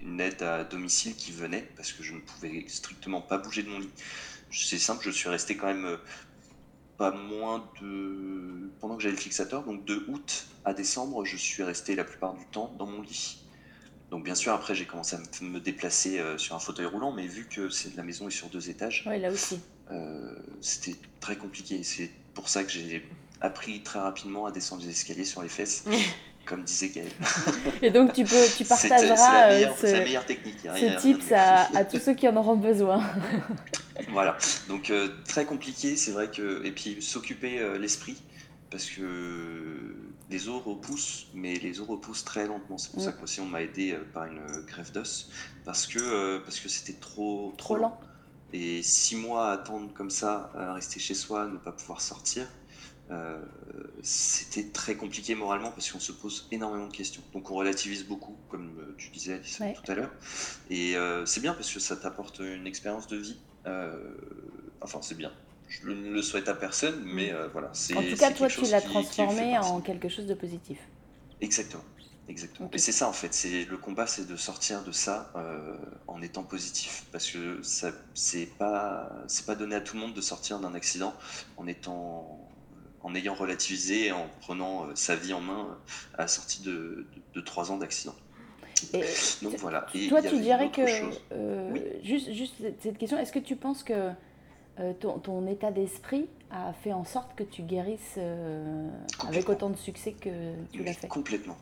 une 0.01 0.19
aide 0.19 0.41
à 0.43 0.63
domicile 0.63 1.15
qui 1.15 1.31
venait 1.31 1.67
parce 1.75 1.93
que 1.93 2.03
je 2.03 2.13
ne 2.13 2.19
pouvais 2.19 2.65
strictement 2.67 3.21
pas 3.21 3.37
bouger 3.37 3.63
de 3.63 3.69
mon 3.69 3.79
lit. 3.79 3.89
C'est 4.53 4.77
simple, 4.77 5.03
je 5.05 5.11
suis 5.11 5.29
resté 5.29 5.57
quand 5.57 5.67
même 5.67 5.97
pas 6.97 7.11
moins 7.11 7.69
de. 7.81 8.69
Pendant 8.79 8.95
que 8.95 9.03
j'avais 9.03 9.15
le 9.15 9.21
fixateur, 9.21 9.63
donc 9.63 9.85
de 9.85 10.05
août 10.07 10.45
à 10.65 10.73
décembre, 10.73 11.25
je 11.25 11.37
suis 11.37 11.63
resté 11.63 11.95
la 11.95 12.03
plupart 12.03 12.33
du 12.35 12.45
temps 12.45 12.73
dans 12.77 12.85
mon 12.85 13.01
lit. 13.01 13.43
Donc 14.13 14.23
bien 14.23 14.35
sûr, 14.35 14.53
après 14.53 14.75
j'ai 14.75 14.85
commencé 14.85 15.15
à 15.15 15.19
me 15.41 15.59
déplacer 15.59 16.19
euh, 16.19 16.37
sur 16.37 16.55
un 16.55 16.59
fauteuil 16.59 16.85
roulant, 16.85 17.11
mais 17.11 17.25
vu 17.25 17.47
que 17.47 17.67
la 17.97 18.03
maison 18.03 18.27
est 18.27 18.31
sur 18.31 18.47
deux 18.49 18.69
étages, 18.69 19.05
là 19.05 19.31
aussi. 19.31 19.59
Euh, 19.91 20.35
c'était 20.61 20.95
très 21.19 21.35
compliqué. 21.35 21.81
C'est 21.83 22.11
pour 22.35 22.47
ça 22.47 22.63
que 22.63 22.69
j'ai 22.69 23.03
appris 23.41 23.81
très 23.81 23.99
rapidement 23.99 24.45
à 24.45 24.51
descendre 24.51 24.83
les 24.83 24.89
escaliers 24.89 25.25
sur 25.25 25.41
les 25.41 25.49
fesses. 25.49 25.85
comme 26.45 26.63
disait 26.63 26.89
Gaël. 26.89 27.07
Et 27.81 27.89
donc 27.89 28.13
tu 28.13 28.25
peux, 28.25 28.45
tu 28.57 28.65
partageras 28.65 29.49
euh, 29.49 29.65
ce, 29.79 29.87
la 29.87 29.99
meilleure 30.01 30.25
technique. 30.25 30.57
ce 30.61 30.99
tips 30.99 31.31
à, 31.31 31.69
à, 31.75 31.85
tous 31.85 31.99
ceux 31.99 32.13
qui 32.13 32.27
en 32.27 32.35
auront 32.35 32.57
besoin. 32.57 33.01
Voilà, 34.11 34.37
donc 34.67 34.89
euh, 34.89 35.09
très 35.27 35.45
compliqué, 35.45 35.95
c'est 35.95 36.11
vrai 36.11 36.29
que 36.29 36.63
et 36.65 36.71
puis 36.71 37.01
s'occuper 37.01 37.59
euh, 37.59 37.77
l'esprit 37.77 38.21
parce 38.69 38.89
que 38.89 39.95
les 40.29 40.49
os 40.49 40.63
repoussent, 40.63 41.27
mais 41.33 41.55
les 41.55 41.79
os 41.79 41.87
repoussent 41.87 42.23
très 42.23 42.47
lentement. 42.47 42.77
C'est 42.77 42.91
pour 42.91 43.01
ça 43.01 43.11
mm. 43.11 43.15
qu'aussi 43.19 43.39
on 43.41 43.45
m'a 43.45 43.61
aidé 43.61 43.97
par 44.13 44.25
une 44.25 44.45
greffe 44.65 44.91
d'os 44.91 45.29
parce 45.65 45.85
que 45.85 46.39
parce 46.39 46.59
que 46.59 46.69
c'était 46.69 46.99
trop 46.99 47.53
trop 47.57 47.77
lent. 47.77 47.99
Et 48.55 48.83
six 48.83 49.15
mois 49.15 49.49
à 49.49 49.53
attendre 49.53 49.91
comme 49.95 50.11
ça, 50.11 50.51
à 50.55 50.73
rester 50.73 50.99
chez 50.99 51.15
soi, 51.15 51.47
ne 51.47 51.57
pas 51.57 51.71
pouvoir 51.71 52.01
sortir, 52.01 52.47
euh, 53.11 53.41
c'était 54.01 54.69
très 54.69 54.95
compliqué 54.95 55.35
moralement 55.35 55.71
parce 55.71 55.91
qu'on 55.91 55.99
se 55.99 56.11
pose 56.11 56.47
énormément 56.51 56.87
de 56.87 56.93
questions. 56.93 57.21
Donc 57.33 57.51
on 57.51 57.55
relativise 57.55 58.05
beaucoup, 58.05 58.37
comme 58.49 58.77
euh, 58.79 58.95
tu 58.97 59.09
disais 59.09 59.33
Alice 59.33 59.57
tout 59.57 59.91
à 59.91 59.95
l'heure. 59.95 60.11
Et 60.69 60.95
euh, 60.95 61.25
c'est 61.25 61.41
bien 61.41 61.53
parce 61.53 61.71
que 61.71 61.79
ça 61.79 61.95
t'apporte 61.95 62.39
une 62.39 62.67
expérience 62.67 63.07
de 63.07 63.17
vie. 63.17 63.37
Enfin, 63.65 64.99
c'est 65.01 65.17
bien. 65.17 65.31
Je 65.67 65.89
ne 65.89 66.11
le 66.11 66.21
souhaite 66.21 66.47
à 66.47 66.53
personne, 66.53 67.01
mais 67.05 67.31
mm. 67.31 67.49
voilà. 67.51 67.71
En 67.95 68.03
tout 68.03 68.17
cas, 68.17 68.31
toi, 68.31 68.47
tu 68.47 68.61
l'as 68.61 68.81
transformé 68.81 69.57
en 69.57 69.81
quelque 69.81 70.09
chose 70.09 70.25
de 70.25 70.33
positif. 70.33 70.79
Exactement. 71.41 71.83
Exactement. 72.29 72.69
Et 72.71 72.77
c'est 72.77 72.93
ça 72.93 73.09
en 73.09 73.13
fait, 73.13 73.33
c'est 73.33 73.65
le 73.65 73.77
combat, 73.77 74.07
c'est 74.07 74.25
de 74.25 74.37
sortir 74.37 74.83
de 74.83 74.93
ça 74.93 75.31
euh, 75.35 75.75
en 76.07 76.21
étant 76.21 76.43
positif, 76.43 77.05
parce 77.11 77.29
que 77.29 77.61
ça, 77.63 77.91
c'est 78.13 78.45
pas, 78.45 79.11
c'est 79.27 79.45
pas 79.45 79.55
donné 79.55 79.75
à 79.75 79.81
tout 79.81 79.97
le 79.97 80.01
monde 80.01 80.13
de 80.13 80.21
sortir 80.21 80.59
d'un 80.59 80.73
accident 80.73 81.13
en 81.57 81.67
étant, 81.67 82.39
en 83.01 83.13
ayant 83.13 83.33
relativisé, 83.33 84.13
en 84.13 84.29
prenant 84.39 84.85
euh, 84.85 84.91
sa 84.95 85.17
vie 85.17 85.33
en 85.33 85.41
main 85.41 85.77
à 86.13 86.21
la 86.21 86.27
sortie 86.29 86.61
de, 86.61 87.05
trois 87.43 87.71
ans 87.71 87.77
d'accident. 87.77 88.15
Donc 89.41 89.55
voilà. 89.57 89.85
Et 89.93 90.07
toi, 90.07 90.21
tu 90.21 90.39
dirais 90.39 90.71
que 90.71 90.81
euh, 91.31 91.75
juste, 92.03 92.31
juste 92.31 92.55
cette 92.81 92.97
question, 92.97 93.17
est-ce 93.17 93.31
que 93.31 93.39
tu 93.39 93.55
penses 93.55 93.83
que 93.83 94.11
ton, 94.99 95.19
ton, 95.19 95.45
état 95.47 95.71
d'esprit 95.71 96.27
a 96.49 96.73
fait 96.73 96.93
en 96.93 97.05
sorte 97.05 97.35
que 97.35 97.43
tu 97.43 97.61
guérisses 97.61 98.17
avec 99.27 99.47
autant 99.47 99.69
de 99.69 99.77
succès 99.77 100.13
que 100.13 100.53
tu 100.71 100.83
l'as 100.83 100.93
fait? 100.93 101.07
Complètement. 101.07 101.57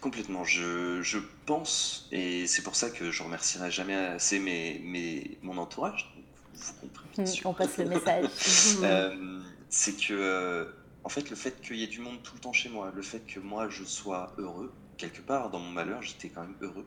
Complètement. 0.00 0.44
Je, 0.44 1.00
je 1.02 1.18
pense, 1.46 2.08
et 2.12 2.46
c'est 2.46 2.62
pour 2.62 2.76
ça 2.76 2.90
que 2.90 3.10
je 3.10 3.22
remercierai 3.22 3.70
jamais 3.70 3.94
assez 3.94 4.38
mes, 4.38 4.80
mes, 4.80 5.38
mon 5.42 5.58
entourage, 5.58 6.12
vous 6.54 6.72
comprenez, 6.80 7.28
mm, 7.28 7.46
On 7.46 7.52
passe 7.52 7.78
le 7.78 7.86
message. 7.86 8.26
Euh, 8.82 9.40
c'est 9.68 9.96
que, 9.96 10.12
euh, 10.12 10.64
en 11.04 11.08
fait, 11.08 11.30
le 11.30 11.36
fait 11.36 11.60
qu'il 11.60 11.76
y 11.76 11.82
ait 11.82 11.88
du 11.88 12.00
monde 12.00 12.22
tout 12.22 12.34
le 12.34 12.40
temps 12.40 12.52
chez 12.52 12.68
moi, 12.68 12.92
le 12.94 13.02
fait 13.02 13.20
que 13.20 13.40
moi 13.40 13.68
je 13.68 13.84
sois 13.84 14.32
heureux, 14.38 14.72
quelque 14.96 15.20
part 15.20 15.50
dans 15.50 15.58
mon 15.58 15.70
malheur, 15.70 16.02
j'étais 16.02 16.28
quand 16.28 16.42
même 16.42 16.56
heureux, 16.60 16.86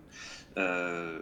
euh, 0.57 1.19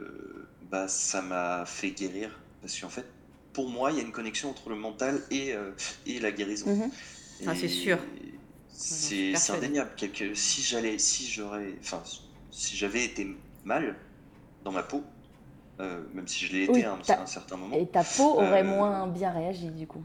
bah, 0.70 0.88
ça 0.88 1.22
m'a 1.22 1.66
fait 1.66 1.92
guérir. 1.92 2.40
Parce 2.62 2.80
qu'en 2.80 2.90
fait, 2.90 3.06
pour 3.54 3.70
moi, 3.70 3.92
il 3.92 3.98
y 3.98 4.00
a 4.00 4.04
une 4.04 4.12
connexion 4.12 4.50
entre 4.50 4.70
le 4.70 4.76
mental 4.76 5.22
et, 5.32 5.54
et 6.06 6.20
la 6.20 6.32
guérison. 6.32 6.90
Ah, 7.46 7.56
c'est 7.56 7.68
sûr. 7.68 7.98
C'est 8.70 9.34
indéniable. 9.50 9.92
Quelque, 9.96 10.34
si 10.34 10.62
j'allais, 10.62 10.98
si 10.98 11.26
j'aurais, 11.28 11.74
enfin, 11.80 12.02
si 12.52 12.76
j'avais 12.76 13.06
été 13.06 13.36
mal 13.64 13.96
dans 14.64 14.72
ma 14.72 14.84
peau, 14.84 15.04
euh, 15.80 16.02
même 16.14 16.28
si 16.28 16.46
je 16.46 16.54
l'ai 16.54 16.64
été 16.64 16.86
à 16.86 16.94
un, 16.94 17.26
certain 17.26 17.58
moment. 17.58 17.76
Et 17.76 17.88
ta 17.88 18.04
peau 18.04 18.36
aurait 18.36 18.62
euh, 18.62 18.76
moins 18.76 19.08
bien 19.08 19.32
réagi 19.32 19.70
du 19.70 19.88
coup. 19.88 20.02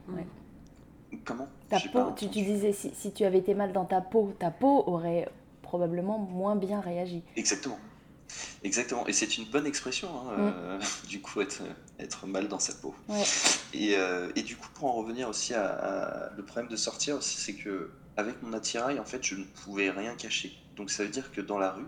Comment? 1.24 1.48
Ta 1.68 1.78
peau, 1.80 2.12
tu, 2.16 2.28
tu, 2.28 2.42
disais 2.42 2.72
si, 2.72 2.92
si, 2.94 3.12
tu 3.12 3.24
avais 3.24 3.38
été 3.38 3.54
mal 3.54 3.72
dans 3.72 3.84
ta 3.84 4.00
peau, 4.00 4.34
ta 4.38 4.50
peau 4.50 4.84
aurait 4.86 5.28
probablement 5.72 6.18
moins 6.18 6.54
bien 6.54 6.82
réagi. 6.82 7.22
Exactement. 7.34 7.78
Exactement. 8.62 9.06
Et 9.06 9.14
c'est 9.14 9.38
une 9.38 9.46
bonne 9.46 9.66
expression, 9.66 10.08
hein, 10.08 10.36
mm. 10.36 10.40
euh, 10.40 10.78
du 11.08 11.22
coup, 11.22 11.40
être, 11.40 11.62
être 11.98 12.26
mal 12.26 12.48
dans 12.48 12.58
sa 12.58 12.74
peau. 12.74 12.94
Et, 13.72 13.94
et, 14.36 14.42
du 14.42 14.56
coup, 14.56 14.68
pour 14.74 14.90
en 14.90 14.92
revenir 14.92 15.30
aussi 15.30 15.54
à, 15.54 15.64
à 15.64 16.30
le 16.36 16.44
problème 16.44 16.70
de 16.70 16.76
sortir 16.76 17.22
c'est 17.22 17.54
que 17.54 17.90
avec 18.18 18.42
mon 18.42 18.52
attirail, 18.52 18.98
en 18.98 19.06
fait, 19.06 19.24
je 19.24 19.34
ne 19.34 19.44
pouvais 19.44 19.88
rien 19.88 20.14
cacher. 20.14 20.52
Donc 20.76 20.90
ça 20.90 21.04
veut 21.04 21.08
dire 21.08 21.32
que 21.32 21.40
dans 21.40 21.58
la 21.58 21.72
rue, 21.72 21.86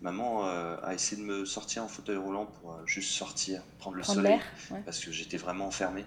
maman 0.00 0.48
euh, 0.48 0.76
a 0.82 0.94
essayé 0.94 1.22
de 1.22 1.26
me 1.26 1.44
sortir 1.44 1.84
en 1.84 1.88
fauteuil 1.88 2.16
roulant 2.16 2.46
pour 2.46 2.72
euh, 2.72 2.86
juste 2.86 3.12
sortir, 3.12 3.62
prendre 3.78 3.96
le 3.96 4.02
soleil, 4.02 4.40
parce 4.84 5.04
que 5.04 5.12
j'étais 5.12 5.36
vraiment 5.36 5.66
enfermé. 5.66 6.04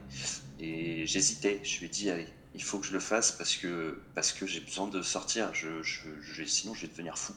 Et 0.59 1.05
j'hésitais. 1.07 1.61
Je 1.63 1.79
lui 1.79 1.85
ai 1.85 1.89
dit, 1.89 2.09
allez, 2.09 2.27
il 2.55 2.63
faut 2.63 2.79
que 2.79 2.87
je 2.87 2.93
le 2.93 2.99
fasse 2.99 3.31
parce 3.33 3.55
que, 3.55 4.01
parce 4.15 4.31
que 4.31 4.47
j'ai 4.47 4.61
besoin 4.61 4.87
de 4.87 5.01
sortir. 5.01 5.53
Je, 5.53 5.83
je, 5.83 6.43
sinon, 6.45 6.73
je 6.73 6.81
vais 6.81 6.87
devenir 6.87 7.17
fou. 7.17 7.33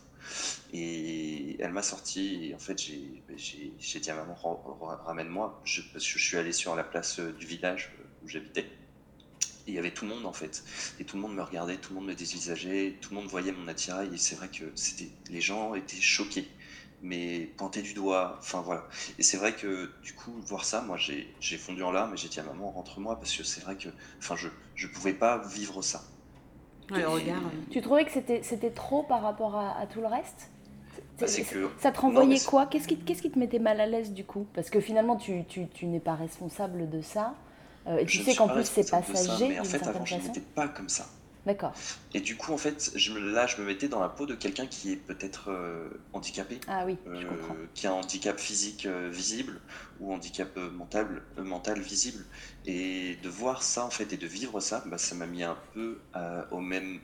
Et 0.73 1.61
elle 1.61 1.73
m'a 1.73 1.83
sorti. 1.83 2.51
Et 2.51 2.55
en 2.55 2.59
fait, 2.59 2.81
j'ai 2.81 4.01
dit 4.01 4.11
à 4.11 4.15
maman, 4.15 4.37
ramène-moi. 5.05 5.61
parce 5.93 6.07
que 6.07 6.19
je 6.19 6.25
suis 6.25 6.37
allé 6.37 6.53
sur 6.53 6.77
la 6.77 6.85
place 6.85 7.19
euh, 7.19 7.33
du 7.33 7.47
village 7.47 7.93
où 8.23 8.29
j'habitais 8.29 8.67
il 9.69 9.75
y 9.75 9.79
avait 9.79 9.91
tout 9.91 10.07
le 10.07 10.15
monde 10.15 10.27
en 10.27 10.33
fait. 10.33 10.65
Et 10.99 11.05
tout 11.05 11.17
le 11.17 11.23
monde 11.23 11.35
me 11.35 11.43
regardait, 11.43 11.77
tout 11.77 11.93
le 11.93 12.01
monde 12.01 12.09
me 12.09 12.15
dévisageait, 12.15 12.97
tout 13.01 13.11
le 13.11 13.17
monde 13.17 13.29
voyait 13.29 13.53
mon 13.53 13.69
attirail. 13.69 14.09
Et 14.15 14.19
c'est 14.19 14.35
vrai 14.35 14.49
que 14.49 14.65
c'était, 14.75 15.11
les 15.31 15.41
gens 15.41 15.75
étaient 15.75 16.01
choqués, 16.01 16.49
mais 17.03 17.51
pointés 17.57 17.83
du 17.83 17.95
doigt. 17.95 18.37
Enfin 18.39 18.61
voilà. 18.61 18.85
Et 19.19 19.23
c'est 19.23 19.37
vrai 19.37 19.53
que 19.53 19.91
du 20.03 20.15
coup, 20.15 20.33
voir 20.47 20.65
ça, 20.65 20.81
moi 20.83 20.97
j'ai, 20.97 21.59
fondu 21.59 21.83
en 21.83 21.93
larmes 21.93 22.15
et 22.15 22.17
j'ai 22.17 22.29
dit 22.29 22.41
à 22.41 22.45
maman, 22.45 22.71
rentre-moi, 22.71 23.17
parce 23.17 23.37
que 23.37 23.43
c'est 23.43 23.63
vrai 23.63 23.77
que 23.77 23.89
enfin, 24.19 24.37
je 24.37 24.87
ne 24.87 24.93
pouvais 24.93 25.15
pas 25.15 25.39
vivre 25.39 25.83
ça. 25.83 26.03
Tu 27.71 27.81
trouvais 27.83 28.05
que 28.05 28.13
c'était, 28.13 28.43
c'était 28.43 28.71
trop 28.71 29.03
par 29.03 29.23
rapport 29.23 29.57
à, 29.57 29.87
tout 29.87 30.01
le 30.01 30.07
reste? 30.07 30.51
Bah, 31.21 31.27
que... 31.27 31.69
Ça 31.79 31.91
te 31.91 32.01
renvoyait 32.01 32.41
quoi? 32.41 32.67
Qu'est-ce 32.67 32.89
qui, 32.89 32.97
qu'est-ce 32.97 33.23
qui 33.23 33.31
te 33.31 33.39
mettait 33.39 33.59
mal 33.59 33.81
à 33.81 33.87
l'aise 33.87 34.13
du 34.13 34.25
coup? 34.25 34.47
Parce 34.55 34.71
que 34.71 34.81
finalement, 34.81 35.17
tu, 35.17 35.45
tu, 35.45 35.69
tu 35.69 35.87
n'es 35.87 36.01
pas 36.01 36.15
responsable 36.15 36.89
de 36.89 37.03
ça. 37.03 37.35
Euh, 37.87 37.99
et 37.99 38.07
tu 38.07 38.19
sais 38.23 38.35
qu'en 38.35 38.49
plus, 38.49 38.65
c'est 38.65 38.89
passager. 38.89 39.49
mais 39.49 39.61
en 39.61 39.65
fait, 39.65 39.87
avant, 39.87 40.05
je 40.05 40.15
n'étais 40.17 40.41
pas 40.41 40.69
comme 40.69 40.89
ça. 40.89 41.07
D'accord. 41.49 41.73
Et 42.13 42.21
du 42.21 42.37
coup, 42.37 42.53
en 42.53 42.59
fait, 42.59 42.91
je 42.95 43.11
me, 43.11 43.21
là, 43.21 43.47
je 43.47 43.59
me 43.59 43.67
mettais 43.67 43.89
dans 43.89 44.01
la 44.01 44.11
peau 44.11 44.27
de 44.27 44.35
quelqu'un 44.35 44.67
qui 44.67 44.93
est 44.93 44.97
peut-être 44.97 45.51
euh, 45.51 45.89
handicapé. 46.13 46.61
Ah 46.69 46.85
oui, 46.85 46.99
je 47.07 47.11
euh, 47.11 47.25
comprends. 47.27 47.57
Qui 47.73 47.87
a 47.87 47.91
un 47.93 47.95
handicap 47.95 48.39
physique 48.39 48.87
visible 48.87 49.59
ou 49.99 50.13
handicap 50.13 50.55
mental, 50.57 51.23
mental 51.39 51.81
visible. 51.81 52.23
Et 52.71 53.17
de 53.23 53.31
voir 53.31 53.63
ça, 53.63 53.85
en 53.85 53.91
fait, 53.91 54.13
et 54.13 54.19
de 54.19 54.27
vivre 54.27 54.61
ça, 54.61 54.85
bah, 54.87 54.99
ça 54.99 55.15
m'a 55.15 55.27
mis 55.27 55.43
un 55.43 55.57
peu 55.73 55.99
au 56.51 56.61
même, 56.61 57.01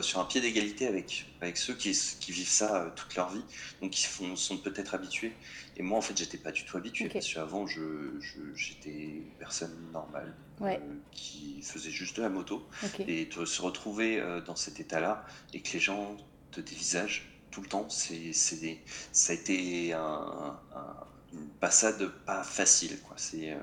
sur 0.00 0.18
un 0.18 0.24
pied 0.24 0.40
d'égalité 0.40 0.86
avec, 0.86 1.26
avec 1.42 1.58
ceux 1.58 1.74
qui, 1.74 1.92
qui 2.20 2.32
vivent 2.32 2.48
ça 2.48 2.90
toute 2.96 3.14
leur 3.16 3.28
vie, 3.28 3.44
donc 3.82 3.90
qui 3.90 4.06
font, 4.06 4.34
sont 4.36 4.56
peut-être 4.56 4.94
habitués. 4.94 5.32
Et 5.76 5.82
moi, 5.82 5.98
en 5.98 6.02
fait, 6.02 6.16
j'étais 6.16 6.38
pas 6.38 6.52
du 6.52 6.64
tout 6.64 6.76
habitué 6.76 7.08
parce 7.08 7.32
qu'avant, 7.32 7.66
j'étais 7.66 8.90
une 8.90 9.30
personne 9.38 9.74
normale 9.92 10.34
euh, 10.62 10.76
qui 11.10 11.62
faisait 11.62 11.90
juste 11.90 12.16
de 12.16 12.22
la 12.22 12.28
moto. 12.28 12.66
Et 13.08 13.26
de 13.26 13.44
se 13.44 13.62
retrouver 13.62 14.20
euh, 14.20 14.40
dans 14.40 14.56
cet 14.56 14.80
état-là 14.80 15.24
et 15.54 15.62
que 15.62 15.72
les 15.72 15.80
gens 15.80 16.16
te 16.50 16.60
dévisagent 16.60 17.30
tout 17.50 17.62
le 17.62 17.68
temps, 17.68 17.88
c'est, 17.88 18.32
ça 18.32 19.32
a 19.32 19.34
été 19.34 19.92
un, 19.92 20.58
une 21.32 21.48
passade 21.60 22.08
pas 22.26 22.42
facile. 22.42 23.00
Quoi. 23.00 23.16
C'est, 23.16 23.52
euh, 23.52 23.58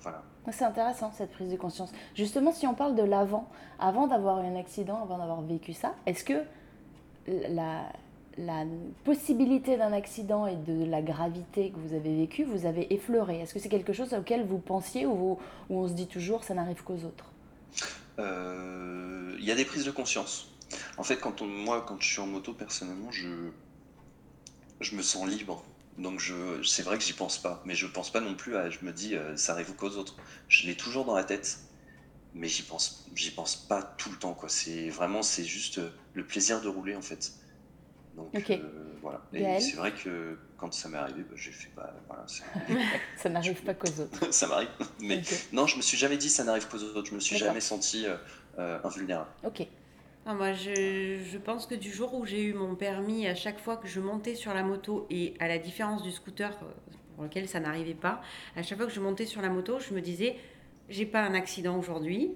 voilà. 0.00 0.22
C'est 0.52 0.64
intéressant 0.64 1.12
cette 1.12 1.30
prise 1.32 1.50
de 1.50 1.56
conscience. 1.56 1.92
Justement, 2.14 2.52
si 2.52 2.66
on 2.66 2.74
parle 2.74 2.94
de 2.94 3.02
l'avant, 3.02 3.48
avant 3.78 4.06
d'avoir 4.06 4.42
eu 4.42 4.46
un 4.46 4.56
accident, 4.56 5.02
avant 5.02 5.18
d'avoir 5.18 5.42
vécu 5.42 5.72
ça, 5.72 5.94
est-ce 6.06 6.24
que 6.24 6.42
la, 7.28 7.82
la 8.38 8.64
possibilité 9.04 9.76
d'un 9.76 9.92
accident 9.92 10.46
et 10.46 10.56
de 10.56 10.84
la 10.84 11.02
gravité 11.02 11.70
que 11.70 11.78
vous 11.78 11.94
avez 11.94 12.16
vécu, 12.16 12.44
vous 12.44 12.66
avez 12.66 12.92
effleuré? 12.94 13.40
Est-ce 13.40 13.54
que 13.54 13.60
c'est 13.60 13.68
quelque 13.68 13.92
chose 13.92 14.14
auquel 14.14 14.44
vous 14.44 14.58
pensiez 14.58 15.06
ou, 15.06 15.38
on 15.68 15.86
se 15.86 15.92
dit 15.92 16.06
toujours 16.06 16.42
ça 16.42 16.54
n'arrive 16.54 16.82
qu'aux 16.82 17.04
autres? 17.04 17.30
Euh, 18.18 19.36
Il 19.38 19.44
y 19.44 19.52
a 19.52 19.54
des 19.54 19.64
prises 19.64 19.84
de 19.84 19.90
conscience. 19.90 20.48
En 20.96 21.02
fait, 21.02 21.16
quand 21.16 21.42
moi, 21.42 21.84
quand 21.86 22.00
je 22.00 22.08
suis 22.08 22.20
en 22.20 22.26
moto, 22.26 22.52
personnellement, 22.54 23.10
je, 23.10 23.28
je 24.80 24.96
me 24.96 25.02
sens 25.02 25.28
libre. 25.28 25.62
Donc 26.00 26.18
je, 26.18 26.62
c'est 26.62 26.82
vrai 26.82 26.98
que 26.98 27.04
j'y 27.04 27.12
pense 27.12 27.38
pas, 27.38 27.62
mais 27.64 27.74
je 27.74 27.86
pense 27.86 28.10
pas 28.10 28.20
non 28.20 28.34
plus 28.34 28.56
à. 28.56 28.70
Je 28.70 28.78
me 28.82 28.92
dis, 28.92 29.14
euh, 29.14 29.36
ça 29.36 29.52
arrive 29.52 29.74
qu'aux 29.74 29.96
autres. 29.96 30.16
Je 30.48 30.66
l'ai 30.66 30.74
toujours 30.74 31.04
dans 31.04 31.14
la 31.14 31.24
tête, 31.24 31.58
mais 32.34 32.48
j'y 32.48 32.62
pense, 32.62 33.06
j'y 33.14 33.30
pense 33.30 33.56
pas 33.56 33.82
tout 33.82 34.10
le 34.10 34.16
temps. 34.16 34.34
Quoi. 34.34 34.48
C'est 34.48 34.88
vraiment, 34.88 35.22
c'est 35.22 35.44
juste 35.44 35.80
le 36.14 36.24
plaisir 36.24 36.60
de 36.60 36.68
rouler 36.68 36.96
en 36.96 37.02
fait. 37.02 37.32
Donc 38.16 38.50
euh, 38.50 38.58
voilà. 39.02 39.20
Et 39.32 39.60
c'est 39.60 39.76
vrai 39.76 39.92
que 39.92 40.38
quand 40.58 40.72
ça 40.72 40.88
m'est 40.88 40.98
arrivé, 40.98 41.22
bah, 41.22 41.36
j'ai 41.36 41.52
fait 41.52 41.70
bah, 41.76 41.94
voilà, 42.08 42.24
ça 43.16 43.28
n'arrive 43.28 43.62
pas 43.62 43.74
qu'aux 43.74 44.00
autres. 44.00 44.32
ça 44.32 44.46
m'arrive. 44.46 44.68
Mais 45.00 45.22
non, 45.52 45.66
je 45.66 45.76
me 45.76 45.82
suis 45.82 45.96
jamais 45.96 46.16
dit 46.16 46.28
ça 46.28 46.44
n'arrive 46.44 46.68
qu'aux 46.68 46.82
autres. 46.82 47.08
Je 47.08 47.14
me 47.14 47.20
suis 47.20 47.36
jamais 47.36 47.60
senti 47.60 48.06
euh, 48.06 48.16
euh, 48.58 48.78
invulnérable. 48.84 49.30
Ok. 49.44 49.66
Ah, 50.26 50.34
moi, 50.34 50.52
je, 50.52 51.38
pense 51.38 51.66
que 51.66 51.74
du 51.74 51.90
jour 51.90 52.14
où 52.14 52.26
j'ai 52.26 52.42
eu 52.42 52.52
mon 52.52 52.74
permis, 52.74 53.26
à 53.26 53.34
chaque 53.34 53.58
fois 53.58 53.76
que 53.76 53.88
je 53.88 54.00
montais 54.00 54.34
sur 54.34 54.52
la 54.52 54.62
moto, 54.62 55.06
et 55.10 55.34
à 55.40 55.48
la 55.48 55.58
différence 55.58 56.02
du 56.02 56.12
scooter 56.12 56.56
pour 57.16 57.24
lequel 57.24 57.48
ça 57.48 57.58
n'arrivait 57.58 57.94
pas, 57.94 58.20
à 58.54 58.62
chaque 58.62 58.78
fois 58.78 58.86
que 58.86 58.92
je 58.92 59.00
montais 59.00 59.26
sur 59.26 59.40
la 59.40 59.48
moto, 59.48 59.80
je 59.80 59.94
me 59.94 60.00
disais, 60.00 60.36
j'ai 60.88 61.06
pas 61.06 61.22
un 61.22 61.34
accident 61.34 61.78
aujourd'hui, 61.78 62.32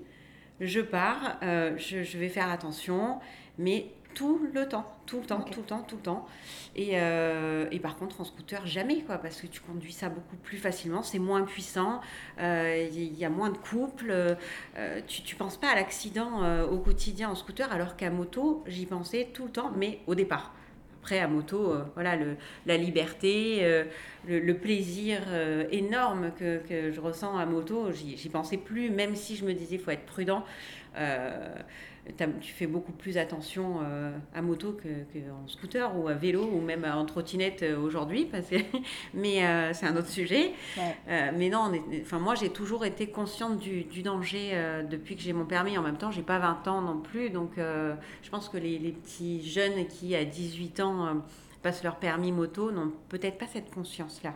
je 0.60 0.80
pars, 0.80 1.38
je, 1.42 2.02
je, 2.02 2.18
vais 2.18 2.28
faire 2.28 2.50
attention, 2.50 3.20
mais 3.58 3.86
tout 4.14 4.48
le 4.52 4.68
temps, 4.68 4.86
tout 5.06 5.20
le 5.20 5.26
temps, 5.26 5.40
tout 5.40 5.60
le 5.60 5.66
temps, 5.66 5.82
tout 5.82 5.96
le 5.96 6.02
temps. 6.02 6.26
Et, 6.76 6.92
euh, 6.94 7.66
et, 7.70 7.78
par 7.78 7.96
contre, 7.96 8.20
en 8.20 8.24
scooter, 8.24 8.66
jamais, 8.66 9.02
quoi, 9.02 9.18
parce 9.18 9.40
que 9.40 9.46
tu 9.46 9.60
conduis 9.60 9.92
ça 9.92 10.08
beaucoup 10.08 10.36
plus 10.36 10.56
facilement, 10.56 11.02
c'est 11.02 11.18
moins 11.18 11.42
puissant, 11.42 12.00
euh, 12.40 12.88
il 12.92 13.18
y, 13.18 13.24
a 13.24 13.30
moins 13.30 13.50
de 13.50 13.58
couple, 13.58 14.10
euh, 14.10 15.00
tu 15.06 15.22
ne 15.34 15.38
penses 15.38 15.56
pas 15.56 15.68
à 15.68 15.74
l'accident 15.74 16.64
au 16.64 16.78
quotidien 16.78 17.30
en 17.30 17.34
scooter, 17.34 17.70
alors 17.72 17.96
qu'à 17.96 18.10
moto, 18.10 18.64
j'y 18.66 18.86
pensais 18.86 19.28
tout 19.32 19.44
le 19.44 19.50
temps, 19.50 19.72
mais 19.76 20.00
au 20.06 20.14
départ. 20.14 20.52
Après, 21.00 21.18
à 21.18 21.28
moto, 21.28 21.74
voilà, 21.94 22.16
le, 22.16 22.36
la 22.64 22.78
liberté, 22.78 23.84
le, 24.26 24.52
plaisir 24.54 25.20
énorme 25.70 26.32
que, 26.38 26.58
que, 26.66 26.92
je 26.92 27.00
ressens 27.00 27.36
à 27.36 27.44
moto, 27.44 27.92
j'y 27.92 28.28
pensais 28.30 28.56
plus, 28.56 28.88
même 28.88 29.14
si 29.14 29.36
je 29.36 29.44
me 29.44 29.52
disais, 29.52 29.76
il 29.76 29.80
faut 29.82 29.90
être 29.90 30.06
prudent. 30.06 30.44
Tu 32.40 32.52
fais 32.52 32.66
beaucoup 32.66 32.92
plus 32.92 33.16
attention 33.18 33.80
à 34.34 34.42
moto 34.42 34.76
qu'en 34.82 35.48
scooter 35.48 35.96
ou 35.96 36.08
à 36.08 36.14
vélo 36.14 36.44
ou 36.44 36.60
même 36.60 36.84
en 36.84 37.04
trottinette 37.06 37.64
aujourd'hui. 37.82 38.28
mais 39.14 39.72
c'est 39.72 39.86
un 39.86 39.96
autre 39.96 40.08
sujet. 40.08 40.52
mais 41.06 41.48
non, 41.48 41.72
enfin, 42.02 42.18
moi 42.18 42.34
j'ai 42.34 42.50
toujours 42.50 42.84
été 42.84 43.08
consciente 43.08 43.58
du, 43.58 44.02
danger 44.02 44.52
depuis 44.90 45.16
que 45.16 45.22
j'ai 45.22 45.32
mon 45.32 45.46
permis. 45.46 45.78
En 45.78 45.82
même 45.82 45.96
temps, 45.96 46.10
j'ai 46.10 46.22
pas 46.22 46.38
20 46.38 46.68
ans 46.68 46.82
non 46.82 47.00
plus. 47.00 47.30
Donc 47.30 47.52
je 47.56 48.30
pense 48.30 48.48
que 48.48 48.58
les, 48.58 48.78
les, 48.78 48.92
petits 48.92 49.46
jeunes 49.48 49.86
qui 49.86 50.14
à 50.14 50.24
18 50.24 50.80
ans 50.80 51.22
passent 51.64 51.82
leur 51.82 51.96
permis 51.96 52.30
moto 52.30 52.70
n'ont 52.70 52.92
peut-être 53.08 53.38
pas 53.38 53.46
cette 53.46 53.70
conscience-là. 53.70 54.34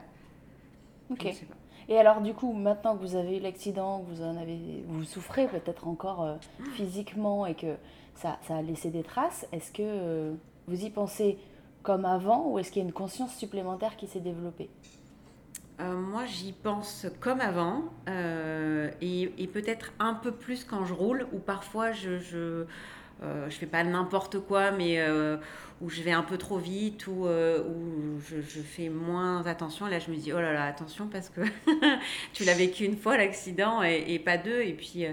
Ok. 1.10 1.28
Et 1.88 1.98
alors, 1.98 2.20
du 2.20 2.34
coup, 2.34 2.52
maintenant 2.52 2.96
que 2.96 3.02
vous 3.02 3.16
avez 3.16 3.38
eu 3.38 3.40
l'accident, 3.40 4.04
vous 4.08 4.22
en 4.22 4.36
avez, 4.36 4.84
vous 4.86 5.04
souffrez 5.04 5.46
peut-être 5.46 5.88
encore 5.88 6.22
euh, 6.22 6.34
physiquement 6.74 7.46
et 7.46 7.54
que 7.54 7.76
ça, 8.14 8.38
ça, 8.46 8.56
a 8.56 8.62
laissé 8.62 8.90
des 8.90 9.02
traces, 9.02 9.46
est-ce 9.52 9.72
que 9.72 9.82
euh, 9.82 10.32
vous 10.66 10.84
y 10.84 10.90
pensez 10.90 11.38
comme 11.82 12.04
avant 12.04 12.46
ou 12.48 12.58
est-ce 12.58 12.70
qu'il 12.70 12.82
y 12.82 12.84
a 12.84 12.88
une 12.88 12.92
conscience 12.92 13.34
supplémentaire 13.36 13.96
qui 13.96 14.06
s'est 14.06 14.20
développée? 14.20 14.68
Euh, 15.80 15.94
moi, 15.94 16.26
j'y 16.26 16.52
pense 16.52 17.06
comme 17.20 17.40
avant 17.40 17.84
et, 19.00 19.32
et 19.38 19.46
peut-être 19.46 19.92
un 19.98 20.12
peu 20.12 20.32
plus 20.32 20.64
quand 20.64 20.84
je 20.84 20.92
roule, 20.92 21.26
ou 21.32 21.38
parfois 21.38 21.92
je, 21.92 22.18
je, 22.18 22.66
je 23.22 23.56
fais 23.56 23.66
pas 23.66 23.84
n'importe 23.84 24.40
quoi, 24.40 24.72
mais 24.72 24.98
où 25.80 25.88
je 25.90 26.02
vais 26.02 26.10
un 26.10 26.22
peu 26.22 26.38
trop 26.38 26.58
vite, 26.58 27.06
ou 27.06 27.26
euh, 27.26 27.62
où 27.62 28.20
je, 28.20 28.60
fais 28.60 28.88
moins 28.88 29.46
attention. 29.46 29.86
Là, 29.86 30.00
je 30.00 30.10
me 30.10 30.16
dis, 30.16 30.32
oh 30.32 30.40
là 30.40 30.52
là, 30.52 30.64
attention, 30.64 31.06
parce 31.06 31.28
que 31.28 31.40
tu 32.32 32.44
l'as 32.44 32.54
vécu 32.54 32.84
une 32.84 32.96
fois, 32.96 33.16
l'accident, 33.16 33.82
et, 33.82 34.18
pas 34.18 34.38
deux. 34.38 34.60
Et 34.62 34.72
puis, 34.72 35.06
euh, 35.06 35.12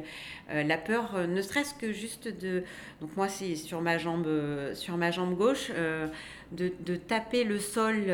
euh, 0.49 0.63
la 0.63 0.77
peur, 0.77 1.27
ne 1.27 1.41
serait-ce 1.41 1.75
que 1.75 1.91
juste 1.91 2.27
de... 2.27 2.63
Donc 2.99 3.15
moi, 3.15 3.27
c'est 3.27 3.55
sur 3.55 3.81
ma 3.81 3.99
jambe, 3.99 4.27
sur 4.73 4.97
ma 4.97 5.11
jambe 5.11 5.35
gauche, 5.35 5.71
de, 6.51 6.71
de, 6.79 6.95
taper 6.95 7.43
le 7.43 7.59
sol 7.59 8.05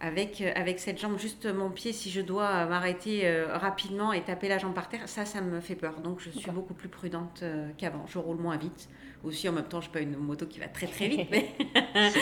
avec, 0.00 0.40
avec 0.40 0.78
cette 0.80 0.98
jambe, 0.98 1.18
juste 1.18 1.46
mon 1.46 1.70
pied, 1.70 1.92
si 1.92 2.10
je 2.10 2.20
dois 2.20 2.66
m'arrêter 2.66 3.30
rapidement 3.52 4.12
et 4.12 4.22
taper 4.22 4.48
la 4.48 4.58
jambe 4.58 4.74
par 4.74 4.88
terre, 4.88 5.08
ça, 5.08 5.24
ça 5.24 5.40
me 5.40 5.60
fait 5.60 5.76
peur. 5.76 6.00
Donc, 6.00 6.20
je 6.20 6.30
suis 6.30 6.50
beaucoup 6.50 6.74
plus 6.74 6.88
prudente 6.88 7.42
qu'avant. 7.78 8.04
Je 8.06 8.18
roule 8.18 8.38
moins 8.38 8.56
vite 8.56 8.88
aussi 9.24 9.48
en 9.48 9.52
même 9.52 9.64
temps 9.64 9.80
je 9.80 9.88
pas 9.88 10.00
une 10.00 10.16
moto 10.16 10.46
qui 10.46 10.60
va 10.60 10.68
très 10.68 10.86
très 10.86 11.08
vite 11.08 11.28
mais 11.30 11.50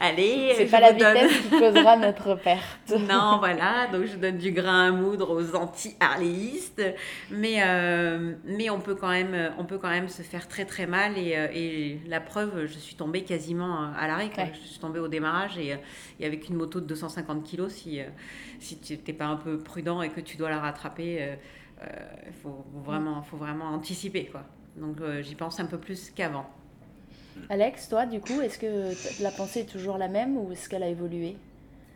allez 0.00 0.54
c'est 0.56 0.66
pas 0.66 0.80
la 0.80 0.92
vitesse 0.92 1.32
qui 1.42 1.50
causera 1.50 1.96
notre 1.96 2.34
perte. 2.36 2.90
Non 3.08 3.38
voilà 3.38 3.86
donc 3.92 4.06
je 4.06 4.16
donne 4.16 4.38
du 4.38 4.52
grain 4.52 4.88
à 4.88 4.90
moudre 4.90 5.30
aux 5.34 5.56
anti 5.56 5.96
harléistes 6.00 6.82
mais 7.30 7.62
euh, 7.62 8.34
mais 8.44 8.70
on 8.70 8.80
peut 8.80 8.94
quand 8.94 9.10
même 9.10 9.52
on 9.58 9.64
peut 9.64 9.78
quand 9.78 9.90
même 9.90 10.08
se 10.08 10.22
faire 10.22 10.48
très 10.48 10.64
très 10.64 10.86
mal 10.86 11.16
et, 11.16 11.36
euh, 11.36 11.48
et 11.52 12.00
la 12.08 12.20
preuve 12.20 12.66
je 12.66 12.78
suis 12.78 12.96
tombée 12.96 13.22
quasiment 13.22 13.92
à 13.96 14.06
l'arrêt 14.06 14.30
je 14.52 14.68
suis 14.68 14.80
tombée 14.80 15.00
au 15.00 15.08
démarrage 15.08 15.58
et, 15.58 15.76
et, 16.18 16.26
avec 16.26 16.48
une 16.48 16.56
moto 16.56 16.80
de 16.80 16.86
250 16.86 17.48
kg 17.48 17.68
si 17.68 18.00
si 18.58 18.78
tu 18.78 18.98
n'es 19.06 19.14
pas 19.14 19.26
un 19.26 19.36
peu 19.36 19.58
prudent 19.58 20.02
et 20.02 20.10
que 20.10 20.20
tu 20.20 20.36
dois 20.36 20.50
la 20.50 20.58
rattraper 20.58 21.36
il 21.80 21.86
euh, 21.86 22.32
faut 22.42 22.64
vraiment 22.84 23.22
faut 23.22 23.36
vraiment 23.36 23.66
anticiper 23.66 24.26
quoi 24.26 24.44
donc 24.76 25.00
euh, 25.00 25.22
j'y 25.22 25.34
pense 25.34 25.60
un 25.60 25.66
peu 25.66 25.78
plus 25.78 26.10
qu'avant. 26.10 26.46
Alex, 27.48 27.88
toi, 27.88 28.06
du 28.06 28.20
coup, 28.20 28.40
est-ce 28.40 28.58
que 28.58 29.22
la 29.22 29.30
pensée 29.30 29.60
est 29.60 29.70
toujours 29.70 29.98
la 29.98 30.08
même 30.08 30.36
ou 30.36 30.52
est-ce 30.52 30.68
qu'elle 30.68 30.82
a 30.82 30.88
évolué? 30.88 31.36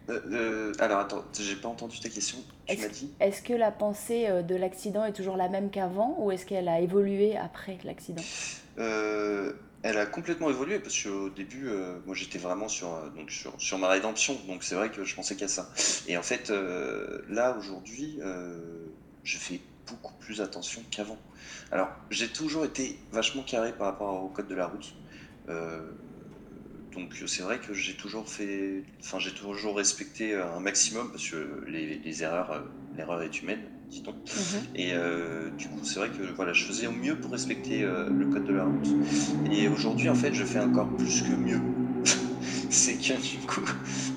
Euh, 0.09 0.21
euh, 0.33 0.73
alors 0.79 0.99
attends, 0.99 1.25
j'ai 1.39 1.57
pas 1.57 1.69
entendu 1.69 1.99
ta 2.01 2.09
question. 2.09 2.39
Tu 2.67 2.79
m'as 2.79 2.89
dit? 2.89 3.13
Est-ce 3.21 3.43
que 3.43 3.53
la 3.53 3.71
pensée 3.71 4.29
de 4.43 4.55
l'accident 4.55 5.05
est 5.05 5.13
toujours 5.13 5.37
la 5.37 5.49
même 5.49 5.71
qu'avant 5.71 6.17
ou 6.19 6.31
est-ce 6.31 6.47
qu'elle 6.47 6.69
a 6.69 6.81
évolué 6.81 7.37
après 7.37 7.79
l'accident? 7.85 8.23
Elle 8.77 9.99
a 9.99 10.07
complètement 10.07 10.49
évolué 10.49 10.79
parce 10.79 11.03
qu'au 11.03 11.29
début, 11.29 11.69
moi 12.07 12.15
j'étais 12.15 12.39
vraiment 12.39 12.69
sur, 12.69 12.89
donc 13.15 13.31
sur, 13.31 13.53
sur, 13.61 13.79
ma 13.79 13.89
rédemption, 13.89 14.35
donc 14.49 14.65
c'est 14.65 14.75
vrai 14.75 14.91
que 14.91 15.05
je 15.05 15.15
pensais 15.15 15.37
qu'à 15.37 15.49
ça. 15.49 15.71
Et 16.09 16.17
en 16.17 16.23
fait, 16.23 16.51
là 17.29 17.55
aujourd'hui, 17.59 18.19
je 19.25 19.39
fais 19.39 19.61
beaucoup 19.87 20.15
plus 20.21 20.41
attention 20.41 20.83
qu'avant. 20.91 21.19
Alors, 21.71 21.91
j'ai 22.11 22.29
toujours 22.29 22.65
été 22.65 22.99
vachement 23.11 23.43
carré 23.43 23.73
par 23.77 23.87
rapport 23.87 24.23
au 24.23 24.29
code 24.29 24.49
de 24.49 24.55
la 24.55 24.67
route. 24.67 24.95
Euh, 25.49 25.93
donc 26.95 27.23
c'est 27.27 27.43
vrai 27.43 27.59
que 27.59 27.75
j'ai 27.75 27.95
toujours 27.95 28.29
fait, 28.29 28.85
enfin 29.01 29.19
j'ai 29.19 29.33
toujours 29.33 29.77
respecté 29.77 30.35
un 30.35 30.61
maximum 30.61 31.11
parce 31.11 31.29
que 31.29 31.63
les, 31.67 32.23
erreurs, 32.23 32.53
euh, 32.53 32.61
l'erreur 32.93 33.23
est 33.23 33.43
humaine, 33.43 33.69
dit-on. 33.91 34.13
Mhm. 34.13 34.65
Et 34.75 34.95
euh, 34.95 35.51
du 35.51 35.69
coup 35.69 35.85
c'est 35.85 35.99
vrai 35.99 36.11
que 36.11 36.23
voilà, 36.35 36.53
je 36.53 36.65
faisais 36.65 36.87
au 36.87 36.93
mieux 36.93 37.17
pour 37.21 37.33
respecter 37.33 37.83
le 37.83 38.27
code 38.27 38.45
de 38.45 38.53
la 38.53 38.65
route. 38.65 38.89
Et 39.51 39.69
aujourd'hui 39.69 40.09
en 40.09 40.15
fait 40.15 40.33
je 40.33 40.45
fais 40.45 40.61
encore 40.61 40.97
plus 40.97 41.23
que 41.23 41.35
mieux. 41.35 41.61
C'est 42.71 42.95
que 42.95 43.21
du 43.21 43.47
coup, 43.47 43.65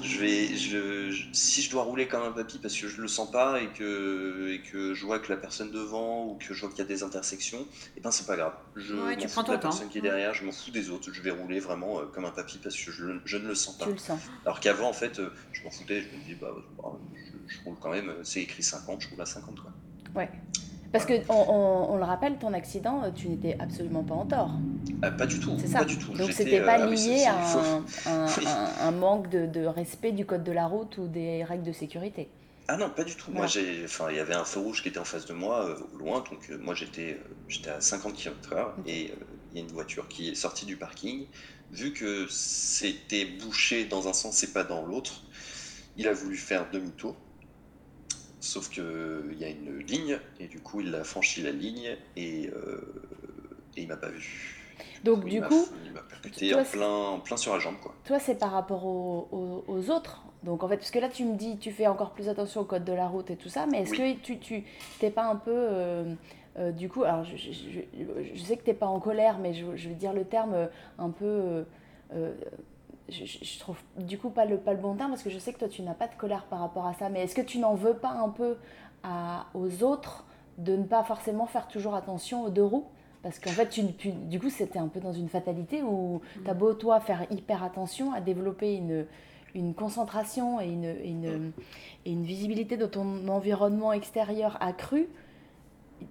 je 0.02 0.20
vais, 0.20 0.56
je, 0.56 1.24
si 1.32 1.62
je 1.62 1.70
dois 1.70 1.84
rouler 1.84 2.08
comme 2.08 2.24
un 2.24 2.32
papy 2.32 2.60
parce 2.60 2.76
que 2.76 2.88
je 2.88 3.02
le 3.02 3.08
sens 3.08 3.32
pas 3.32 3.62
et 3.62 3.68
que, 3.68 4.52
et 4.54 4.62
que 4.62 4.94
je 4.94 5.06
vois 5.06 5.20
que 5.20 5.32
la 5.32 5.38
personne 5.38 5.72
devant 5.72 6.26
ou 6.26 6.36
que 6.36 6.54
je 6.54 6.62
vois 6.62 6.70
qu'il 6.70 6.80
y 6.80 6.82
a 6.82 6.86
des 6.86 7.04
intersections, 7.04 7.60
et 7.60 7.98
eh 7.98 8.02
ben 8.02 8.12
c'est 8.12 8.26
pas 8.26 8.36
grave. 8.36 8.54
Je 8.76 8.96
ouais, 8.96 9.16
m'en 9.16 9.28
fous 9.28 9.44
de 9.44 9.52
la 9.52 9.58
personne 9.58 9.90
qui 9.90 10.00
est 10.00 10.02
derrière, 10.02 10.34
je 10.34 10.44
m'en 10.44 10.52
fous 10.52 10.72
des 10.72 10.90
autres, 10.90 11.12
je 11.12 11.22
vais 11.22 11.32
rouler 11.32 11.60
vraiment 11.60 12.00
euh, 12.00 12.06
comme 12.06 12.26
un 12.26 12.32
papy 12.32 12.60
parce 12.62 12.76
que 12.76 12.92
je, 12.92 13.20
je, 13.26 13.38
ne 13.38 13.48
le 13.48 13.56
sens 13.56 13.78
pas. 13.78 13.86
Tu 13.86 13.92
le 13.92 13.98
sens. 13.98 14.20
Alors 14.46 14.60
qu'avant, 14.60 14.90
en 14.90 14.94
fait, 14.94 15.20
euh, 15.20 15.30
je 15.52 15.64
m'en 15.64 15.72
foutais, 15.72 16.02
je 16.02 16.18
me 16.18 16.24
dis, 16.24 16.36
bah, 16.36 16.52
bah 16.78 16.92
je, 17.48 17.58
roule 17.64 17.78
quand 17.80 17.92
même, 17.92 18.14
c'est 18.24 18.42
écrit 18.42 18.64
50, 18.64 19.02
je 19.02 19.10
roule 19.10 19.22
à 19.22 19.26
50. 19.26 19.60
Quoi. 19.60 19.72
Ouais. 20.16 20.30
Parce 20.92 21.06
que 21.06 21.14
on, 21.30 21.94
on, 21.94 21.98
le 21.98 22.04
rappelle, 22.04 22.38
ton 22.38 22.54
accident, 22.54 23.12
tu 23.14 23.28
n'étais 23.28 23.58
absolument 23.60 24.04
pas 24.04 24.16
en 24.16 24.26
tort. 24.26 24.52
Ah, 25.02 25.12
pas 25.12 25.26
du 25.26 25.40
tout. 25.40 25.56
C'est 25.60 25.68
ça. 25.68 25.80
Pas 25.80 25.86
du 25.86 25.98
tout. 25.98 26.14
Donc 26.14 26.32
c'était 26.32 26.62
pas 26.62 26.80
euh, 26.80 26.90
lié 26.90 27.26
à 27.26 28.88
un, 28.88 28.92
manque 28.92 29.30
de, 29.30 29.66
respect 29.66 30.12
du 30.12 30.26
code 30.26 30.44
de 30.44 30.52
la 30.52 30.66
route 30.66 30.98
ou 30.98 31.08
des 31.08 31.44
règles 31.44 31.64
de 31.64 31.72
sécurité. 31.72 32.30
Ah 32.70 32.78
non, 32.78 32.90
pas 32.90 33.04
du 33.04 33.16
tout. 33.16 33.32
Moi, 33.32 33.48
j'ai, 33.48 33.84
enfin, 33.86 34.08
il 34.10 34.18
y 34.18 34.20
avait 34.20 34.34
un 34.34 34.44
feu 34.44 34.60
rouge 34.60 34.82
qui 34.82 34.90
était 34.90 35.00
en 35.00 35.06
face 35.06 35.26
de 35.26 35.34
moi, 35.34 35.66
euh, 35.66 35.78
au 35.94 35.98
loin, 36.00 36.20
donc 36.30 36.50
euh, 36.50 36.58
moi 36.58 36.76
j'étais, 36.76 37.18
j'étais 37.48 37.70
à 37.70 37.80
50 37.80 38.14
km/h 38.14 38.72
et 38.86 39.14
il 39.54 39.58
y 39.58 39.62
a 39.62 39.66
une 39.66 39.72
voiture 39.72 40.08
qui 40.10 40.30
est 40.30 40.36
sortie 40.36 40.66
du 40.66 40.76
parking. 40.76 41.28
Vu 41.72 41.94
que 41.94 42.28
c'était 42.30 43.26
bouché 43.26 43.86
dans 43.86 44.08
un 44.08 44.14
sens 44.14 44.44
et 44.44 44.52
pas 44.52 44.64
dans 44.64 44.86
l'autre, 44.86 45.24
il 45.98 46.08
a 46.08 46.14
voulu 46.14 46.36
faire 46.36 46.70
demi-tour 46.72 47.16
Sauf 48.40 48.70
qu'il 48.70 49.36
y 49.40 49.44
a 49.44 49.50
une 49.50 49.80
ligne, 49.80 50.20
et 50.40 50.48
du 50.48 50.60
coup, 50.60 50.82
il 50.82 50.94
a 50.94 51.04
franchi 51.04 51.42
la 51.42 51.52
ligne, 51.52 51.98
et, 52.16 52.48
euh, 52.48 52.82
et 53.76 53.82
il 53.82 53.88
m'a 53.88 53.98
pas 53.98 54.10
vu. 54.10 54.64
Donc, 55.04 55.26
du 55.26 55.42
coup. 55.42 55.66
Il 55.86 55.92
m'a 55.92 56.02
percuté 56.02 56.54
en, 56.54 56.64
plein, 56.64 57.20
plein 57.24 57.38
sur 57.38 57.54
la 57.54 57.60
jambe, 57.60 57.78
quoi. 57.82 57.96
Toi, 58.06 58.20
c'est 58.20 58.36
par 58.36 58.52
rapport 58.52 58.86
aux, 58.86 59.64
aux, 59.68 59.90
autres. 59.90 60.24
Donc, 60.44 60.64
en 60.64 60.68
fait, 60.68 60.78
parce 60.78 60.92
que 60.92 61.00
là, 61.00 61.10
tu 61.10 61.26
me 61.26 61.36
dis, 61.36 61.58
tu 61.58 61.72
fais 61.72 61.88
encore 61.88 62.12
plus 62.12 62.30
attention 62.30 62.62
au 62.62 62.66
code 62.66 62.86
de 62.86 62.94
la 62.94 63.08
route 63.08 63.32
et 63.32 63.38
tout 63.38 63.50
ça, 63.50 63.66
mais 63.66 63.82
est-ce 63.82 63.94
que 63.94 64.20
tu, 64.20 64.38
tu 64.38 64.64
t'es 65.00 65.10
pas 65.10 65.26
un 65.26 65.36
peu. 65.36 65.52
Euh, 65.52 66.14
euh, 66.60 66.72
du 66.72 66.90
coup, 66.90 67.04
alors 67.04 67.24
je, 67.24 67.38
je, 67.38 67.52
je 68.34 68.42
sais 68.42 68.58
que 68.58 68.64
tu 68.64 68.70
n'es 68.70 68.76
pas 68.76 68.88
en 68.88 69.00
colère, 69.00 69.40
mais 69.40 69.54
je, 69.54 69.66
vais 69.66 69.96
dire 69.96 70.14
le 70.14 70.26
terme 70.26 70.70
un 70.98 71.10
peu 71.10 71.66
je, 73.10 73.60
trouve 73.60 73.78
du 73.98 74.18
coup 74.18 74.30
pas 74.30 74.46
le, 74.46 74.58
pas 74.58 74.74
le 74.74 74.80
bon 74.80 74.96
terme 74.96 75.12
parce 75.12 75.24
que 75.24 75.30
je 75.30 75.40
sais 75.40 75.54
que 75.54 75.60
toi 75.60 75.68
tu 75.68 75.82
n'as 75.82 75.94
pas 75.94 76.08
de 76.08 76.16
colère 76.16 76.46
par 76.46 76.60
rapport 76.60 76.86
à 76.86 76.94
ça, 76.94 77.10
mais 77.10 77.24
est-ce 77.24 77.36
que 77.36 77.42
tu 77.42 77.60
n'en 77.60 77.76
veux 77.76 77.96
pas 77.96 78.12
un 78.12 78.30
peu 78.30 78.58
à, 79.04 79.48
aux 79.54 79.84
autres 79.84 80.26
de 80.58 80.76
ne 80.76 80.84
pas 80.84 81.04
forcément 81.04 81.46
faire 81.46 81.68
toujours 81.68 81.96
attention 81.96 82.44
aux 82.44 82.50
deux 82.50 82.64
roues? 82.64 82.88
Parce 83.24 83.40
qu'en 83.40 83.52
fait, 83.52 83.68
tu, 83.70 83.84
du 83.84 84.40
coup, 84.40 84.50
c'était 84.50 84.80
un 84.80 84.88
peu 84.88 85.00
dans 85.00 85.12
une 85.12 85.28
fatalité 85.28 85.82
où 85.82 86.22
tu 86.44 86.50
as 86.50 86.54
beau, 86.54 86.74
toi, 86.74 87.00
faire 87.00 87.26
hyper 87.32 87.64
attention 87.64 88.14
à 88.14 88.22
développer 88.22 88.76
une, 88.76 89.06
une 89.54 89.74
concentration 89.74 90.62
et 90.62 90.68
une, 90.68 90.96
une, 91.04 91.52
et 92.06 92.12
une 92.12 92.24
visibilité 92.24 92.78
de 92.78 92.86
ton 92.86 93.28
environnement 93.28 93.92
extérieur 93.92 94.58
accrue, 94.62 95.08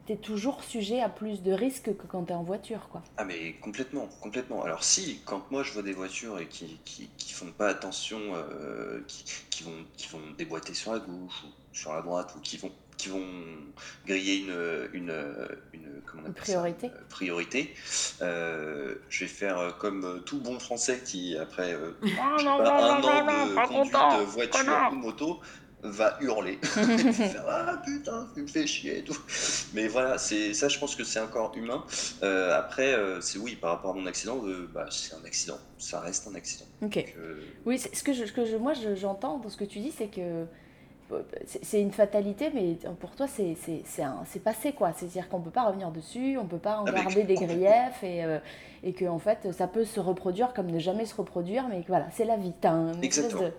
tu 0.06 0.12
es 0.12 0.16
toujours 0.16 0.62
sujet 0.62 1.00
à 1.00 1.08
plus 1.08 1.42
de 1.42 1.52
risques 1.52 1.96
que 1.96 2.06
quand 2.06 2.24
tu 2.24 2.32
es 2.32 2.36
en 2.36 2.42
voiture. 2.42 2.88
Quoi. 2.90 3.02
Ah 3.16 3.24
mais 3.24 3.54
complètement, 3.54 4.08
complètement. 4.20 4.62
Alors 4.62 4.84
si, 4.84 5.20
quand 5.24 5.50
moi 5.50 5.62
je 5.62 5.72
vois 5.72 5.82
des 5.82 5.92
voitures 5.92 6.38
et 6.38 6.46
qui, 6.46 6.78
qui, 6.84 7.08
qui 7.16 7.32
font 7.32 7.52
pas 7.52 7.68
attention, 7.68 8.18
euh, 8.34 9.00
qui, 9.06 9.24
qui, 9.50 9.64
vont, 9.64 9.84
qui 9.96 10.08
vont 10.08 10.20
déboîter 10.38 10.74
sur 10.74 10.92
la 10.92 10.98
gauche 10.98 11.44
ou 11.44 11.48
sur 11.72 11.92
la 11.92 12.02
droite 12.02 12.34
ou 12.36 12.40
qui 12.40 12.56
vont, 12.56 12.72
qui 12.96 13.08
vont 13.10 13.26
griller 14.06 14.38
une, 14.38 14.88
une, 14.94 15.14
une, 15.74 16.00
comment 16.06 16.22
on 16.28 16.32
priorité, 16.32 16.86
euh, 16.86 17.00
priorité 17.10 17.74
euh, 18.22 18.94
je 19.10 19.24
vais 19.24 19.30
faire 19.30 19.76
comme 19.78 20.22
tout 20.24 20.40
bon 20.40 20.58
français 20.58 21.02
qui, 21.04 21.36
après 21.36 21.74
euh, 21.74 21.92
pas, 22.16 22.42
un 22.42 22.46
an 22.46 22.58
de 22.58 23.66
conduite 23.66 24.28
voiture 24.28 24.88
ou 24.92 24.94
moto, 24.94 25.40
va 25.82 26.16
hurler. 26.20 26.58
ah 27.48 27.80
putain, 27.84 28.28
tu 28.34 28.42
me 28.42 28.46
fais 28.46 28.66
chier 28.66 28.98
et 28.98 29.04
tout. 29.04 29.16
Mais 29.74 29.88
voilà, 29.88 30.18
c'est 30.18 30.54
ça, 30.54 30.68
je 30.68 30.78
pense 30.78 30.94
que 30.96 31.04
c'est 31.04 31.20
encore 31.20 31.52
humain. 31.56 31.84
Euh, 32.22 32.56
après, 32.56 32.94
euh, 32.94 33.20
c'est 33.20 33.38
oui, 33.38 33.56
par 33.56 33.70
rapport 33.70 33.92
à 33.92 33.94
mon 33.94 34.06
accident, 34.06 34.40
euh, 34.44 34.68
bah, 34.72 34.86
c'est 34.90 35.14
un 35.14 35.24
accident. 35.24 35.58
Ça 35.78 36.00
reste 36.00 36.26
un 36.28 36.34
accident. 36.34 36.66
Ok. 36.82 37.14
oui, 37.64 37.78
ce 37.78 38.02
que, 38.02 38.12
je, 38.12 38.24
que 38.32 38.44
je, 38.44 38.56
moi 38.56 38.72
j'entends 38.94 39.38
dans 39.38 39.48
ce 39.48 39.56
que 39.56 39.64
tu 39.64 39.80
dis, 39.80 39.92
c'est 39.92 40.08
que 40.08 40.46
c'est 41.62 41.80
une 41.80 41.92
fatalité, 41.92 42.50
mais 42.52 42.76
pour 42.98 43.14
toi, 43.14 43.26
c'est 43.28 44.40
passé, 44.40 44.72
quoi. 44.72 44.92
C'est-à-dire 44.94 45.28
qu'on 45.28 45.38
ne 45.38 45.44
peut 45.44 45.50
pas 45.50 45.64
revenir 45.64 45.90
dessus, 45.90 46.36
on 46.38 46.44
ne 46.44 46.48
peut 46.48 46.58
pas 46.58 46.78
en 46.78 46.86
ah, 46.86 46.92
garder 46.92 47.22
des 47.24 47.34
griefs, 47.34 48.02
et, 48.02 48.24
euh, 48.24 48.38
et 48.82 48.92
que, 48.92 49.04
en 49.04 49.18
fait, 49.18 49.52
ça 49.52 49.66
peut 49.68 49.84
se 49.84 50.00
reproduire 50.00 50.52
comme 50.52 50.70
ne 50.70 50.78
jamais 50.78 51.06
se 51.06 51.14
reproduire, 51.14 51.68
mais 51.68 51.84
voilà, 51.86 52.06
c'est 52.12 52.24
la 52.24 52.36
vie. 52.36 52.52
As 52.64 52.92
espèce 53.02 53.34
de, 53.34 53.52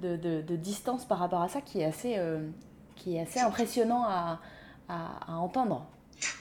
de, 0.00 0.16
de, 0.16 0.56
distance 0.56 1.04
par 1.04 1.18
rapport 1.18 1.42
à 1.42 1.48
ça 1.48 1.60
qui 1.60 1.80
est 1.80 1.84
assez, 1.84 2.18
euh, 2.18 2.48
qui 2.96 3.16
est 3.16 3.20
assez 3.20 3.40
impressionnant 3.40 4.04
à, 4.04 4.40
à, 4.88 5.32
à, 5.32 5.36
entendre. 5.36 5.86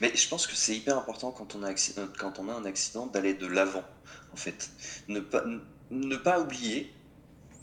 Mais 0.02 0.16
je 0.16 0.28
pense 0.30 0.48
que 0.48 0.56
c'est 0.56 0.76
hyper 0.76 0.98
important 0.98 1.32
quand 1.32 1.56
on 1.56 1.64
a, 1.64 1.68
accident, 1.68 2.08
quand 2.18 2.40
on 2.40 2.50
a 2.50 2.54
un 2.54 2.66
accident 2.66 3.08
d'aller 3.08 3.34
de 3.34 3.48
l'avant, 3.48 3.84
en 4.34 4.38
fait. 4.38 4.70
Ne 5.08 5.20
pas, 5.20 5.44
ne 5.92 6.16
pas 6.16 6.40
oublier, 6.40 6.94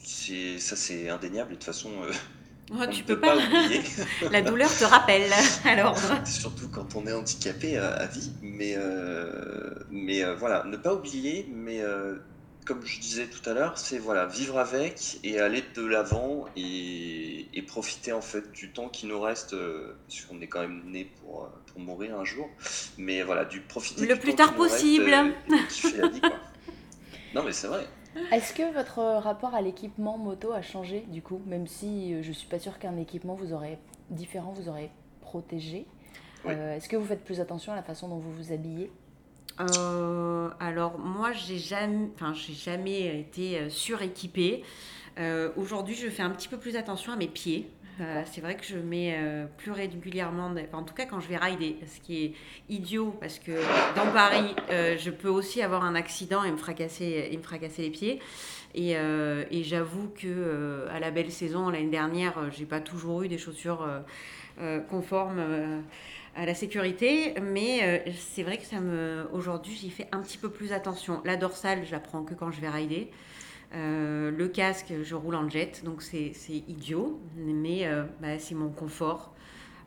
ça 0.03 0.77
c'est 0.77 1.09
indéniable, 1.09 1.53
et 1.53 1.55
de 1.55 1.61
toute 1.61 1.65
façon... 1.65 1.91
Euh, 2.03 2.13
Oh, 2.73 2.87
tu 2.89 3.03
peux 3.03 3.19
pas, 3.19 3.37
oublier. 3.37 3.83
La 4.31 4.43
douleur 4.43 4.71
te 4.71 4.85
rappelle 4.85 5.29
alors. 5.65 5.99
Surtout 6.25 6.69
quand 6.69 6.95
on 6.95 7.05
est 7.07 7.13
handicapé 7.13 7.77
à, 7.77 8.07
vie. 8.07 8.31
Mais, 8.43 8.75
euh, 8.77 9.75
mais 9.91 10.23
euh, 10.23 10.37
voilà, 10.37 10.65
ne 10.65 10.77
pas 10.77 10.95
oublier, 10.95 11.51
mais 11.53 11.81
euh, 11.81 12.17
comme 12.65 12.85
je 12.85 13.01
disais 13.01 13.27
tout 13.27 13.49
à 13.49 13.55
l'heure, 13.55 13.79
c'est 13.79 13.99
voilà, 13.99 14.27
vivre 14.27 14.59
avec 14.59 15.19
et 15.25 15.41
aller 15.41 15.65
de 15.75 15.85
l'avant 15.85 16.47
et, 16.57 17.47
et, 17.55 17.63
profiter 17.63 18.13
en 18.13 18.21
fait 18.21 18.53
du 18.53 18.71
temps 18.71 18.89
qui 18.89 19.07
nous 19.07 19.21
reste, 19.21 19.57
parce 20.07 20.21
qu'on 20.23 20.41
est 20.41 20.47
quand 20.47 20.61
même 20.61 20.83
né 20.87 21.05
pour, 21.05 21.49
pour 21.67 21.81
mourir 21.81 22.19
un 22.19 22.25
jour. 22.25 22.49
Mais 22.99 23.23
voilà, 23.23 23.45
du 23.45 23.61
profiter 23.61 24.07
le 24.07 24.17
plus 24.17 24.35
tard 24.35 24.55
possible. 24.55 25.11
non 27.35 27.43
mais 27.45 27.53
c'est 27.53 27.67
vrai. 27.67 27.87
Est-ce 28.33 28.53
que 28.55 28.73
votre 28.73 28.99
rapport 28.99 29.55
à 29.55 29.61
l'équipement 29.61 30.19
moto 30.19 30.53
a 30.53 30.63
changé 30.63 31.05
du 31.09 31.23
coup, 31.23 31.41
même 31.47 31.67
si 31.67 32.15
euh, 32.15 32.23
je 32.23 32.33
suis 32.33 32.49
pas 32.49 32.59
sûre 32.59 32.79
qu'un 32.79 32.97
équipement 32.97 33.35
vous 33.35 33.53
aurait 33.53 33.79
différent 34.11 34.53
vous 34.53 34.69
aurait 34.69 34.91
protégé? 35.21 35.87
Euh, 36.47 36.77
Est-ce 36.77 36.89
que 36.89 36.97
vous 36.97 37.05
faites 37.05 37.25
plus 37.25 37.41
attention 37.41 37.73
à 37.73 37.77
la 37.77 37.83
façon 37.83 38.09
dont 38.09 38.19
vous 38.19 38.33
vous 38.33 38.53
habillez? 38.53 38.91
Euh, 39.61 40.49
alors 40.59 40.99
moi 40.99 41.33
j'ai 41.33 41.59
jamais, 41.59 42.09
enfin 42.15 42.33
j'ai 42.35 42.55
jamais 42.55 43.21
été 43.21 43.69
suréquipée. 43.71 44.63
Aujourd'hui 45.57 45.95
je 45.95 46.09
fais 46.09 46.23
un 46.23 46.31
petit 46.31 46.49
peu 46.49 46.57
plus 46.57 46.77
attention 46.77 47.13
à 47.13 47.17
mes 47.17 47.29
pieds. 47.29 47.71
Euh, 48.01 48.23
c'est 48.31 48.41
vrai 48.41 48.57
que 48.57 48.65
je 48.65 48.77
mets 48.77 49.15
euh, 49.19 49.47
plus 49.59 49.73
régulièrement, 49.73 50.55
en 50.73 50.83
tout 50.83 50.95
cas 50.95 51.05
quand 51.05 51.21
je 51.21 51.29
vais 51.29 51.37
rider, 51.37 51.77
ce 51.87 52.01
qui 52.01 52.25
est 52.25 52.33
idiot 52.69 53.15
parce 53.21 53.39
que 53.39 53.53
dans 53.95 54.11
Paris, 54.13 54.55
euh, 54.71 54.97
je 54.99 55.11
peux 55.11 55.29
aussi 55.29 55.61
avoir 55.61 55.85
un 55.85 55.95
accident 55.95 56.43
et 56.45 56.51
me 56.51 56.57
fracasser, 56.57 57.29
et 57.31 57.37
me 57.37 57.43
fracasser 57.43 57.83
les 57.83 57.91
pieds. 57.91 58.21
Et, 58.75 58.93
et 58.93 59.65
j'avoue 59.65 60.11
que 60.11 60.87
à 60.93 61.01
la 61.01 61.11
belle 61.11 61.33
saison 61.33 61.71
l'année 61.71 61.91
dernière, 61.91 62.53
j'ai 62.53 62.67
pas 62.67 62.79
toujours 62.79 63.23
eu 63.23 63.29
des 63.29 63.37
chaussures 63.37 63.85
conformes 64.89 65.83
à 66.37 66.47
la 66.47 66.55
sécurité, 66.55 67.35
mais 67.43 68.05
c'est 68.19 68.43
vrai 68.43 68.59
que 68.59 68.65
ça 68.65 68.81
me, 68.81 69.29
aujourd'hui, 69.33 69.75
j'y 69.75 69.91
fais 69.91 70.09
un 70.13 70.21
petit 70.21 70.39
peu 70.39 70.51
plus 70.51 70.73
attention. 70.73 71.21
La 71.25 71.37
dorsale, 71.37 71.85
je 71.85 71.93
la 71.93 72.01
prends 72.01 72.23
que 72.23 72.35
quand 72.35 72.51
je 72.51 72.61
vais 72.61 72.69
rider. 72.69 73.11
Euh, 73.75 74.31
le 74.31 74.49
casque, 74.49 74.93
je 75.03 75.15
roule 75.15 75.37
en 75.37 75.49
jet, 75.49 75.83
donc 75.85 76.03
c'est 76.03 76.33
idiot, 76.49 77.21
mais 77.37 77.87
euh, 77.87 78.05
bah, 78.21 78.39
c'est 78.39 78.55
mon 78.55 78.71
confort. 78.71 79.33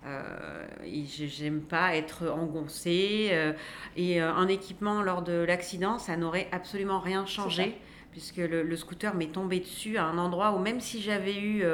Euh, 0.06 0.66
J'aime 1.06 1.62
pas 1.62 1.96
être 1.96 2.30
engoncée. 2.30 3.30
Euh, 3.32 3.54
et 3.96 4.20
un 4.20 4.48
équipement 4.48 5.02
lors 5.02 5.22
de 5.22 5.34
l'accident, 5.34 6.00
ça 6.00 6.18
n'aurait 6.18 6.48
absolument 6.52 7.00
rien 7.00 7.26
changé 7.26 7.78
puisque 8.14 8.38
le, 8.38 8.76
scooter 8.78 9.14
m'est 9.14 9.34
tombé 9.34 9.59
dessus 9.59 9.97
à 9.97 10.05
un 10.05 10.18
endroit 10.18 10.53
où 10.53 10.59
même 10.59 10.80
si 10.80 11.01
j'avais 11.01 11.36
eu 11.36 11.66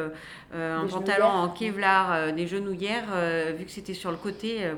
un 0.53 0.87
pantalon 0.87 1.27
en 1.27 1.49
Kevlar, 1.49 2.33
des 2.33 2.47
genouillères, 2.47 3.07
vu 3.55 3.65
que 3.65 3.71
c'était 3.71 3.93
sur 3.93 4.09
le 4.09 4.17
côté, 4.17 4.71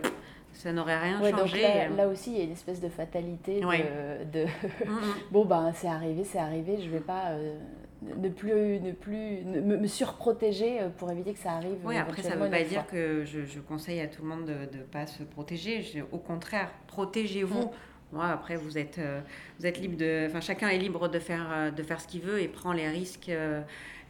ça 0.61 0.71
n'aurait 0.71 0.99
rien 0.99 1.19
changé. 1.31 1.61
Là, 1.95 2.07
aussi, 2.07 2.31
il 2.31 2.37
y 2.37 2.41
a 2.41 2.43
une 2.43 2.51
espèce 2.51 2.79
de 2.79 2.89
fatalité 2.89 3.61
de, 3.61 4.45
bon 5.31 5.45
ben 5.45 5.71
c'est 5.75 5.87
arrivé, 5.87 6.23
c'est 6.23 6.39
arrivé, 6.39 6.79
je 6.81 6.89
vais 6.89 6.99
pas 6.99 7.31
euh, 7.31 7.57
ne 8.01 8.29
plus 8.29 8.79
ne 8.79 8.91
plus 8.91 9.43
me, 9.43 9.87
surprotéger 9.87 10.81
euh, 10.81 10.89
pour 10.89 11.11
éviter 11.11 11.33
que 11.33 11.39
ça 11.39 11.53
arrive. 11.53 11.77
Oui, 11.83 11.97
après 11.97 12.21
ça 12.21 12.35
ne 12.35 12.43
veut 12.43 12.49
pas 12.49 12.63
dire 12.63 12.85
que 12.87 13.23
je, 13.25 13.59
conseille 13.59 14.01
à 14.01 14.07
tout 14.07 14.21
le 14.21 14.27
monde 14.27 14.45
de 14.45 14.77
ne 14.77 14.83
pas 14.83 15.07
se 15.07 15.23
protéger. 15.23 16.03
Au 16.11 16.17
contraire, 16.17 16.71
protégez-vous. 16.87 17.65
Mm. 17.65 17.71
Moi, 18.11 18.25
après, 18.25 18.57
vous 18.57 18.77
êtes, 18.77 18.97
euh, 18.97 19.21
vous 19.59 19.65
êtes 19.65 19.79
libre 19.79 19.97
de. 19.97 20.27
Enfin, 20.27 20.41
chacun 20.41 20.69
est 20.69 20.77
libre 20.77 21.07
de 21.07 21.19
faire, 21.19 21.71
de 21.73 21.83
faire 21.83 22.01
ce 22.01 22.07
qu'il 22.07 22.21
veut 22.21 22.41
et 22.41 22.47
prend 22.47 22.73
les 22.73 22.89
risques 22.89 23.31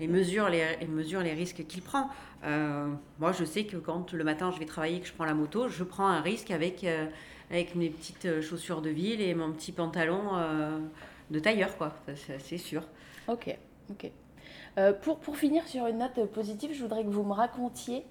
et 0.01 0.07
mesure 0.07 0.49
les, 0.49 0.65
et 0.81 0.87
mesure 0.87 1.21
les 1.21 1.33
risques 1.33 1.65
qu'il 1.67 1.81
prend. 1.81 2.09
Euh, 2.43 2.91
moi, 3.19 3.31
je 3.31 3.45
sais 3.45 3.65
que 3.65 3.77
quand 3.77 4.13
le 4.13 4.23
matin 4.23 4.51
je 4.51 4.59
vais 4.59 4.65
travailler 4.65 4.97
et 4.97 4.99
que 4.99 5.07
je 5.07 5.13
prends 5.13 5.25
la 5.25 5.35
moto, 5.35 5.69
je 5.69 5.83
prends 5.83 6.07
un 6.07 6.21
risque 6.21 6.51
avec, 6.51 6.83
euh, 6.83 7.05
avec 7.51 7.75
mes 7.75 7.89
petites 7.89 8.25
euh, 8.25 8.41
chaussures 8.41 8.81
de 8.81 8.89
ville 8.89 9.21
et 9.21 9.33
mon 9.35 9.51
petit 9.51 9.71
pantalon 9.71 10.21
de 11.29 11.39
tailleur, 11.39 11.77
quoi. 11.77 11.93
C'est 12.15 12.57
sûr. 12.57 12.83
Ok, 13.27 13.55
ok. 13.89 14.11
pour, 15.01 15.19
pour 15.19 15.37
finir 15.37 15.65
sur 15.67 15.87
une 15.87 15.99
note 15.99 16.25
positive, 16.31 16.71
je 16.73 16.81
voudrais 16.81 17.03
que 17.03 17.09
vous 17.09 17.23
me 17.23 17.33
racontiez 17.33 18.03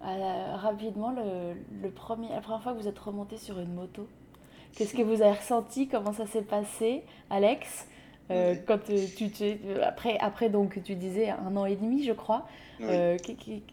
rapidement 0.00 1.10
le, 1.10 1.90
premier, 1.90 2.28
la 2.30 2.40
première 2.40 2.62
fois 2.62 2.72
que 2.72 2.78
vous 2.78 2.88
êtes 2.88 2.98
remonté 2.98 3.36
sur 3.36 3.58
une 3.58 3.74
moto. 3.74 4.08
Qu'est-ce 4.76 4.94
que 4.94 5.02
vous 5.02 5.22
avez 5.22 5.36
ressenti? 5.36 5.88
Comment 5.88 6.12
ça 6.12 6.26
s'est 6.26 6.42
passé, 6.42 7.02
Alex? 7.30 7.86
Quand 8.66 8.78
tu, 8.78 9.30
tu, 9.30 9.58
après, 9.82 10.16
après 10.18 10.48
donc 10.48 10.82
tu 10.82 10.94
disais 10.94 11.28
un 11.28 11.54
an 11.54 11.66
et 11.66 11.76
demi 11.76 12.02
je 12.02 12.12
crois 12.12 12.46
euh, 12.80 13.16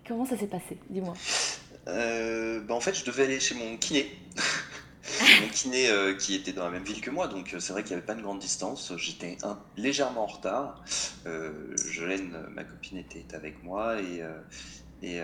comment 0.07 0.25
ça 0.25 0.37
s'est 0.37 0.47
passé? 0.47 0.77
Dis-moi. 0.89 1.13
Euh, 1.87 2.61
bah, 2.61 2.75
en 2.75 2.79
fait, 2.79 2.93
je 2.93 3.05
devais 3.05 3.23
aller 3.23 3.39
chez 3.39 3.55
mon 3.55 3.77
kiné. 3.77 4.09
mon 5.41 5.47
kiné 5.49 5.89
euh, 5.89 6.15
qui 6.15 6.35
était 6.35 6.53
dans 6.53 6.65
la 6.65 6.69
même 6.69 6.83
ville 6.83 7.01
que 7.01 7.09
moi, 7.09 7.27
donc 7.27 7.55
c'est 7.57 7.73
vrai 7.73 7.83
qu'il 7.83 7.91
n'y 7.91 7.97
avait 7.97 8.05
pas 8.05 8.13
une 8.13 8.21
grande 8.21 8.39
distance. 8.39 8.93
J'étais 8.97 9.37
légèrement 9.77 10.23
en 10.23 10.27
retard. 10.27 10.83
Jolène, 11.91 12.35
ma 12.51 12.63
copine, 12.63 12.97
était 12.97 13.35
avec 13.35 13.63
moi 13.63 13.99
et, 14.01 14.23
et, 15.01 15.21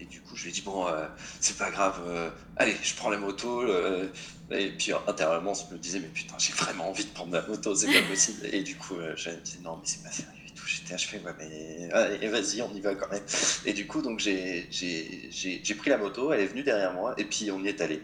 et 0.00 0.06
du 0.06 0.20
coup, 0.20 0.36
je 0.36 0.44
lui 0.44 0.50
ai 0.50 0.52
dit 0.52 0.62
Bon, 0.62 0.86
c'est 1.40 1.56
pas 1.56 1.70
grave, 1.70 2.00
allez, 2.56 2.76
je 2.82 2.94
prends 2.94 3.10
la 3.10 3.18
moto. 3.18 3.66
et 4.50 4.70
puis 4.72 4.92
intérieurement, 5.06 5.54
je 5.54 5.72
me 5.74 5.78
disais 5.78 6.00
Mais 6.00 6.08
putain, 6.08 6.36
j'ai 6.38 6.52
vraiment 6.52 6.88
envie 6.88 7.04
de 7.04 7.10
prendre 7.10 7.32
la 7.32 7.42
moto, 7.46 7.74
c'est 7.74 7.92
pas 7.92 8.08
possible. 8.08 8.46
Et 8.52 8.62
du 8.62 8.76
coup, 8.76 8.96
Jolène 9.16 9.40
me 9.40 9.44
disait 9.44 9.60
Non, 9.62 9.76
mais 9.76 9.86
c'est 9.86 10.02
pas 10.02 10.10
sérieux 10.10 10.40
j'étais 10.70 10.94
achevé, 10.94 11.18
ouais, 11.18 11.34
mais 12.20 12.28
vas-y, 12.28 12.62
on 12.62 12.72
y 12.74 12.80
va 12.80 12.94
quand 12.94 13.10
même. 13.10 13.22
Et 13.64 13.72
du 13.72 13.86
coup, 13.86 14.02
donc 14.02 14.20
j'ai 14.20 14.68
pris 15.78 15.90
la 15.90 15.98
moto, 15.98 16.32
elle 16.32 16.40
est 16.40 16.46
venue 16.46 16.62
derrière 16.62 16.92
moi, 16.92 17.14
et 17.18 17.24
puis 17.24 17.50
on 17.50 17.62
y 17.62 17.68
est 17.68 17.80
allé. 17.80 18.02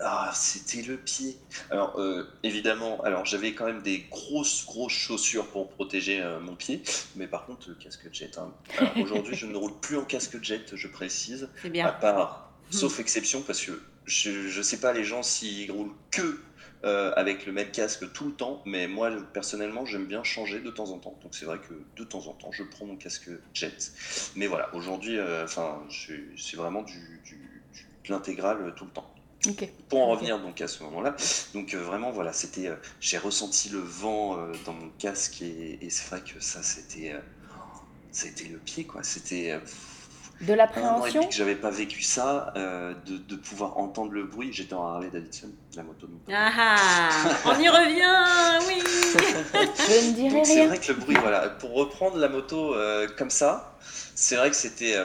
Ah, 0.00 0.30
c'était 0.34 0.82
le 0.82 0.96
pied. 0.96 1.36
Alors, 1.70 1.98
euh, 1.98 2.24
évidemment, 2.42 3.00
alors 3.02 3.24
j'avais 3.24 3.54
quand 3.54 3.64
même 3.64 3.82
des 3.82 4.00
grosses, 4.10 4.64
grosses 4.66 4.92
chaussures 4.92 5.48
pour 5.48 5.70
protéger 5.70 6.20
euh, 6.20 6.38
mon 6.40 6.54
pied, 6.54 6.82
mais 7.14 7.26
par 7.26 7.46
contre, 7.46 7.72
casque 7.78 8.08
jet. 8.12 8.38
Hein. 8.38 8.52
Aujourd'hui, 9.02 9.34
je 9.34 9.46
ne 9.46 9.56
roule 9.56 9.78
plus 9.80 9.96
en 9.96 10.04
casque 10.04 10.42
jet, 10.42 10.74
je 10.74 10.88
précise. 10.88 11.48
C'est 11.62 11.70
bien. 11.70 11.86
À 11.86 11.92
part, 11.92 12.52
sauf 12.70 13.00
exception, 13.00 13.42
parce 13.42 13.60
que 13.60 13.80
je 14.04 14.56
ne 14.56 14.62
sais 14.62 14.78
pas 14.78 14.92
les 14.92 15.04
gens 15.04 15.22
s'ils 15.22 15.70
roulent 15.72 15.94
que 16.10 16.40
euh, 16.84 17.12
avec 17.16 17.46
le 17.46 17.52
même 17.52 17.70
casque 17.70 18.12
tout 18.12 18.26
le 18.26 18.32
temps, 18.32 18.62
mais 18.66 18.86
moi 18.86 19.10
personnellement 19.32 19.86
j'aime 19.86 20.06
bien 20.06 20.22
changer 20.22 20.60
de 20.60 20.70
temps 20.70 20.90
en 20.90 20.98
temps. 20.98 21.18
Donc 21.22 21.34
c'est 21.34 21.46
vrai 21.46 21.58
que 21.58 21.74
de 21.96 22.04
temps 22.04 22.26
en 22.26 22.32
temps 22.32 22.52
je 22.52 22.62
prends 22.62 22.84
mon 22.84 22.96
casque 22.96 23.30
jet. 23.54 23.92
Mais 24.36 24.46
voilà, 24.46 24.72
aujourd'hui, 24.74 25.18
euh, 25.18 25.46
c'est 25.48 26.56
vraiment 26.56 26.82
du, 26.82 27.22
de 28.04 28.12
l'intégral 28.12 28.58
euh, 28.60 28.70
tout 28.70 28.84
le 28.84 28.90
temps. 28.90 29.10
Pour 29.88 30.00
en 30.00 30.10
revenir 30.10 30.40
donc 30.40 30.60
à 30.60 30.68
ce 30.68 30.82
moment-là, 30.84 31.14
donc 31.54 31.74
vraiment 31.74 32.10
voilà, 32.10 32.32
c'était, 32.32 32.70
j'ai 33.00 33.18
ressenti 33.18 33.68
le 33.68 33.78
vent 33.78 34.36
dans 34.64 34.72
mon 34.72 34.90
casque 34.98 35.42
et, 35.42 35.78
et 35.80 35.90
c'est 35.90 36.08
vrai 36.08 36.20
que 36.20 36.40
ça 36.40 36.62
c'était, 36.62 37.14
c'était 38.12 38.48
le 38.48 38.58
pied 38.58 38.84
quoi, 38.84 39.02
c'était 39.02 39.58
de 40.40 40.52
l'appréhension 40.52 41.26
que 41.26 41.34
j'avais 41.34 41.54
pas 41.54 41.70
vécu 41.70 42.02
ça, 42.02 42.52
euh, 42.56 42.92
de, 43.06 43.16
de, 43.16 43.36
pouvoir 43.36 43.78
entendre 43.78 44.12
le 44.12 44.24
bruit. 44.24 44.52
J'étais 44.52 44.74
en 44.74 44.86
Harley 44.86 45.08
Davidson, 45.10 45.48
la 45.74 45.82
moto. 45.82 46.08
Ah, 46.30 46.52
ah 46.54 47.08
On 47.46 47.58
y 47.58 47.68
revient, 47.68 48.66
oui 48.68 48.82
Je 48.84 50.08
ne 50.08 50.12
dirai 50.12 50.42
rien. 50.42 50.44
C'est 50.44 50.66
vrai 50.66 50.78
que 50.78 50.92
le 50.92 50.98
bruit, 50.98 51.16
voilà, 51.18 51.48
pour 51.48 51.72
reprendre 51.72 52.18
la 52.18 52.28
moto 52.28 52.74
euh, 52.74 53.08
comme 53.16 53.30
ça, 53.30 53.78
c'est 54.14 54.36
vrai 54.36 54.50
que 54.50 54.56
c'était. 54.56 54.96
Euh, 54.96 55.04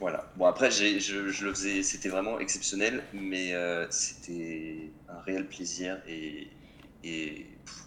voilà. 0.00 0.24
Bon, 0.36 0.46
après, 0.46 0.70
je, 0.70 0.98
je, 0.98 1.44
le 1.44 1.54
faisais, 1.54 1.82
c'était 1.82 2.08
vraiment 2.08 2.40
exceptionnel, 2.40 3.04
mais 3.12 3.54
c'était 3.90 4.90
un 5.08 5.20
réel 5.20 5.46
plaisir. 5.46 5.98
Et, 6.08 6.48
et 7.04 7.46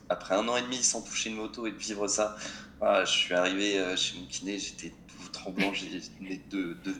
après 0.09 0.35
un 0.35 0.47
an 0.47 0.55
et 0.55 0.61
demi 0.61 0.77
sans 0.77 1.01
toucher 1.01 1.29
une 1.29 1.37
moto 1.37 1.67
et 1.67 1.71
de 1.71 1.77
vivre 1.77 2.07
ça, 2.07 2.35
ah, 2.81 3.03
je 3.05 3.11
suis 3.11 3.33
arrivé 3.33 3.81
chez 3.95 4.17
mon 4.19 4.25
kiné, 4.27 4.59
j'étais 4.59 4.93
tremblant, 5.31 5.73
j'ai 5.73 6.01
deux, 6.49 6.75
deux, 6.75 6.95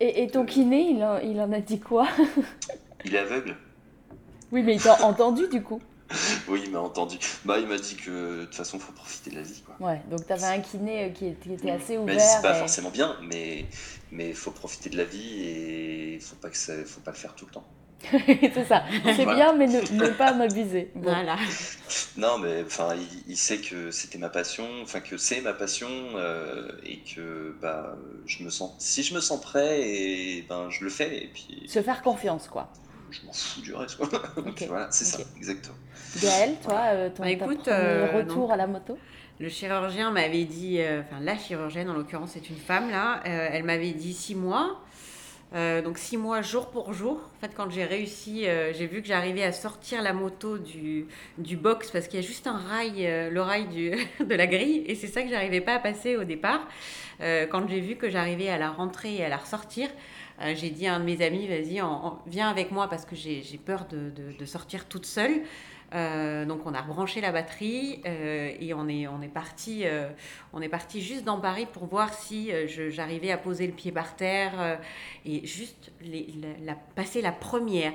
Et, 0.00 0.22
et, 0.22 0.28
ton 0.28 0.44
kiné, 0.44 0.90
il 0.90 1.04
en, 1.04 1.18
il 1.18 1.40
en 1.40 1.52
a 1.52 1.60
dit 1.60 1.78
quoi? 1.78 2.08
Il 3.04 3.14
est 3.14 3.18
aveugle. 3.18 3.56
Oui, 4.50 4.62
mais 4.62 4.74
il 4.74 4.82
t'a 4.82 5.04
entendu 5.04 5.48
du 5.48 5.62
coup 5.62 5.80
oui, 6.48 6.62
il 6.64 6.70
m'a 6.70 6.78
entendu. 6.78 7.18
Bah, 7.44 7.58
il 7.58 7.66
m'a 7.66 7.78
dit 7.78 7.96
que 7.96 8.40
de 8.40 8.44
toute 8.44 8.54
façon, 8.54 8.76
il 8.76 8.80
faut 8.80 8.92
profiter 8.92 9.30
de 9.30 9.34
la 9.34 9.42
vie. 9.42 9.60
Quoi. 9.66 9.88
Ouais, 9.88 10.00
donc 10.08 10.24
tu 10.24 10.32
avais 10.32 10.44
un 10.44 10.60
kiné 10.60 11.06
euh, 11.06 11.08
qui 11.08 11.26
était, 11.26 11.68
assez 11.68 11.98
ouvert. 11.98 12.20
C'est 12.20 12.42
pas 12.42 12.54
forcément 12.54 12.90
bien, 12.90 13.16
mais 13.22 13.64
il 14.12 14.34
faut 14.34 14.50
profiter 14.50 14.90
de 14.90 14.96
la 14.96 15.04
vie 15.04 15.42
et 15.42 16.14
il 16.14 16.20
faut 16.20 16.36
pas 16.36 16.50
que 16.50 16.56
ça, 16.56 16.72
faut 16.84 17.00
pas 17.00 17.10
le 17.10 17.16
faire 17.16 17.34
tout 17.34 17.46
le 17.46 17.52
temps. 17.52 17.66
c'est 18.26 18.64
ça, 18.66 18.84
c'est 19.04 19.24
bien, 19.24 19.54
mais 19.54 19.66
ne, 19.66 20.08
pas 20.10 20.32
m'abuser. 20.32 20.90
Voilà. 20.94 21.36
Non, 22.18 22.38
mais 22.38 22.62
enfin, 22.64 22.94
il, 23.28 23.36
sait 23.36 23.58
que 23.58 23.90
c'était 23.90 24.16
ma 24.16 24.30
passion, 24.30 24.66
enfin 24.82 25.00
que 25.00 25.18
c'est 25.18 25.42
ma 25.42 25.52
passion, 25.52 25.88
euh, 26.14 26.70
et 26.82 27.00
que 27.00 27.54
bah, 27.60 27.94
je 28.24 28.42
me 28.42 28.48
sens, 28.48 28.74
si 28.78 29.02
je 29.02 29.14
me 29.14 29.20
sens 29.20 29.38
prêt, 29.38 29.82
et 29.82 30.42
ben 30.48 30.70
je 30.70 30.84
le 30.84 30.88
fais, 30.88 31.24
et 31.24 31.28
puis. 31.28 31.64
Se 31.68 31.82
faire 31.82 32.00
confiance, 32.00 32.48
quoi 32.48 32.72
je 33.10 33.26
m'en 33.26 33.32
fous 33.32 33.60
du 33.60 33.74
reste. 33.74 33.96
Quoi. 33.96 34.08
voilà, 34.68 34.88
c'est 34.90 35.04
ça, 35.04 35.18
exactement. 35.36 35.76
Gaëlle, 36.20 36.56
toi, 36.62 36.80
euh, 36.92 37.10
ton 37.10 37.22
bah, 37.22 37.30
écoute, 37.30 37.68
euh, 37.68 38.10
retour 38.12 38.52
à 38.52 38.56
la 38.56 38.66
moto? 38.66 38.98
Le 39.38 39.48
chirurgien 39.48 40.10
m'avait 40.10 40.44
dit, 40.44 40.78
euh, 40.80 41.02
enfin 41.02 41.20
la 41.20 41.36
chirurgienne 41.36 41.90
en 41.90 41.94
l'occurrence, 41.94 42.30
c'est 42.32 42.48
une 42.48 42.56
femme 42.56 42.90
là, 42.90 43.20
elle 43.24 43.64
m'avait 43.64 43.92
dit 43.92 44.14
six 44.14 44.34
mois. 44.34 44.80
donc 45.54 45.98
six 45.98 46.16
mois 46.16 46.42
jour 46.42 46.70
pour 46.70 46.92
jour. 46.92 47.20
En 47.36 47.40
fait, 47.40 47.52
quand 47.54 47.70
j'ai 47.70 47.84
réussi, 47.84 48.46
j'ai 48.72 48.86
vu 48.86 49.02
que 49.02 49.08
j'arrivais 49.08 49.42
à 49.42 49.52
sortir 49.52 50.02
la 50.02 50.12
moto 50.12 50.58
du, 50.58 51.06
box 51.38 51.90
parce 51.90 52.08
qu'il 52.08 52.20
y 52.20 52.22
a 52.22 52.26
juste 52.26 52.46
un 52.46 52.58
rail, 52.58 53.06
le 53.30 53.40
rail 53.40 53.68
du, 53.68 53.90
de 54.24 54.34
la 54.34 54.46
grille, 54.46 54.84
et 54.86 54.94
c'est 54.94 55.06
ça 55.06 55.22
que 55.22 55.28
j'arrivais 55.28 55.60
pas 55.60 55.74
à 55.74 55.78
passer 55.78 56.16
au 56.16 56.24
départ. 56.24 56.66
quand 57.20 57.68
j'ai 57.68 57.80
vu 57.80 57.96
que 57.96 58.08
j'arrivais 58.10 58.48
à 58.48 58.58
la 58.58 58.70
rentrer 58.70 59.16
et 59.16 59.24
à 59.24 59.28
la 59.28 59.36
ressortir, 59.36 59.88
euh, 60.42 60.54
j'ai 60.54 60.70
dit 60.70 60.86
à 60.86 60.94
un 60.94 61.00
de 61.00 61.04
mes 61.04 61.22
amis, 61.22 61.46
vas-y, 61.46 61.80
viens 62.26 62.48
avec 62.48 62.70
moi 62.70 62.88
parce 62.88 63.04
que 63.04 63.16
j'ai 63.16 63.42
peur 63.64 63.86
de, 63.86 64.12
de, 64.38 64.44
sortir 64.44 64.86
toute 64.86 65.06
seule. 65.06 65.42
Euh, 65.94 66.44
donc 66.44 66.66
on 66.66 66.74
a 66.74 66.80
rebranché 66.80 67.20
la 67.20 67.30
batterie 67.30 68.00
euh, 68.06 68.50
et 68.58 68.74
on 68.74 68.88
est, 68.88 69.06
on, 69.06 69.22
est 69.22 69.28
parti, 69.28 69.84
on 70.52 70.60
est 70.60 70.68
parti 70.68 71.00
juste 71.00 71.24
dans 71.24 71.40
Paris 71.40 71.66
pour 71.72 71.86
voir 71.86 72.12
si 72.12 72.50
j'arrivais 72.90 73.30
à 73.30 73.38
poser 73.38 73.66
le 73.66 73.72
pied 73.72 73.92
par 73.92 74.16
terre 74.16 74.78
et 75.24 75.46
juste 75.46 75.92
les, 76.00 76.28
la, 76.64 76.74
passer 76.94 77.22
la 77.22 77.32
première 77.32 77.92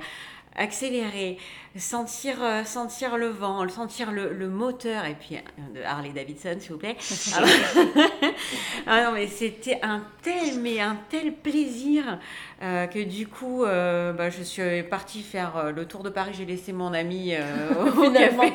accélérer, 0.56 1.38
sentir, 1.76 2.42
euh, 2.42 2.64
sentir 2.64 3.16
le 3.16 3.28
vent, 3.28 3.66
sentir 3.68 4.12
le, 4.12 4.32
le 4.32 4.48
moteur, 4.48 5.04
et 5.06 5.14
puis 5.14 5.36
euh, 5.36 5.80
de 5.80 5.82
Harley 5.82 6.10
Davidson, 6.10 6.56
s'il 6.58 6.72
vous 6.72 6.78
plaît. 6.78 6.96
ah 8.86 9.04
non, 9.04 9.12
mais 9.12 9.26
c'était 9.26 9.78
un 9.82 10.02
tel, 10.22 10.60
mais 10.60 10.80
un 10.80 10.98
tel 11.08 11.32
plaisir 11.32 12.18
euh, 12.62 12.86
que 12.86 13.02
du 13.02 13.26
coup, 13.26 13.62
bah, 13.64 14.30
je 14.30 14.42
suis 14.42 14.82
partie 14.84 15.22
faire 15.22 15.72
le 15.74 15.86
tour 15.86 16.02
de 16.02 16.10
Paris. 16.10 16.32
J'ai 16.36 16.44
laissé 16.44 16.72
mon 16.72 16.92
ami 16.92 17.34
au 17.96 18.10
café. 18.10 18.52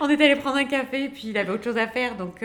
on 0.00 0.08
est 0.08 0.20
allé 0.20 0.36
prendre 0.36 0.56
un 0.56 0.64
café, 0.64 1.08
puis 1.08 1.28
il 1.28 1.38
avait 1.38 1.50
autre 1.50 1.64
chose 1.64 1.78
à 1.78 1.86
faire. 1.86 2.16
Donc, 2.16 2.44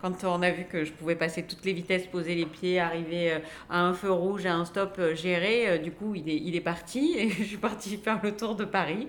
quand 0.00 0.24
on 0.24 0.42
a 0.42 0.50
vu 0.50 0.64
que 0.64 0.84
je 0.84 0.92
pouvais 0.92 1.16
passer 1.16 1.42
toutes 1.42 1.64
les 1.64 1.72
vitesses, 1.72 2.06
poser 2.06 2.34
les 2.34 2.46
pieds, 2.46 2.78
arriver 2.78 3.38
à 3.68 3.80
un 3.80 3.94
feu 3.94 4.12
rouge, 4.12 4.46
à 4.46 4.54
un 4.54 4.64
stop 4.64 5.00
géré, 5.14 5.80
du 5.80 5.90
coup, 5.90 6.14
il 6.14 6.28
est, 6.28 6.36
il 6.36 6.54
est 6.54 6.60
parti 6.60 7.14
et 7.16 7.30
je 7.30 7.42
suis 7.42 7.56
partie 7.56 7.93
faire 7.96 8.20
le 8.22 8.36
tour 8.36 8.54
de 8.54 8.64
Paris. 8.64 9.08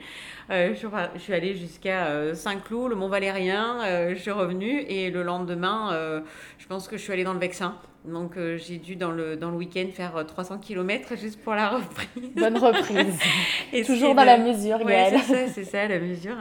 Euh, 0.51 0.75
je, 0.75 1.19
suis 1.19 1.33
allée 1.33 1.55
jusqu'à 1.55 2.07
euh, 2.07 2.35
Saint-Cloud, 2.35 2.89
le 2.89 2.95
Mont-Valérien, 2.95 3.83
euh, 3.83 4.09
je 4.13 4.19
suis 4.19 4.31
revenue 4.31 4.81
et 4.81 5.09
le 5.09 5.23
lendemain, 5.23 6.21
je 6.57 6.67
pense 6.67 6.87
que 6.87 6.97
je 6.97 7.01
suis 7.01 7.13
allée 7.13 7.23
dans 7.23 7.33
le 7.33 7.39
Vexin. 7.39 7.75
Donc 8.05 8.33
j'ai 8.57 8.77
dû 8.77 8.95
dans 8.95 9.09
le, 9.09 9.35
dans 9.35 9.49
le 9.49 9.57
week-end 9.57 9.87
faire 9.91 10.23
300 10.27 10.59
km 10.59 11.17
juste 11.17 11.41
pour 11.41 11.55
la 11.55 11.69
reprise. 11.77 12.29
Bonne 12.35 12.57
reprise. 12.57 13.19
et 13.73 13.83
Toujours 13.83 14.13
dans 14.13 14.23
la 14.23 14.37
mesure, 14.37 14.77
Gaëlle. 14.85 15.19
c'est 15.25 15.47
ça, 15.47 15.53
c'est 15.53 15.63
ça, 15.63 15.87
la 15.87 15.99
mesure. 15.99 16.35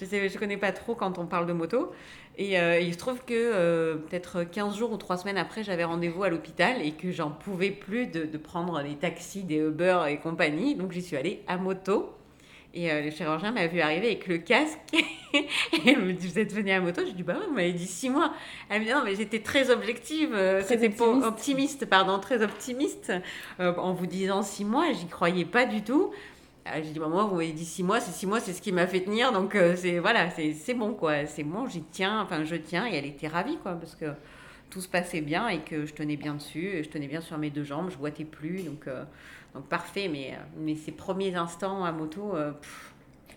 Je 0.00 0.04
ne 0.06 0.28
je 0.28 0.38
connais 0.38 0.56
pas 0.56 0.72
trop 0.72 0.94
quand 0.94 1.18
on 1.18 1.26
parle 1.26 1.46
de 1.46 1.52
moto. 1.52 1.92
Et 2.38 2.56
il 2.80 2.94
se 2.94 2.98
trouve 2.98 3.22
que 3.26 3.96
peut-être 4.08 4.44
15 4.44 4.74
jours 4.78 4.90
ou 4.90 4.96
3 4.96 5.18
semaines 5.18 5.36
après, 5.36 5.62
j'avais 5.62 5.84
rendez-vous 5.84 6.22
à 6.22 6.30
l'hôpital 6.30 6.80
et 6.80 6.92
que 6.92 7.10
j'en 7.10 7.30
pouvais 7.30 7.70
plus 7.70 8.06
de, 8.06 8.24
de, 8.24 8.38
prendre 8.38 8.82
des 8.82 8.94
taxis, 8.94 9.42
des 9.42 9.56
Uber 9.56 10.04
et 10.08 10.16
compagnie. 10.16 10.74
Donc 10.76 10.92
j'y 10.92 11.02
suis 11.02 11.18
allée 11.18 11.42
à 11.46 11.58
moto. 11.58 12.14
Et 12.74 12.90
euh, 12.90 13.02
le 13.02 13.10
chirurgien 13.10 13.52
m'a 13.52 13.66
vu 13.66 13.80
arriver 13.80 14.06
avec 14.06 14.26
le 14.26 14.38
casque. 14.38 14.78
et 14.94 15.04
elle 15.86 16.00
me 16.00 16.12
dit 16.12 16.26
Vous 16.26 16.38
êtes 16.38 16.52
venu 16.52 16.70
à 16.70 16.80
moto? 16.80 17.02
Je 17.06 17.12
dis 17.12 17.22
Bah 17.22 17.34
oui, 17.38 17.44
vous 17.48 17.54
m'avez 17.54 17.72
dit 17.72 17.86
six 17.86 18.08
mois. 18.08 18.32
Elle 18.70 18.80
me 18.80 18.86
dit 18.86 18.92
Non, 18.92 19.02
mais 19.04 19.14
j'étais 19.14 19.40
très 19.40 19.70
objective. 19.70 20.30
Euh, 20.32 20.62
c'était 20.62 20.86
optimiste. 20.86 21.26
optimiste, 21.26 21.86
pardon, 21.86 22.18
très 22.18 22.42
optimiste. 22.42 23.12
Euh, 23.60 23.74
en 23.76 23.92
vous 23.92 24.06
disant 24.06 24.42
six 24.42 24.64
mois, 24.64 24.90
j'y 24.92 25.06
croyais 25.06 25.44
pas 25.44 25.66
du 25.66 25.82
tout. 25.82 26.12
J'ai 26.74 26.92
dit 26.92 26.98
bah, 26.98 27.08
Moi, 27.08 27.24
vous 27.24 27.36
m'avez 27.36 27.52
dit 27.52 27.66
six 27.66 27.82
mois, 27.82 28.00
c'est 28.00 28.12
six 28.12 28.26
mois, 28.26 28.40
c'est 28.40 28.54
ce 28.54 28.62
qui 28.62 28.72
m'a 28.72 28.86
fait 28.86 29.00
tenir. 29.00 29.32
Donc, 29.32 29.56
c'est 29.76 29.98
voilà, 29.98 30.30
c'est 30.30 30.74
bon, 30.74 30.94
quoi. 30.94 31.26
C'est 31.26 31.44
bon, 31.44 31.66
j'y 31.66 31.82
tiens, 31.82 32.22
enfin, 32.22 32.44
je 32.44 32.56
tiens. 32.56 32.86
Et 32.86 32.94
elle 32.94 33.06
était 33.06 33.28
ravie, 33.28 33.58
quoi, 33.58 33.72
parce 33.72 33.96
que 33.96 34.06
tout 34.72 34.80
se 34.80 34.88
passait 34.88 35.20
bien 35.20 35.48
et 35.48 35.60
que 35.60 35.86
je 35.86 35.94
tenais 35.94 36.16
bien 36.16 36.34
dessus. 36.34 36.66
Et 36.66 36.82
je 36.82 36.90
tenais 36.90 37.06
bien 37.06 37.20
sur 37.20 37.38
mes 37.38 37.50
deux 37.50 37.64
jambes, 37.64 37.90
je 37.90 37.96
boitais 37.96 38.24
plus. 38.24 38.64
Donc. 38.64 38.88
Donc 39.54 39.66
parfait, 39.66 40.08
mais, 40.08 40.32
euh, 40.32 40.42
mais 40.56 40.74
ces 40.74 40.92
premiers 40.92 41.34
instants 41.34 41.84
à 41.84 41.92
moto. 41.92 42.34
Euh, 42.34 42.52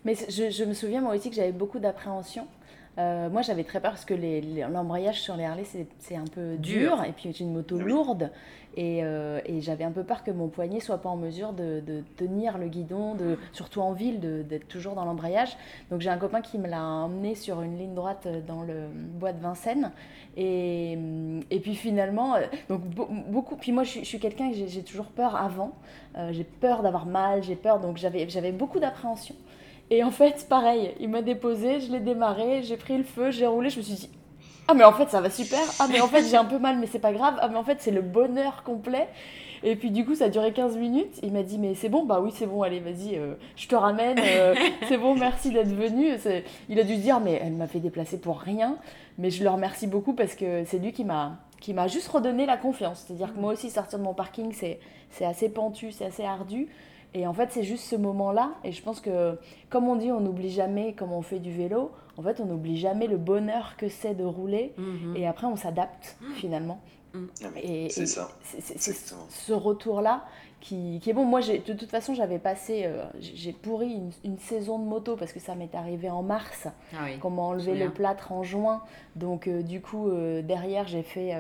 mais 0.03 0.15
je, 0.15 0.49
je, 0.49 0.63
me 0.63 0.73
souviens 0.73 1.01
moi 1.01 1.15
aussi 1.15 1.29
que 1.29 1.35
j'avais 1.35 1.51
beaucoup 1.51 1.79
d'appréhension. 1.79 2.47
Euh, 2.97 3.29
moi, 3.29 3.41
j'avais 3.41 3.63
très 3.63 3.79
peur 3.81 3.91
parce 3.91 4.05
que 4.05 4.13
l'embrayage 4.71 5.21
sur 5.21 5.35
les 5.35 5.43
Harley, 5.45 5.63
c'est 5.99 6.15
un 6.15 6.25
peu 6.25 6.55
dur. 6.57 7.03
Et 7.07 7.11
puis, 7.11 7.33
j'ai 7.33 7.43
une 7.43 7.53
moto 7.53 7.77
lourde. 7.77 8.31
Et, 8.77 8.99
et 8.99 9.61
j'avais 9.61 9.85
un 9.85 9.91
peu 9.91 10.03
peur 10.03 10.21
que 10.25 10.31
mon 10.31 10.49
poignet 10.49 10.81
soit 10.81 10.97
pas 10.97 11.07
en 11.07 11.15
mesure 11.15 11.53
de, 11.53 11.79
de 11.79 12.03
tenir 12.17 12.57
le 12.57 12.67
guidon, 12.67 13.15
de, 13.15 13.37
surtout 13.53 13.79
en 13.79 13.93
ville, 13.93 14.19
d'être 14.19 14.67
toujours 14.67 14.95
dans 14.95 15.05
l'embrayage. 15.05 15.55
Donc, 15.89 16.01
j'ai 16.01 16.09
un 16.09 16.17
copain 16.17 16.41
qui 16.41 16.57
me 16.57 16.67
l'a 16.67 16.83
emmené 16.83 17.35
sur 17.35 17.61
une 17.61 17.77
ligne 17.77 17.93
droite 17.93 18.27
dans 18.45 18.63
le 18.63 18.87
bois 18.91 19.31
de 19.31 19.39
Vincennes. 19.39 19.91
Et, 20.35 20.97
et 21.51 21.59
puis, 21.61 21.75
finalement, 21.75 22.35
donc, 22.67 22.81
beaucoup. 22.81 23.55
Puis, 23.55 23.71
moi, 23.71 23.83
je, 23.83 23.99
je 23.99 24.05
suis 24.05 24.19
quelqu'un 24.19 24.51
que 24.51 24.67
j'ai 24.67 24.83
toujours 24.83 25.07
peur 25.07 25.37
avant. 25.37 25.71
Euh, 26.17 26.31
j'ai 26.33 26.43
peur 26.43 26.81
d'avoir 26.81 27.05
mal, 27.05 27.43
j'ai 27.43 27.55
peur, 27.55 27.79
donc 27.79 27.97
j'avais 27.97 28.51
beaucoup 28.51 28.79
d'appréhension. 28.79 29.35
Et 29.91 30.03
en 30.03 30.11
fait, 30.11 30.47
pareil, 30.49 30.93
il 30.99 31.09
m'a 31.09 31.21
déposé, 31.21 31.79
je 31.79 31.91
l'ai 31.91 31.99
démarré, 31.99 32.63
j'ai 32.63 32.77
pris 32.77 32.97
le 32.97 33.03
feu, 33.03 33.31
j'ai 33.31 33.45
roulé, 33.45 33.69
je 33.69 33.77
me 33.77 33.83
suis 33.83 33.93
dit, 33.93 34.09
ah 34.67 34.73
mais 34.73 34.83
en 34.83 34.93
fait 34.93 35.09
ça 35.09 35.21
va 35.21 35.29
super, 35.29 35.61
ah 35.79 35.87
mais 35.91 36.01
en 36.01 36.07
fait 36.07 36.23
j'ai 36.23 36.37
un 36.37 36.45
peu 36.45 36.57
mal 36.57 36.79
mais 36.79 36.87
c'est 36.87 36.97
pas 36.97 37.13
grave, 37.13 37.35
ah 37.39 37.49
mais 37.49 37.57
en 37.57 37.63
fait 37.63 37.77
c'est 37.81 37.91
le 37.91 38.01
bonheur 38.01 38.63
complet. 38.63 39.07
Et 39.63 39.75
puis 39.75 39.91
du 39.91 40.05
coup 40.05 40.15
ça 40.15 40.25
a 40.25 40.29
duré 40.29 40.53
15 40.53 40.77
minutes, 40.77 41.19
il 41.21 41.31
m'a 41.33 41.43
dit 41.43 41.59
mais 41.59 41.75
c'est 41.75 41.89
bon, 41.89 42.03
bah 42.03 42.19
oui 42.19 42.31
c'est 42.33 42.47
bon, 42.47 42.63
allez 42.63 42.79
vas-y, 42.79 43.15
euh, 43.15 43.35
je 43.55 43.67
te 43.67 43.75
ramène, 43.75 44.17
euh, 44.19 44.55
c'est 44.87 44.97
bon, 44.97 45.15
merci 45.15 45.51
d'être 45.51 45.73
venu. 45.73 46.17
Il 46.67 46.79
a 46.79 46.83
dû 46.83 46.97
dire 46.97 47.19
mais 47.19 47.39
elle 47.43 47.53
m'a 47.53 47.67
fait 47.67 47.79
déplacer 47.79 48.19
pour 48.19 48.39
rien, 48.39 48.77
mais 49.19 49.29
je 49.29 49.43
le 49.43 49.49
remercie 49.49 49.85
beaucoup 49.85 50.13
parce 50.13 50.33
que 50.33 50.63
c'est 50.65 50.79
lui 50.79 50.93
qui 50.93 51.03
m'a 51.03 51.37
qui 51.59 51.73
m'a 51.73 51.87
juste 51.87 52.07
redonné 52.09 52.45
la 52.45 52.57
confiance. 52.57 53.05
C'est-à-dire 53.05 53.33
que 53.33 53.39
moi 53.39 53.53
aussi, 53.53 53.71
sortir 53.71 53.97
de 53.97 54.03
mon 54.03 54.13
parking, 54.13 54.53
c'est 54.53 55.25
assez 55.25 55.49
pentu, 55.49 55.91
c'est 55.91 56.05
assez 56.05 56.23
ardu. 56.23 56.67
Et 57.15 57.25
en 57.25 57.33
fait, 57.33 57.49
c'est 57.51 57.63
juste 57.63 57.85
ce 57.85 57.95
moment-là. 57.95 58.51
Et 58.65 58.73
je 58.73 58.83
pense 58.83 58.99
que, 58.99 59.39
comme 59.69 59.87
on 59.87 59.95
dit, 59.95 60.11
on 60.11 60.19
n'oublie 60.19 60.51
jamais, 60.51 60.93
comme 60.93 61.13
on 61.13 61.21
fait 61.21 61.39
du 61.39 61.51
vélo, 61.51 61.91
en 62.17 62.21
fait, 62.21 62.41
on 62.41 62.45
n'oublie 62.45 62.77
jamais 62.77 63.07
le 63.07 63.15
bonheur 63.17 63.77
que 63.77 63.87
c'est 63.87 64.13
de 64.13 64.25
rouler. 64.25 64.73
Mhm. 64.77 65.15
Et 65.15 65.25
après, 65.25 65.47
on 65.47 65.55
s'adapte, 65.55 66.17
finalement. 66.35 66.81
Mhm. 67.13 67.29
Et 67.63 67.89
c'est 67.89 68.05
ça. 68.05 68.29
C'est 68.43 68.93
ce 68.93 69.53
retour-là 69.53 70.25
qui, 70.65 70.99
est 71.05 71.13
bon. 71.13 71.25
Moi, 71.25 71.41
de 71.41 71.73
toute 71.73 71.91
façon, 71.91 72.15
j'avais 72.15 72.39
passé, 72.39 72.83
euh, 72.85 73.03
j'ai 73.19 73.53
pourri 73.53 74.01
une, 74.23 74.39
saison 74.39 74.79
de 74.79 74.85
moto 74.85 75.15
parce 75.15 75.31
que 75.31 75.39
ça 75.39 75.53
m'est 75.53 75.75
arrivé 75.75 76.09
en 76.09 76.23
mars, 76.23 76.67
ah 76.93 77.05
qu'on 77.21 77.29
m'a 77.29 77.43
enlevé 77.43 77.75
le 77.75 77.91
plâtre 77.91 78.31
en 78.31 78.41
juin. 78.41 78.81
Donc, 79.15 79.47
euh, 79.47 79.61
du 79.61 79.79
coup, 79.79 80.09
euh, 80.09 80.41
derrière, 80.41 80.87
j'ai 80.87 81.03
fait, 81.03 81.35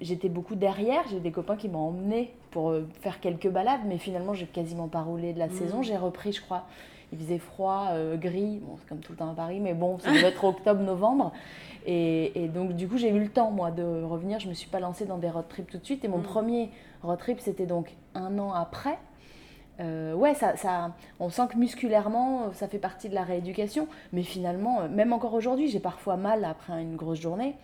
j'étais 0.00 0.28
beaucoup 0.28 0.56
derrière. 0.56 1.04
J'ai 1.10 1.20
des 1.20 1.30
copains 1.30 1.56
qui 1.56 1.68
m'ont 1.68 1.88
emmené 1.88 2.34
pour 2.50 2.74
faire 3.00 3.20
quelques 3.20 3.48
balades, 3.48 3.82
mais 3.86 3.98
finalement, 3.98 4.34
j'ai 4.34 4.46
quasiment 4.46 4.88
pas 4.88 5.02
roulé 5.02 5.32
de 5.32 5.38
la 5.38 5.46
mmh. 5.46 5.52
saison. 5.52 5.82
J'ai 5.82 5.96
repris, 5.96 6.32
je 6.32 6.40
crois. 6.40 6.66
Il 7.14 7.20
faisait 7.20 7.38
froid, 7.38 7.92
gris, 8.16 8.58
bon, 8.60 8.76
c'est 8.76 8.88
comme 8.88 8.98
tout 8.98 9.12
le 9.12 9.18
temps 9.18 9.30
à 9.30 9.34
Paris, 9.34 9.60
mais 9.60 9.72
bon, 9.72 10.00
ça 10.00 10.10
devait 10.10 10.26
être 10.28 10.42
octobre-novembre. 10.42 11.32
Et, 11.86 12.50
donc, 12.52 12.72
du 12.72 12.88
coup, 12.88 12.96
j'ai 12.96 13.10
eu 13.10 13.20
le 13.20 13.28
temps, 13.28 13.50
moi, 13.50 13.70
de 13.70 14.02
revenir. 14.02 14.40
Je 14.40 14.48
me 14.48 14.54
suis 14.54 14.68
pas 14.68 14.80
lancée 14.80 15.04
dans 15.04 15.18
des 15.18 15.28
road 15.28 15.46
trips 15.48 15.70
tout 15.70 15.78
de 15.78 15.84
suite. 15.84 16.04
Et 16.04 16.08
mon 16.08 16.18
mmh. 16.18 16.22
premier 16.22 16.70
road 17.02 17.18
trip, 17.18 17.40
c'était 17.40 17.66
donc 17.66 17.94
un 18.14 18.38
an 18.38 18.52
après. 18.52 18.98
Euh, 19.80 20.14
ouais, 20.14 20.34
ça, 20.34 20.56
ça, 20.56 20.92
on 21.20 21.28
sent 21.28 21.42
que 21.50 21.58
musculairement, 21.58 22.52
ça 22.52 22.68
fait 22.68 22.78
partie 22.78 23.08
de 23.08 23.14
la 23.14 23.22
rééducation. 23.22 23.88
Mais 24.12 24.22
finalement, 24.22 24.82
euh, 24.82 24.88
même 24.88 25.12
encore 25.12 25.34
aujourd'hui, 25.34 25.68
j'ai 25.68 25.80
parfois 25.80 26.16
mal 26.16 26.44
après 26.44 26.80
une 26.80 26.96
grosse 26.96 27.20
journée. 27.20 27.54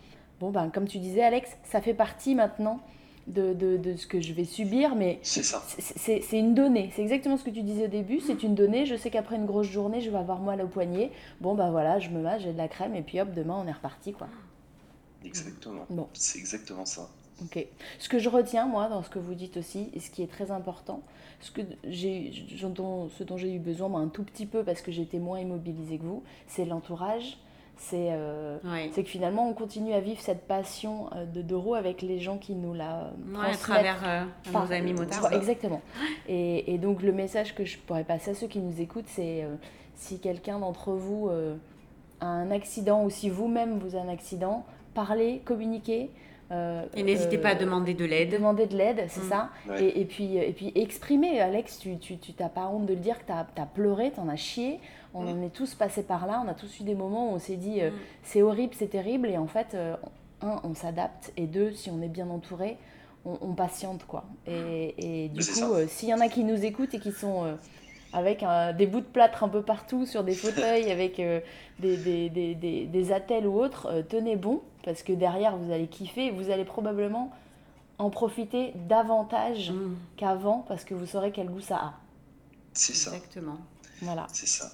Bon, 0.40 0.50
ben, 0.50 0.70
comme 0.70 0.86
tu 0.86 0.98
disais, 0.98 1.22
Alex, 1.22 1.56
ça 1.62 1.80
fait 1.80 1.94
partie 1.94 2.34
maintenant 2.34 2.80
de, 3.26 3.52
de, 3.54 3.76
de 3.76 3.96
ce 3.96 4.06
que 4.06 4.20
je 4.20 4.32
vais 4.32 4.44
subir. 4.44 4.94
Mais 4.94 5.18
c'est 5.22 6.38
une 6.38 6.54
donnée. 6.54 6.90
C'est 6.94 7.02
exactement 7.02 7.36
ce 7.36 7.44
que 7.44 7.50
tu 7.50 7.62
disais 7.62 7.84
au 7.84 7.88
début. 7.88 8.20
C'est 8.20 8.42
une 8.42 8.54
donnée. 8.54 8.86
Je 8.86 8.96
sais 8.96 9.10
qu'après 9.10 9.36
une 9.36 9.46
grosse 9.46 9.68
journée, 9.68 10.00
je 10.00 10.10
vais 10.10 10.18
avoir 10.18 10.40
mal 10.40 10.60
au 10.62 10.66
poignet. 10.66 11.10
Bon, 11.40 11.54
ben 11.54 11.70
voilà, 11.70 11.98
je 11.98 12.10
me 12.10 12.22
mets, 12.22 12.40
j'ai 12.40 12.52
de 12.52 12.58
la 12.58 12.68
crème. 12.68 12.94
Et 12.94 13.02
puis 13.02 13.20
hop, 13.20 13.32
demain, 13.34 13.62
on 13.62 13.66
est 13.66 13.72
reparti. 13.72 14.12
quoi. 14.12 14.28
Exactement. 15.24 15.86
Bon. 15.90 16.08
C'est 16.14 16.38
exactement 16.38 16.86
ça. 16.86 17.08
Ok. 17.42 17.66
Ce 17.98 18.08
que 18.08 18.18
je 18.18 18.28
retiens, 18.28 18.66
moi, 18.66 18.88
dans 18.88 19.02
ce 19.02 19.08
que 19.08 19.18
vous 19.18 19.34
dites 19.34 19.56
aussi, 19.56 19.88
et 19.94 20.00
ce 20.00 20.10
qui 20.10 20.22
est 20.22 20.30
très 20.30 20.50
important, 20.50 21.02
ce, 21.40 21.50
que 21.50 21.62
j'ai, 21.88 22.32
dont, 22.64 23.08
ce 23.08 23.24
dont 23.24 23.36
j'ai 23.36 23.54
eu 23.54 23.58
besoin, 23.58 23.88
moi, 23.88 24.00
un 24.00 24.08
tout 24.08 24.24
petit 24.24 24.46
peu, 24.46 24.62
parce 24.62 24.82
que 24.82 24.92
j'étais 24.92 25.18
moins 25.18 25.40
immobilisée 25.40 25.98
que 25.98 26.04
vous, 26.04 26.22
c'est 26.48 26.64
l'entourage. 26.66 27.38
C'est, 27.82 28.10
euh, 28.12 28.58
c'est 28.92 29.02
que 29.02 29.08
finalement, 29.08 29.48
on 29.48 29.54
continue 29.54 29.94
à 29.94 30.00
vivre 30.00 30.20
cette 30.20 30.46
passion 30.46 31.08
euh, 31.14 31.24
de 31.24 31.40
Doro 31.40 31.74
avec 31.74 32.02
les 32.02 32.18
gens 32.18 32.36
qui 32.36 32.54
nous 32.54 32.74
la 32.74 33.10
ouais, 33.32 33.52
à 33.52 33.56
travers 33.56 34.02
euh, 34.04 34.24
nos 34.52 34.70
amis 34.70 34.92
motards. 34.92 35.32
Exactement. 35.32 35.80
Et, 36.28 36.74
et, 36.74 36.76
donc, 36.76 37.02
le 37.02 37.12
message 37.12 37.54
que 37.54 37.64
je 37.64 37.78
pourrais 37.78 38.04
passer 38.04 38.32
à 38.32 38.34
ceux 38.34 38.48
qui 38.48 38.58
nous 38.58 38.82
écoutent, 38.82 39.08
c'est 39.08 39.46
si 39.94 40.20
quelqu'un 40.20 40.58
d'entre 40.58 40.92
vous 40.92 41.30
a 42.20 42.26
un 42.26 42.50
accident 42.50 43.02
ou 43.02 43.08
si 43.08 43.30
vous-même 43.30 43.78
vous 43.78 43.94
avez 43.96 44.06
un 44.06 44.12
accident, 44.12 44.66
parlez, 44.92 45.40
communiquez. 45.46 46.10
Euh, 46.52 46.84
et 46.94 47.02
n'hésitez 47.02 47.38
pas 47.38 47.50
à 47.50 47.54
euh, 47.54 47.58
demander 47.58 47.94
de 47.94 48.04
l'aide. 48.04 48.30
Demander 48.30 48.66
de 48.66 48.76
l'aide, 48.76 49.04
c'est 49.08 49.22
mm. 49.22 49.28
ça. 49.28 49.50
Et, 49.78 50.00
et, 50.00 50.04
puis, 50.04 50.36
et 50.36 50.52
puis 50.52 50.72
exprimer, 50.74 51.40
Alex, 51.40 51.78
tu 51.78 51.90
n'as 51.90 51.98
tu, 51.98 52.18
tu, 52.18 52.32
pas 52.32 52.66
honte 52.66 52.86
de 52.86 52.94
le 52.94 53.00
dire 53.00 53.18
que 53.18 53.26
tu 53.26 53.32
as, 53.32 53.46
as, 53.56 53.66
pleuré, 53.66 54.10
tu 54.12 54.20
en 54.20 54.28
as 54.28 54.36
chié. 54.36 54.80
On 55.14 55.24
mm. 55.24 55.44
est 55.44 55.50
tous 55.50 55.74
passés 55.74 56.02
par 56.02 56.26
là, 56.26 56.42
on 56.44 56.48
a 56.48 56.54
tous 56.54 56.80
eu 56.80 56.84
des 56.84 56.94
moments 56.94 57.30
où 57.30 57.34
on 57.34 57.38
s'est 57.38 57.56
dit 57.56 57.80
euh, 57.80 57.90
mm. 57.90 57.94
c'est 58.22 58.42
horrible, 58.42 58.74
c'est 58.76 58.90
terrible. 58.90 59.28
Et 59.28 59.38
en 59.38 59.46
fait, 59.46 59.76
un, 60.42 60.60
on 60.64 60.74
s'adapte. 60.74 61.32
Et 61.36 61.46
deux, 61.46 61.72
si 61.72 61.90
on 61.90 62.00
est 62.02 62.08
bien 62.08 62.28
entouré, 62.30 62.76
on, 63.24 63.38
on 63.40 63.54
patiente. 63.54 64.04
quoi. 64.06 64.24
Et, 64.46 65.24
et 65.24 65.28
du 65.28 65.40
coup, 65.40 65.74
s'il 65.88 66.08
y 66.08 66.14
en 66.14 66.20
a 66.20 66.28
qui 66.28 66.44
nous 66.44 66.64
écoutent 66.64 66.94
et 66.94 67.00
qui 67.00 67.12
sont 67.12 67.56
avec 68.12 68.44
des 68.76 68.86
bouts 68.86 69.00
de 69.00 69.06
plâtre 69.06 69.44
un 69.44 69.48
peu 69.48 69.62
partout 69.62 70.06
sur 70.06 70.24
des 70.24 70.34
fauteuils, 70.34 70.90
avec 70.90 71.16
des, 71.16 71.96
des, 71.96 72.28
des, 72.28 72.86
des, 72.86 73.12
attelles 73.12 73.46
ou 73.46 73.60
autres, 73.60 74.04
tenez 74.08 74.36
bon 74.36 74.62
parce 74.84 75.02
que 75.02 75.12
derrière 75.12 75.56
vous 75.56 75.72
allez 75.72 75.86
kiffer, 75.86 76.30
vous 76.30 76.50
allez 76.50 76.64
probablement 76.64 77.30
en 78.00 78.10
profiter 78.10 78.72
davantage 78.88 79.70
mm. 79.70 79.96
qu'avant 80.16 80.64
parce 80.66 80.84
que 80.84 80.94
vous 80.94 81.06
saurez 81.06 81.32
quel 81.32 81.48
goût 81.48 81.60
ça 81.60 81.76
a. 81.76 81.94
C'est 82.72 82.94
ça. 82.94 83.14
Exactement. 83.14 83.58
Voilà. 84.00 84.26
C'est 84.32 84.48
ça. 84.48 84.70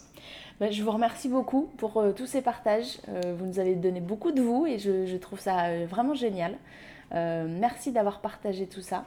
Ben, 0.58 0.72
je 0.72 0.82
vous 0.82 0.90
remercie 0.90 1.28
beaucoup 1.28 1.68
pour 1.76 1.98
euh, 1.98 2.12
tous 2.12 2.26
ces 2.26 2.40
partages. 2.40 2.98
Euh, 3.08 3.34
vous 3.38 3.44
nous 3.44 3.58
avez 3.58 3.74
donné 3.74 4.00
beaucoup 4.00 4.32
de 4.32 4.40
vous 4.40 4.66
et 4.66 4.78
je, 4.78 5.16
trouve 5.16 5.38
ça 5.38 5.66
euh, 5.66 5.86
vraiment 5.88 6.14
génial. 6.14 6.56
merci 7.12 7.92
d'avoir 7.92 8.20
partagé 8.20 8.66
tout 8.66 8.80
ça. 8.80 9.04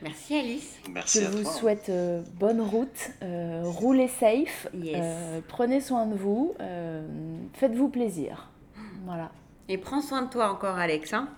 Merci 0.00 0.38
Alice. 0.38 0.78
Merci 0.90 1.22
je 1.22 1.26
vous 1.26 1.44
souhaite 1.44 1.90
bonne 2.38 2.60
route, 2.60 3.10
roulez 3.62 4.06
safe, 4.06 4.68
prenez 5.48 5.80
soin 5.80 6.06
de 6.06 6.14
vous, 6.14 6.54
faites-vous 7.54 7.88
plaisir. 7.88 8.48
Voilà. 9.04 9.30
Et 9.68 9.76
prends 9.76 10.00
soin 10.00 10.22
de 10.22 10.30
toi 10.30 10.50
encore, 10.52 10.76
Alex. 10.78 11.12
Hein 11.12 11.28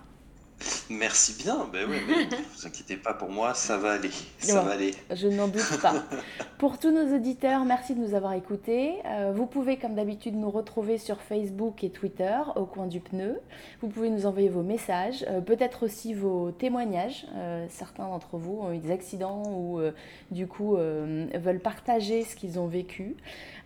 Merci 0.89 1.41
bien. 1.41 1.67
Ben 1.71 1.87
oui, 1.89 1.97
mais 2.07 2.25
ne 2.25 2.43
vous 2.55 2.67
inquiétez 2.67 2.97
pas 2.97 3.13
pour 3.13 3.29
moi, 3.29 3.53
ça 3.53 3.77
va 3.77 3.93
aller. 3.93 4.11
Ça 4.39 4.61
va 4.61 4.71
aller. 4.71 4.93
Je 5.13 5.27
n'en 5.27 5.47
doute 5.47 5.79
pas. 5.81 5.93
pour 6.57 6.77
tous 6.79 6.91
nos 6.91 7.15
auditeurs, 7.15 7.65
merci 7.65 7.95
de 7.95 7.99
nous 7.99 8.13
avoir 8.13 8.33
écoutés. 8.33 8.95
Euh, 9.05 9.31
vous 9.33 9.45
pouvez, 9.45 9.77
comme 9.77 9.95
d'habitude, 9.95 10.35
nous 10.35 10.51
retrouver 10.51 10.97
sur 10.97 11.21
Facebook 11.21 11.83
et 11.83 11.89
Twitter 11.89 12.37
au 12.55 12.65
coin 12.65 12.87
du 12.87 12.99
pneu. 12.99 13.39
Vous 13.81 13.87
pouvez 13.87 14.09
nous 14.09 14.25
envoyer 14.25 14.49
vos 14.49 14.63
messages, 14.63 15.25
euh, 15.29 15.41
peut-être 15.41 15.83
aussi 15.83 16.13
vos 16.13 16.51
témoignages. 16.51 17.25
Euh, 17.35 17.65
certains 17.69 18.07
d'entre 18.07 18.37
vous 18.37 18.59
ont 18.61 18.71
eu 18.71 18.77
des 18.77 18.91
accidents 18.91 19.43
ou 19.51 19.81
du 20.31 20.47
coup 20.47 20.75
veulent 20.75 21.59
partager 21.59 22.23
ce 22.23 22.35
qu'ils 22.35 22.59
ont 22.59 22.67
vécu. 22.67 23.15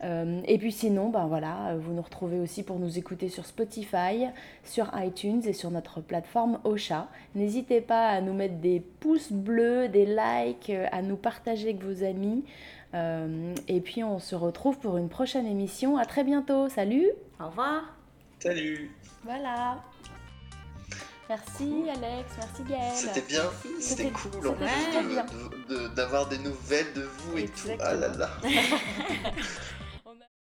Et 0.05 0.57
puis 0.59 0.71
sinon, 0.71 1.09
ben 1.09 1.25
voilà, 1.25 1.75
vous 1.79 1.93
nous 1.93 2.01
retrouvez 2.01 2.39
aussi 2.39 2.63
pour 2.63 2.79
nous 2.79 2.99
écouter 2.99 3.27
sur 3.29 3.45
Spotify, 3.45 4.27
sur 4.63 4.91
iTunes 4.95 5.41
et 5.45 5.53
sur 5.53 5.71
notre 5.71 5.99
plateforme 6.01 6.59
Ocha. 6.63 7.07
N'hésitez 7.33 7.81
pas 7.81 8.09
à 8.09 8.21
nous 8.21 8.33
mettre 8.33 8.55
des 8.55 8.79
pouces 8.79 9.31
bleus, 9.31 9.87
des 9.87 10.05
likes, 10.05 10.71
à 10.91 11.01
nous 11.01 11.15
partager 11.15 11.69
avec 11.69 11.83
vos 11.83 12.03
amis. 12.03 12.43
et 12.93 13.81
puis 13.81 14.03
on 14.03 14.19
se 14.19 14.35
retrouve 14.35 14.77
pour 14.77 14.97
une 14.97 15.09
prochaine 15.09 15.47
émission. 15.47 15.97
À 15.97 16.05
très 16.05 16.23
bientôt. 16.23 16.69
Salut. 16.69 17.09
Au 17.39 17.47
revoir. 17.47 17.83
Salut. 18.39 18.91
Voilà. 19.23 19.77
Merci 21.27 21.85
Alex, 21.89 22.29
merci 22.37 22.63
Gaëlle. 22.69 22.93
C'était 22.93 23.21
bien, 23.21 23.43
c'était 23.79 24.11
cool 24.11 24.47
en 24.47 24.53
plus 24.53 25.89
d'avoir 25.95 26.27
des 26.27 26.37
nouvelles 26.37 26.93
de 26.93 27.01
vous 27.01 27.37
et 27.39 27.47
tout. 27.47 27.69
Ah 27.79 27.95
là 27.95 28.09
là. 28.09 28.29